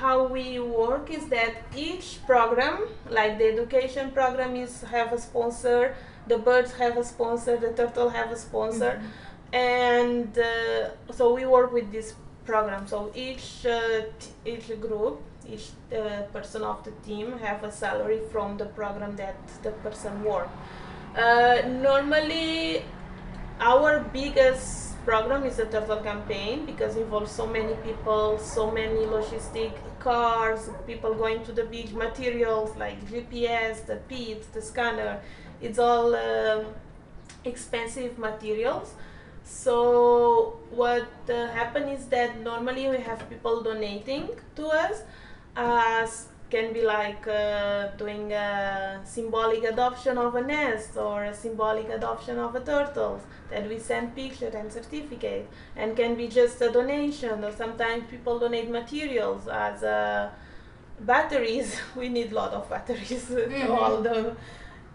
how 0.05 0.27
we 0.27 0.59
work 0.59 1.09
is 1.09 1.27
that 1.27 1.53
each 1.75 2.19
program 2.25 2.87
like 3.09 3.37
the 3.37 3.45
education 3.53 4.11
program 4.11 4.55
is 4.55 4.81
have 4.81 5.13
a 5.13 5.17
sponsor 5.17 5.95
the 6.27 6.37
birds 6.37 6.71
have 6.73 6.97
a 6.97 7.03
sponsor 7.03 7.57
the 7.57 7.71
turtle 7.73 8.09
have 8.09 8.31
a 8.31 8.37
sponsor. 8.37 8.93
Mm-hmm. 8.99 9.53
and 9.53 10.37
uh, 10.39 11.13
so 11.13 11.33
we 11.33 11.45
work 11.45 11.71
with 11.71 11.91
this 11.91 12.15
program. 12.45 12.87
So 12.87 13.11
each 13.15 13.65
uh, 13.65 14.01
t- 14.19 14.51
each 14.51 14.67
group 14.81 15.21
each 15.49 15.69
uh, 15.91 16.23
person 16.33 16.63
of 16.63 16.83
the 16.83 16.91
team 17.05 17.37
have 17.39 17.63
a 17.63 17.71
salary 17.71 18.21
from 18.31 18.57
the 18.57 18.65
program 18.65 19.15
that 19.15 19.35
the 19.61 19.71
person 19.71 20.23
work. 20.23 20.49
Uh, 21.15 21.61
normally, 21.67 22.83
our 23.59 23.99
biggest 24.11 24.93
program 25.05 25.43
is 25.43 25.57
the 25.57 25.65
turtle 25.65 25.97
campaign 25.97 26.65
because 26.65 26.95
it 26.95 27.01
involves 27.01 27.31
so 27.31 27.45
many 27.45 27.75
people, 27.83 28.37
so 28.39 28.71
many 28.71 29.05
logistic 29.05 29.73
cars, 29.99 30.69
people 30.87 31.13
going 31.13 31.43
to 31.45 31.51
the 31.51 31.65
beach, 31.65 31.91
materials 31.91 32.75
like 32.77 32.99
GPS, 33.05 33.85
the 33.85 33.97
PIT, 34.07 34.51
the 34.53 34.61
scanner. 34.61 35.19
It's 35.61 35.79
all 35.79 36.15
um, 36.15 36.65
expensive 37.45 38.17
materials. 38.17 38.93
So 39.43 40.57
what 40.71 41.07
uh, 41.29 41.47
happen 41.47 41.89
is 41.89 42.05
that 42.07 42.39
normally 42.39 42.89
we 42.89 42.97
have 42.97 43.29
people 43.29 43.61
donating 43.61 44.29
to 44.55 44.67
us 44.67 45.03
as 45.55 46.27
can 46.49 46.71
be 46.71 46.83
like 46.83 47.27
uh, 47.27 47.87
doing 47.97 48.31
a 48.31 49.01
symbolic 49.03 49.63
adoption 49.63 50.17
of 50.19 50.35
a 50.35 50.41
nest 50.41 50.97
or 50.97 51.23
a 51.23 51.33
symbolic 51.33 51.89
adoption 51.89 52.37
of 52.37 52.55
a 52.55 52.59
turtle 52.59 53.19
that 53.49 53.67
we 53.67 53.79
send 53.79 54.15
picture 54.15 54.51
and 54.55 54.71
certificate 54.71 55.49
and 55.75 55.95
can 55.97 56.15
be 56.15 56.27
just 56.27 56.61
a 56.61 56.71
donation 56.71 57.43
or 57.43 57.51
sometimes 57.51 58.03
people 58.09 58.37
donate 58.37 58.69
materials 58.69 59.47
as 59.47 59.83
uh, 59.83 60.29
batteries 60.99 61.75
we 61.95 62.09
need 62.09 62.31
a 62.31 62.35
lot 62.35 62.53
of 62.53 62.69
batteries 62.69 63.25
mm-hmm. 63.29 63.65
to 63.65 63.73
all 63.73 64.01
the 64.01 64.35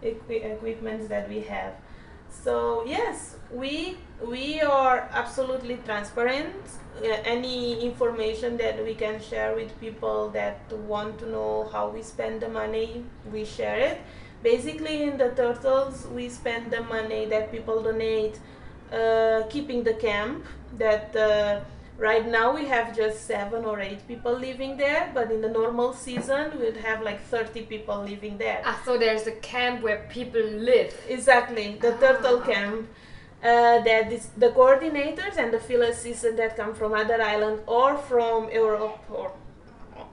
equi- 0.03 0.43
equipments 0.43 1.07
that 1.07 1.27
we 1.29 1.41
have 1.41 1.73
So 2.45 2.83
yes, 2.85 3.35
we 3.51 3.97
we 4.23 4.61
are 4.61 5.09
absolutely 5.11 5.77
transparent. 5.85 6.55
Any 7.03 7.81
information 7.85 8.57
that 8.57 8.83
we 8.83 8.93
can 8.93 9.21
share 9.21 9.55
with 9.55 9.79
people 9.79 10.29
that 10.31 10.59
want 10.87 11.19
to 11.19 11.29
know 11.29 11.69
how 11.71 11.89
we 11.89 12.01
spend 12.01 12.41
the 12.41 12.49
money, 12.49 13.05
we 13.31 13.45
share 13.45 13.79
it. 13.79 14.01
Basically, 14.43 15.03
in 15.03 15.17
the 15.17 15.29
turtles, 15.29 16.07
we 16.07 16.29
spend 16.29 16.71
the 16.71 16.81
money 16.83 17.25
that 17.25 17.51
people 17.51 17.81
donate, 17.81 18.39
uh, 18.91 19.43
keeping 19.49 19.83
the 19.83 19.93
camp. 19.93 20.45
That 20.77 21.15
uh, 21.15 21.61
right 21.97 22.25
now 22.25 22.53
we 22.53 22.65
have 22.65 22.95
just 22.95 23.25
seven 23.25 23.65
or 23.65 23.79
eight 23.79 24.07
people 24.07 24.33
living 24.33 24.77
there, 24.77 25.11
but 25.13 25.31
in 25.31 25.41
the 25.41 25.49
normal 25.49 25.93
season 25.93 26.59
we'd 26.59 26.77
have 26.77 27.01
like 27.01 27.21
thirty 27.25 27.61
people 27.63 28.03
living 28.03 28.37
there. 28.37 28.61
Ah, 28.65 28.79
so 28.85 28.97
there's 28.97 29.27
a 29.27 29.33
camp 29.41 29.81
where 29.81 30.07
people 30.09 30.41
live. 30.41 30.93
Exactly, 31.07 31.77
the 31.81 31.93
turtle 31.93 32.39
camp. 32.41 32.87
Uh, 33.41 33.79
that 33.83 34.11
is 34.11 34.27
the 34.35 34.49
coordinators 34.49 35.37
and 35.37 35.53
the 35.53 35.59
field 35.59 35.83
assistants 35.83 36.37
that 36.37 36.57
come 36.57 36.75
from 36.75 36.93
other 36.93 37.21
islands 37.21 37.61
or 37.67 37.97
from 37.97 38.51
Europe 38.51 38.99
or 39.09 39.31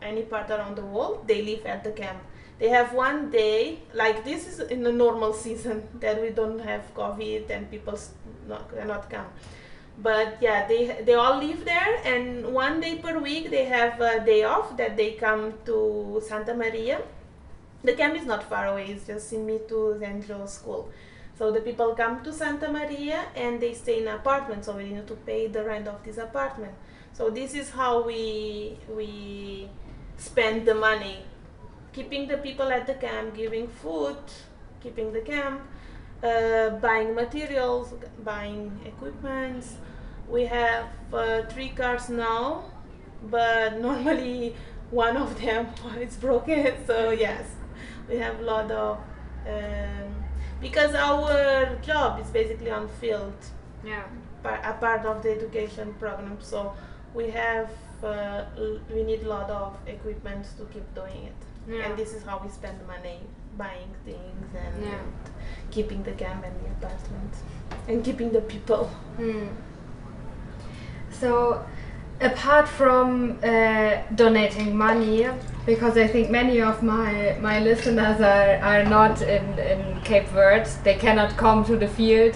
any 0.01 0.23
part 0.23 0.49
around 0.51 0.77
the 0.77 0.85
world, 0.85 1.27
they 1.27 1.43
live 1.43 1.67
at 1.67 1.83
the 1.83 1.91
camp. 1.91 2.19
They 2.59 2.69
have 2.69 2.93
one 2.93 3.31
day, 3.31 3.81
like 3.93 4.25
this 4.25 4.47
is 4.47 4.61
in 4.61 4.83
the 4.83 4.93
normal 4.93 5.33
season 5.33 5.89
that 6.01 6.21
we 6.23 6.31
don't 6.31 6.61
have 6.61 6.83
COVID 6.95 7.51
and 7.51 7.71
people 7.71 7.99
not, 8.49 8.75
cannot 8.75 9.11
come. 9.11 9.27
But 9.99 10.39
yeah, 10.41 10.69
they 10.69 11.03
they 11.07 11.15
all 11.15 11.39
live 11.39 11.65
there, 11.65 11.97
and 12.05 12.53
one 12.53 12.81
day 12.81 12.97
per 12.97 13.19
week 13.19 13.49
they 13.51 13.65
have 13.65 13.99
a 13.99 14.23
day 14.25 14.45
off 14.45 14.77
that 14.77 14.95
they 14.95 15.13
come 15.13 15.55
to 15.65 16.23
Santa 16.29 16.53
Maria. 16.55 17.01
The 17.83 17.95
camp 17.95 18.15
is 18.15 18.27
not 18.27 18.43
far 18.45 18.67
away; 18.67 18.89
it's 18.89 19.07
just 19.07 19.33
in 19.33 19.47
me 19.47 19.59
to 19.69 19.97
Zenjo 19.99 20.47
school. 20.47 20.91
So 21.39 21.53
the 21.53 21.61
people 21.61 21.95
come 21.95 22.23
to 22.25 22.33
Santa 22.33 22.71
Maria 22.73 23.27
and 23.35 23.61
they 23.61 23.75
stay 23.75 24.01
in 24.01 24.09
apartments, 24.09 24.67
so 24.67 24.77
we 24.77 24.85
need 24.85 25.07
to 25.07 25.15
pay 25.15 25.49
the 25.49 25.63
rent 25.63 25.87
of 25.87 26.03
this 26.03 26.17
apartment. 26.17 26.73
So 27.13 27.29
this 27.29 27.55
is 27.55 27.71
how 27.71 28.03
we 28.03 28.79
we 28.89 29.69
spend 30.17 30.67
the 30.67 30.75
money, 30.75 31.19
keeping 31.93 32.27
the 32.27 32.39
people 32.39 32.73
at 32.73 32.87
the 32.87 32.95
camp, 32.95 33.35
giving 33.37 33.69
food, 33.69 34.17
keeping 34.81 35.13
the 35.13 35.21
camp, 35.21 35.61
uh, 36.23 36.71
buying 36.81 37.15
materials, 37.15 37.93
buying 38.25 38.81
equipments. 38.87 39.75
We 40.29 40.47
have 40.47 40.87
uh, 41.13 41.43
three 41.43 41.69
cars 41.69 42.09
now, 42.09 42.65
but 43.31 43.79
normally 43.89 44.57
one 44.91 45.19
of 45.19 45.39
them 45.39 45.69
is 46.01 46.17
broken. 46.17 46.73
So 46.87 47.11
yes, 47.11 47.45
we 48.09 48.17
have 48.17 48.41
a 48.41 48.43
lot 48.43 48.71
of 48.71 48.99
um, 49.47 50.16
because 50.61 50.95
our 50.95 51.77
job 51.83 52.21
is 52.21 52.29
basically 52.31 52.71
on 52.71 52.89
field, 53.01 53.35
Yeah. 53.85 54.05
a 54.45 54.73
part 54.75 55.05
of 55.07 55.23
the 55.23 55.31
education 55.33 55.95
program. 55.99 56.39
So 56.41 56.73
we 57.15 57.31
have 57.31 57.69
uh, 58.03 58.45
we 58.95 59.03
need 59.03 59.23
a 59.25 59.29
lot 59.29 59.49
of 59.51 59.75
equipment 59.87 60.45
to 60.59 60.65
keep 60.67 60.87
doing 60.95 61.25
it, 61.31 61.41
Yeah. 61.73 61.85
and 61.87 61.97
this 61.97 62.13
is 62.15 62.23
how 62.23 62.41
we 62.45 62.51
spend 62.51 62.79
money 62.87 63.21
buying 63.57 63.93
things 64.05 64.49
and 64.55 64.85
Yeah. 64.85 64.99
keeping 65.71 66.03
the 66.03 66.13
camp 66.13 66.45
and 66.45 66.55
the 66.63 66.69
apartment 66.77 67.33
and 67.89 68.05
keeping 68.05 68.33
the 68.33 68.43
people. 68.43 68.85
Hmm. 69.17 69.49
So, 71.11 71.65
apart 72.21 72.69
from 72.69 73.39
uh, 73.43 73.97
donating 74.15 74.77
money, 74.77 75.29
because 75.67 75.97
I 75.99 76.07
think 76.07 76.31
many 76.31 76.61
of 76.63 76.83
my 76.83 77.37
my 77.41 77.61
listeners 77.61 78.21
are, 78.21 78.57
are 78.63 78.85
not 78.85 79.21
in, 79.23 79.45
in 79.59 80.01
Cape 80.05 80.29
Verde, 80.29 80.69
they 80.85 80.95
cannot 80.95 81.37
come 81.37 81.65
to 81.65 81.77
the 81.77 81.89
field. 81.89 82.35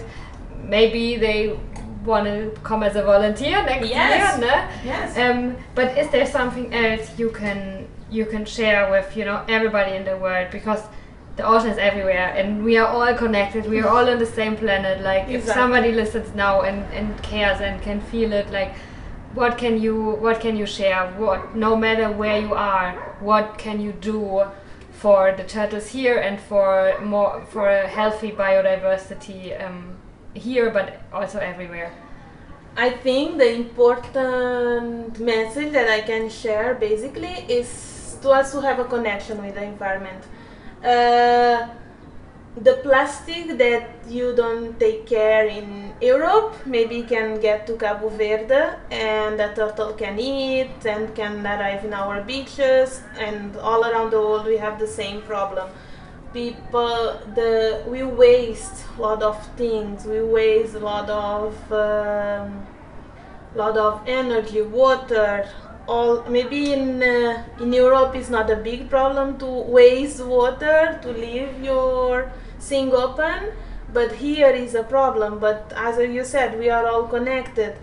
Maybe 0.65 1.17
they 1.17 1.59
want 2.05 2.25
to 2.27 2.51
come 2.63 2.83
as 2.83 2.97
a 2.97 3.03
volunteer 3.03 3.63
next 3.65 3.89
Yes. 3.89 4.39
year, 4.39 4.47
ne? 4.47 4.57
Yes. 4.85 5.19
Um, 5.19 5.57
but 5.75 5.97
is 5.99 6.09
there 6.11 6.27
something 6.27 6.73
else 6.75 7.19
you 7.19 7.31
can 7.31 7.87
you 8.11 8.27
can 8.27 8.45
share 8.45 8.91
with 8.91 9.17
you 9.17 9.25
know 9.25 9.45
everybody 9.49 9.93
in 9.97 10.05
the 10.05 10.17
world 10.17 10.49
because 10.51 10.83
the 11.37 11.45
ocean 11.47 11.71
is 11.71 11.79
everywhere 11.79 12.35
and 12.37 12.65
we 12.65 12.77
are 12.77 12.89
all 12.89 13.15
connected. 13.15 13.65
We 13.67 13.81
are 13.81 13.89
all 13.89 14.09
on 14.11 14.19
the 14.19 14.27
same 14.27 14.57
planet. 14.57 15.01
Like 15.03 15.29
if 15.29 15.45
somebody 15.45 15.93
listens 15.93 16.35
now 16.35 16.63
and, 16.63 16.79
and 16.93 17.23
cares 17.23 17.61
and 17.61 17.81
can 17.83 18.01
feel 18.01 18.33
it, 18.33 18.51
like 18.51 18.73
what 19.35 19.59
can 19.59 19.81
you 19.81 20.17
what 20.21 20.41
can 20.41 20.57
you 20.57 20.67
share? 20.67 21.13
What 21.13 21.55
no 21.55 21.77
matter 21.77 22.11
where 22.11 22.41
you 22.41 22.55
are, 22.55 23.17
what 23.21 23.59
can 23.59 23.81
you 23.81 23.93
do 23.93 24.45
for 24.93 25.33
the 25.37 25.45
turtles 25.45 25.89
here 25.89 26.19
and 26.19 26.41
for 26.41 27.01
more 27.03 27.43
for 27.51 27.69
a 27.69 27.87
healthy 27.87 28.33
biodiversity 28.33 29.43
um, 29.65 29.97
here, 30.35 30.71
but 30.71 31.01
also 31.13 31.39
everywhere. 31.39 31.93
I 32.77 32.91
think 32.91 33.39
the 33.39 33.53
important 33.53 35.19
message 35.19 35.73
that 35.73 35.89
I 35.89 36.01
can 36.03 36.29
share 36.31 36.75
basically 36.75 37.45
is 37.49 38.19
to 38.23 38.31
also 38.31 38.61
have 38.61 38.79
a 38.79 38.85
connection 38.85 39.43
with 39.43 39.55
the 39.55 39.65
environment. 39.65 40.25
Uh, 40.85 41.69
the 42.57 42.75
plastic 42.83 43.57
that 43.59 43.91
you 44.09 44.35
don't 44.35 44.79
take 44.81 45.07
care 45.07 45.47
in 45.47 45.93
Europe 46.01 46.55
maybe 46.67 47.03
can 47.03 47.41
get 47.41 47.67
to 47.67 47.77
Cabo 47.77 48.09
Verde 48.09 48.77
and 48.91 49.39
the 49.39 49.53
turtle 49.55 49.93
can 49.93 50.19
eat 50.19 50.85
and 50.85 51.15
can 51.15 51.47
arrive 51.47 51.85
in 51.85 51.95
our 51.95 52.23
beaches 52.23 53.03
and 53.19 53.57
all 53.57 53.85
around 53.85 54.11
the 54.11 54.19
world 54.19 54.47
we 54.47 54.57
have 54.57 54.81
the 54.81 54.87
same 54.87 55.23
problem. 55.23 55.71
People 56.33 57.21
the 57.35 57.85
we 57.87 58.03
waste 58.03 58.85
a 58.99 59.03
lot 59.03 59.23
of 59.23 59.37
things. 59.57 60.05
We 60.05 60.21
waste 60.23 60.75
a 60.75 60.81
lot 60.81 61.09
of 61.09 61.55
um, 61.73 62.67
lot 63.55 63.77
of 63.77 64.01
energy 64.07 64.63
water 64.63 65.49
all 65.91 66.23
maybe 66.37 66.73
in 66.73 67.03
uh, 67.03 67.45
in 67.61 67.73
Europe 67.73 68.15
it's 68.15 68.31
not 68.31 68.49
a 68.51 68.57
big 68.71 68.89
problem 68.89 69.39
to 69.39 69.49
waste 69.79 70.25
water 70.25 70.99
to 71.03 71.09
leave 71.25 71.53
your 71.71 72.31
sink 72.59 72.95
open 72.95 73.53
but 73.93 74.13
here 74.13 74.51
is 74.51 74.75
a 74.75 74.85
problem. 74.85 75.39
But 75.39 75.73
as 75.77 75.99
you 75.99 76.25
said 76.25 76.59
we 76.59 76.71
are 76.71 76.87
all 76.87 77.07
connected. 77.17 77.75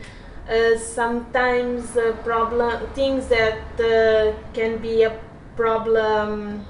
Uh, 0.50 0.78
sometimes 0.78 1.98
uh, 1.98 2.14
problem 2.24 2.88
things 2.96 3.28
that 3.28 3.60
uh, 3.82 4.32
can 4.54 4.78
be 4.78 5.04
a 5.04 5.12
problem 5.58 6.66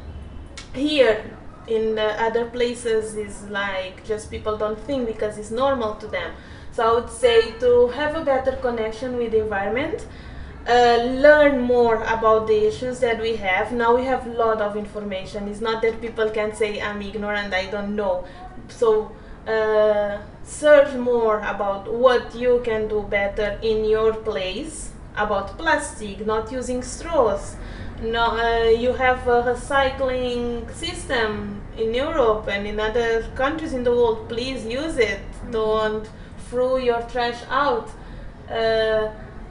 here 0.74 1.24
in 1.68 2.00
uh, 2.00 2.16
other 2.28 2.46
places 2.46 3.16
is 3.16 3.44
like 3.50 4.04
just 4.04 4.32
people 4.32 4.58
don't 4.58 4.80
think 4.88 5.06
because 5.06 5.38
it's 5.38 5.52
normal 5.52 5.94
to 5.96 6.08
them. 6.08 6.32
So 6.72 6.88
i 6.88 6.92
would 6.96 7.12
say 7.12 7.52
to 7.60 7.88
have 8.00 8.16
a 8.16 8.24
better 8.24 8.54
connection 8.68 9.18
with 9.18 9.32
the 9.32 9.42
environment 9.42 10.08
uh, 10.68 11.04
learn 11.26 11.62
more 11.62 12.04
about 12.04 12.48
the 12.48 12.68
issues 12.68 13.00
that 13.00 13.22
we 13.22 13.36
have 13.36 13.72
now 13.72 13.96
we 13.96 14.04
have 14.04 14.26
a 14.28 14.30
lot 14.32 14.62
of 14.62 14.76
information 14.76 15.48
it's 15.48 15.62
not 15.62 15.82
that 15.82 16.00
people 16.02 16.30
can 16.30 16.54
say 16.54 16.82
i'm 16.82 17.02
ignorant 17.02 17.54
i 17.54 17.66
don't 17.68 17.96
know 17.96 18.26
so 18.68 19.12
uh, 19.48 20.18
search 20.44 20.94
more 20.96 21.40
about 21.40 21.92
what 21.94 22.36
you 22.36 22.62
can 22.66 22.88
do 22.88 23.02
better 23.04 23.58
in 23.62 23.86
your 23.86 24.14
place 24.14 24.92
about 25.16 25.58
plastic 25.58 26.26
not 26.26 26.52
using 26.52 26.84
straws 26.84 27.56
no, 28.02 28.38
uh, 28.38 28.70
you 28.70 28.94
have 28.94 29.28
a 29.28 29.42
recycling 29.42 30.72
system 30.72 31.62
in 31.76 31.96
Europe 31.96 32.48
and 32.48 32.68
in 32.68 32.80
other 32.80 33.24
countries 33.36 33.74
in 33.74 33.84
the 33.84 33.92
world. 33.92 34.30
Please 34.30 34.64
use 34.66 34.98
it. 34.98 35.20
Don't 35.50 36.08
throw 36.50 36.78
your 36.78 37.02
trash 37.04 37.42
out. 37.50 37.90
Uh, 38.48 39.10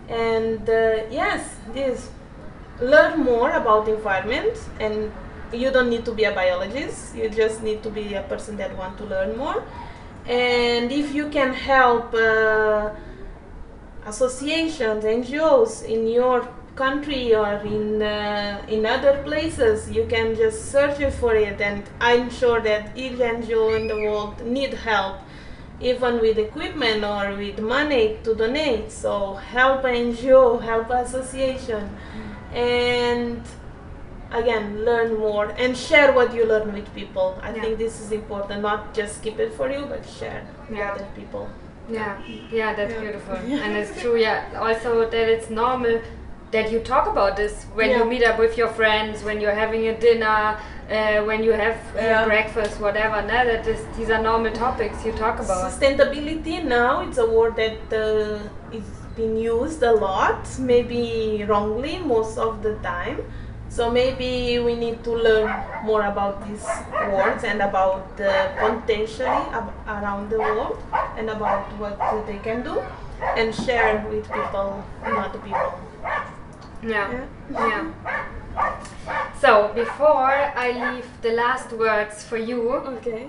and 0.09 0.69
uh, 0.69 1.05
yes, 1.11 1.57
this. 1.73 2.11
Learn 2.81 3.21
more 3.21 3.53
about 3.53 3.87
the 3.87 3.95
environment 3.95 4.55
and 4.81 5.11
you 5.53 5.71
don't 5.71 5.89
need 5.89 6.05
to 6.05 6.13
be 6.13 6.25
a 6.25 6.33
biologist. 6.33 7.17
You 7.17 7.31
just 7.31 7.63
need 7.63 7.83
to 7.85 7.91
be 7.91 8.15
a 8.15 8.23
person 8.23 8.57
that 8.59 8.77
want 8.77 8.99
to 8.99 9.05
learn 9.05 9.37
more. 9.37 9.65
And 10.27 10.93
if 10.93 11.15
you 11.15 11.31
can 11.31 11.55
help 11.55 12.13
uh, 12.13 12.91
associations 14.05 15.05
ngos 15.05 15.85
in 15.85 16.07
your 16.07 16.47
country 16.75 17.35
or 17.35 17.55
in 17.65 18.03
uh, 18.03 18.63
in 18.69 18.85
other 18.85 19.23
places 19.25 19.91
you 19.91 20.07
can 20.07 20.37
just 20.37 20.71
search 20.71 20.99
for 21.15 21.35
it. 21.35 21.61
And 21.61 21.83
i'm 22.01 22.29
sure 22.31 22.61
that 22.61 22.97
each 22.97 23.19
ngo 23.19 23.77
in 23.79 23.89
the 23.89 23.97
world 23.97 24.45
need 24.45 24.75
help 24.75 25.17
even 25.81 26.21
with 26.21 26.39
equipment 26.39 27.05
or 27.05 27.35
with 27.37 27.59
money 27.61 28.17
to 28.25 28.35
donate 28.35 28.91
so 28.91 29.35
help 29.35 29.83
ngo 29.83 30.41
help 30.63 30.89
association 30.91 31.91
and 32.55 33.43
again 34.33 34.85
learn 34.85 35.19
more 35.19 35.47
and 35.59 35.77
share 35.77 36.13
what 36.13 36.35
you 36.35 36.45
learn 36.47 36.73
with 36.73 36.89
people 36.95 37.39
i 37.43 37.51
Yeah. 37.55 37.61
think 37.63 37.79
this 37.79 38.01
is 38.01 38.11
important 38.13 38.63
not 38.63 38.95
just 38.95 39.23
keep 39.23 39.39
it 39.39 39.53
for 39.59 39.71
you 39.71 39.85
but 39.93 40.03
share 40.19 40.43
with 40.71 40.81
other 40.81 41.09
people 41.21 41.47
Yeah, 41.89 42.17
yeah, 42.51 42.71
that's 42.79 42.95
Yeah. 42.95 43.01
beautiful, 43.03 43.37
Yeah. 43.49 43.61
and 43.65 43.77
it's 43.81 43.93
true. 44.03 44.17
Yeah, 44.23 44.41
also 44.69 44.91
that 45.13 45.29
it's 45.35 45.51
normal 45.51 46.01
that 46.53 46.71
you 46.73 46.81
talk 46.81 47.07
about 47.09 47.37
this 47.37 47.65
when 47.75 47.91
Yeah. 47.91 47.99
you 47.99 48.05
meet 48.05 48.25
up 48.25 48.39
with 48.39 48.57
your 48.57 48.69
friends, 48.69 49.23
when 49.25 49.41
you're 49.41 49.55
having 49.65 49.89
a 49.89 49.95
dinner, 49.99 50.57
uh, 50.91 51.23
when 51.29 51.43
you 51.43 51.53
have 51.53 51.77
uh, 51.97 52.01
Yeah. 52.01 52.25
breakfast, 52.25 52.81
whatever. 52.81 53.21
No, 53.23 53.45
that 53.45 53.67
is, 53.67 53.81
these 53.97 54.11
are 54.11 54.23
normal 54.23 54.53
topics 54.53 55.05
you 55.05 55.13
talk 55.13 55.41
about. 55.41 55.71
Sustainability 55.71 56.63
now 56.65 57.01
it's 57.01 57.19
a 57.19 57.27
word 57.29 57.57
that 57.57 57.79
uh, 57.93 58.39
is 58.79 58.85
being 59.17 59.37
used 59.37 59.83
a 59.83 59.93
lot, 59.93 60.47
maybe 60.59 61.45
wrongly 61.49 61.99
most 61.99 62.39
of 62.39 62.63
the 62.63 62.75
time. 62.77 63.19
So 63.69 63.91
maybe 63.91 64.59
we 64.61 64.75
need 64.77 65.03
to 65.05 65.11
learn 65.13 65.51
more 65.83 66.05
about 66.07 66.47
these 66.49 66.65
words 67.13 67.43
and 67.45 67.61
about 67.61 68.17
the 68.17 68.33
potentially 68.59 69.45
ab- 69.59 69.75
around 69.89 70.31
the 70.31 70.39
world 70.39 70.79
and 71.19 71.29
about 71.29 71.65
what 71.81 71.99
they 72.27 72.39
can 72.39 72.63
do 72.63 72.81
and 73.37 73.53
share 73.55 74.07
with 74.09 74.25
people, 74.33 74.85
not 75.05 75.33
the 75.33 75.39
people. 75.41 75.73
Yeah. 76.83 77.27
Yeah. 77.53 77.69
Yeah. 77.69 78.81
So 79.41 79.71
before 79.75 80.33
I 80.57 80.73
leave 80.73 81.07
the 81.23 81.33
last 81.33 81.73
words 81.73 82.25
for 82.25 82.37
you, 82.39 82.71
Okay. 82.73 83.29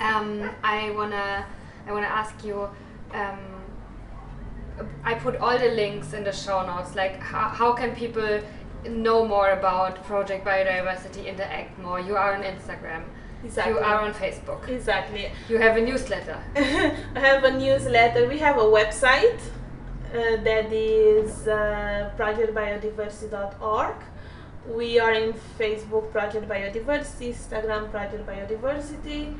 um, 0.00 0.50
I 0.62 0.90
wanna 0.90 1.44
I 1.88 1.92
wanna 1.92 2.06
ask 2.06 2.44
you. 2.44 2.68
Um, 3.12 3.38
I 5.04 5.14
put 5.14 5.36
all 5.36 5.58
the 5.58 5.70
links 5.70 6.12
in 6.12 6.22
the 6.24 6.32
show 6.32 6.64
notes. 6.64 6.94
Like, 6.94 7.20
how, 7.20 7.48
how 7.48 7.72
can 7.72 7.94
people 7.96 8.40
know 8.86 9.26
more 9.26 9.50
about 9.50 10.04
Project 10.04 10.44
Biodiversity, 10.46 11.26
interact 11.26 11.76
more? 11.80 11.98
You 11.98 12.16
are 12.16 12.34
on 12.34 12.42
Instagram. 12.44 13.02
Exactly. 13.44 13.72
You 13.72 13.78
are 13.80 14.00
on 14.02 14.12
Facebook. 14.14 14.68
Exactly. 14.68 15.32
You 15.48 15.58
have 15.58 15.76
a 15.76 15.80
newsletter. 15.80 16.38
I 16.56 17.18
have 17.18 17.42
a 17.44 17.50
newsletter. 17.58 18.28
We 18.28 18.38
have 18.38 18.56
a 18.56 18.68
website 18.78 19.40
that 20.12 20.72
is 20.72 21.46
uh, 21.46 22.10
projectbiodiversity.org. 22.16 23.94
We 24.68 24.98
are 24.98 25.12
in 25.12 25.34
Facebook 25.58 26.12
Project 26.12 26.48
Biodiversity, 26.48 27.34
Instagram 27.34 27.90
Project 27.90 28.26
Biodiversity. 28.26 29.34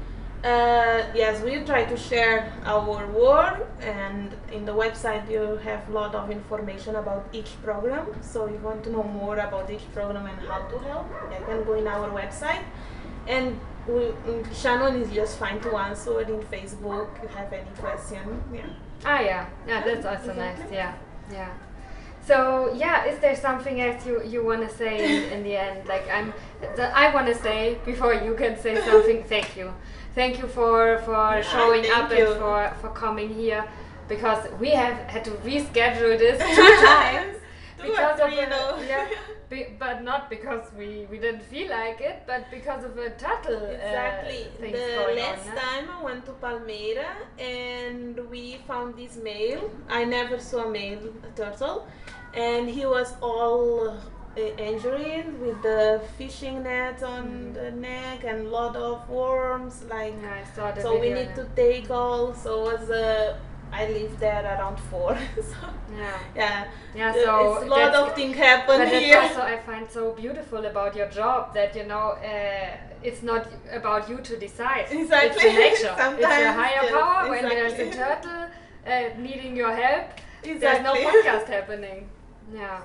Uh, 0.45 1.03
yes, 1.14 1.43
we 1.43 1.59
try 1.64 1.85
to 1.85 1.97
share 1.97 2.53
our 2.64 3.07
work, 3.09 3.66
and 3.81 4.33
in 4.53 4.64
the 4.64 4.73
website 4.73 5.29
you 5.29 5.57
have 5.64 5.89
a 5.89 5.93
lot 5.93 6.14
of 6.14 6.31
information 6.31 6.95
about 6.97 7.27
each 7.33 7.61
program. 7.64 8.07
So 8.23 8.47
if 8.47 8.53
you 8.53 8.59
want 8.59 8.85
to 8.85 8.91
know 8.91 9.03
more 9.03 9.39
about 9.39 9.69
each 9.71 9.91
program 9.93 10.27
and 10.27 10.39
how 10.47 10.61
to 10.69 10.79
help, 10.79 11.07
you 11.33 11.45
can 11.45 11.64
go 11.64 11.75
in 11.75 11.89
our 11.89 12.09
website. 12.11 12.62
And 13.27 13.59
we, 13.89 14.12
Shannon 14.55 15.03
is 15.03 15.11
just 15.12 15.39
fine 15.39 15.61
to 15.61 15.77
answer 15.77 16.21
in 16.21 16.41
Facebook 16.43 17.09
if 17.16 17.23
you 17.23 17.29
have 17.37 17.53
any 17.53 17.71
question. 17.77 18.43
Yeah. 18.53 18.66
Ah, 19.05 19.20
yeah, 19.20 19.46
yeah, 19.66 19.84
that's 19.84 20.05
also 20.05 20.34
nice. 20.34 20.59
Yeah, 20.72 20.94
yeah. 21.32 21.51
So 22.26 22.74
yeah, 22.74 23.07
is 23.07 23.18
there 23.20 23.34
something 23.34 23.80
else 23.80 24.05
you, 24.05 24.22
you 24.22 24.44
want 24.44 24.68
to 24.68 24.76
say 24.76 24.94
in, 24.99 25.32
in 25.32 25.42
the 25.44 25.57
end? 25.57 25.88
Like 25.88 26.07
I'm, 26.11 26.34
the, 26.76 26.94
I 26.94 27.14
want 27.14 27.26
to 27.28 27.34
say 27.34 27.78
before 27.86 28.12
you 28.12 28.34
can 28.34 28.59
say 28.59 28.74
something. 28.84 29.24
Thank 29.28 29.57
you, 29.57 29.72
thank 30.14 30.38
you 30.38 30.46
for 30.46 30.99
for 31.07 31.42
showing 31.42 31.90
up 31.90 32.11
you. 32.11 32.26
and 32.26 32.38
for 32.38 32.72
for 32.80 32.90
coming 32.90 33.32
here, 33.32 33.64
because 34.09 34.46
we 34.61 34.70
have 34.70 34.96
had 35.09 35.24
to 35.24 35.30
reschedule 35.30 36.18
this 36.18 36.38
two 36.57 36.86
times 36.86 37.36
because 37.80 38.20
of 38.20 38.30
no. 38.30 38.78
yeah, 38.86 39.09
be, 39.51 39.66
but 39.78 40.03
not 40.03 40.28
because 40.30 40.64
we 40.76 41.07
we 41.11 41.18
didn't 41.18 41.42
feel 41.42 41.70
like 41.70 42.01
it, 42.01 42.22
but 42.26 42.51
because 42.51 42.84
of 42.84 42.96
a 42.99 43.11
turtle 43.11 43.64
Exactly. 43.66 44.46
uh, 44.59 44.72
the 44.72 45.14
last 45.20 45.49
on. 45.49 45.57
time 45.57 45.84
I 45.90 46.03
went 46.03 46.26
to 46.26 46.32
Palmeira 46.32 47.11
and 47.38 48.18
we 48.30 48.59
found 48.66 48.96
this 48.96 49.16
male. 49.16 49.70
I 49.88 50.05
never 50.05 50.38
saw 50.38 50.64
a 50.64 50.70
male 50.70 51.01
turtle, 51.36 51.86
and 52.34 52.68
he 52.68 52.84
was 52.86 53.14
all 53.22 53.88
uh, 53.90 54.40
injured 54.59 55.40
with 55.40 55.62
the 55.62 56.01
fishing 56.16 56.62
net 56.62 57.03
on 57.03 57.53
the 57.55 57.70
neck 57.70 58.24
and 58.24 58.51
lot 58.51 58.76
of 58.76 59.09
worms. 59.09 59.84
Like 59.88 60.14
Yeah, 60.22 60.42
I 60.42 60.57
saw 60.57 60.72
the 60.72 60.82
so, 60.82 60.99
we 60.99 61.11
need 61.11 61.34
to 61.34 61.44
take 61.57 61.90
all. 61.90 62.34
So 62.34 62.68
it 62.70 62.80
was 62.80 62.90
uh, 62.90 63.36
I 63.73 63.87
lived 63.89 64.19
there 64.21 64.45
around 64.45 64.79
four. 64.91 65.16
so 65.37 65.66
Yeah. 65.97 66.19
yeah, 66.37 66.64
Yeah, 66.95 67.12
so 67.12 67.64
a 67.64 67.66
lot 67.66 67.95
of 67.95 68.14
things 68.14 68.37
happen 68.37 68.79
but 68.79 68.89
here. 68.89 69.14
that's 69.21 69.37
also 69.37 69.47
I 69.55 69.59
find 69.59 69.91
so 69.91 70.12
beautiful 70.12 70.64
about 70.66 70.97
your 70.97 71.09
job 71.09 71.55
that 71.55 71.75
you 71.77 71.85
know 71.85 72.07
uh, 72.33 72.77
it's 73.03 73.23
not 73.23 73.47
about 73.73 74.09
you 74.11 74.19
to 74.19 74.37
decide. 74.37 74.87
Exactly. 74.91 75.43
It's 75.51 75.83
nature. 75.83 75.95
it's 75.99 76.25
a 76.25 76.53
higher 76.62 76.83
yes, 76.85 76.93
power 76.93 77.31
when 77.31 77.43
there's 77.49 77.73
a 77.87 77.91
turtle 77.91 78.45
uh, 78.87 79.19
needing 79.19 79.57
your 79.57 79.73
help. 79.75 80.07
There's 80.43 80.61
no 80.83 80.93
Exactly. 80.95 81.05
podcast 81.11 81.47
happening. 81.49 82.09
Yeah. 82.55 82.81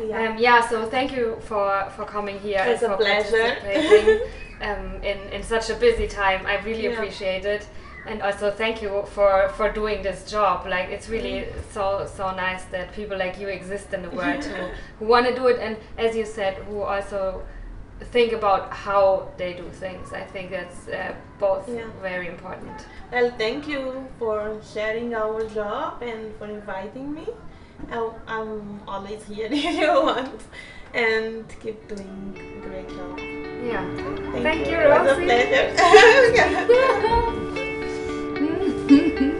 yeah. 0.00 0.30
Um, 0.30 0.38
yeah. 0.38 0.60
So 0.68 0.86
thank 0.86 1.12
you 1.16 1.36
for 1.40 1.90
for 1.96 2.04
coming 2.04 2.38
here 2.38 2.62
It's 2.66 2.82
and 2.82 2.92
a 2.92 2.96
for 2.96 3.02
pleasure. 3.04 3.56
participating 3.60 4.20
um, 4.68 5.02
in 5.02 5.18
in 5.32 5.42
such 5.42 5.70
a 5.70 5.74
busy 5.74 6.06
time. 6.08 6.46
I 6.46 6.56
really 6.64 6.84
Yeah. 6.84 6.92
appreciate 6.94 7.44
it. 7.44 7.66
And 8.06 8.20
also 8.22 8.50
thank 8.50 8.82
you 8.82 9.02
for, 9.14 9.48
for 9.56 9.70
doing 9.72 10.02
this 10.02 10.30
job. 10.30 10.66
Like 10.66 10.90
it's 10.90 11.08
really 11.08 11.46
so 11.70 12.06
so 12.16 12.34
nice 12.34 12.64
that 12.66 12.92
people 12.92 13.16
like 13.16 13.38
you 13.40 13.48
exist 13.48 13.94
in 13.94 14.02
the 14.02 14.10
world 14.10 14.44
who, 14.44 14.68
who 14.98 15.06
want 15.06 15.26
to 15.26 15.34
do 15.34 15.46
it 15.48 15.58
and 15.58 15.76
as 15.96 16.14
you 16.14 16.26
said 16.26 16.54
who 16.68 16.82
also 16.82 17.42
think 18.12 18.32
about 18.32 18.70
how 18.72 19.28
they 19.38 19.54
do 19.54 19.68
things. 19.70 20.12
I 20.12 20.24
think 20.24 20.50
that's 20.50 20.88
uh, 20.88 21.14
both 21.38 21.66
Yeah. 21.68 21.86
very 22.02 22.26
important. 22.28 22.86
Well, 23.12 23.30
thank 23.38 23.66
you 23.68 24.06
for 24.18 24.60
sharing 24.74 25.14
our 25.14 25.46
job 25.48 26.02
and 26.02 26.34
for 26.38 26.46
inviting 26.46 27.14
me. 27.14 27.26
I- 27.90 28.10
I'm 28.26 28.80
always 28.86 29.24
here 29.24 29.48
if 29.50 29.64
you 29.80 29.92
want, 29.92 30.42
and 30.92 31.44
keep 31.62 31.88
doing 31.88 32.34
great 32.66 32.88
job. 32.88 33.18
Yeah. 33.64 33.84
Thank, 34.32 34.42
Thank 34.42 34.66
you, 34.68 34.76
It 34.76 34.88
was 34.90 35.08
a 35.08 35.14
Rosie. 35.14 35.24
pleasure. 35.24 35.70
Hum, 38.88 39.16
hum. 39.18 39.33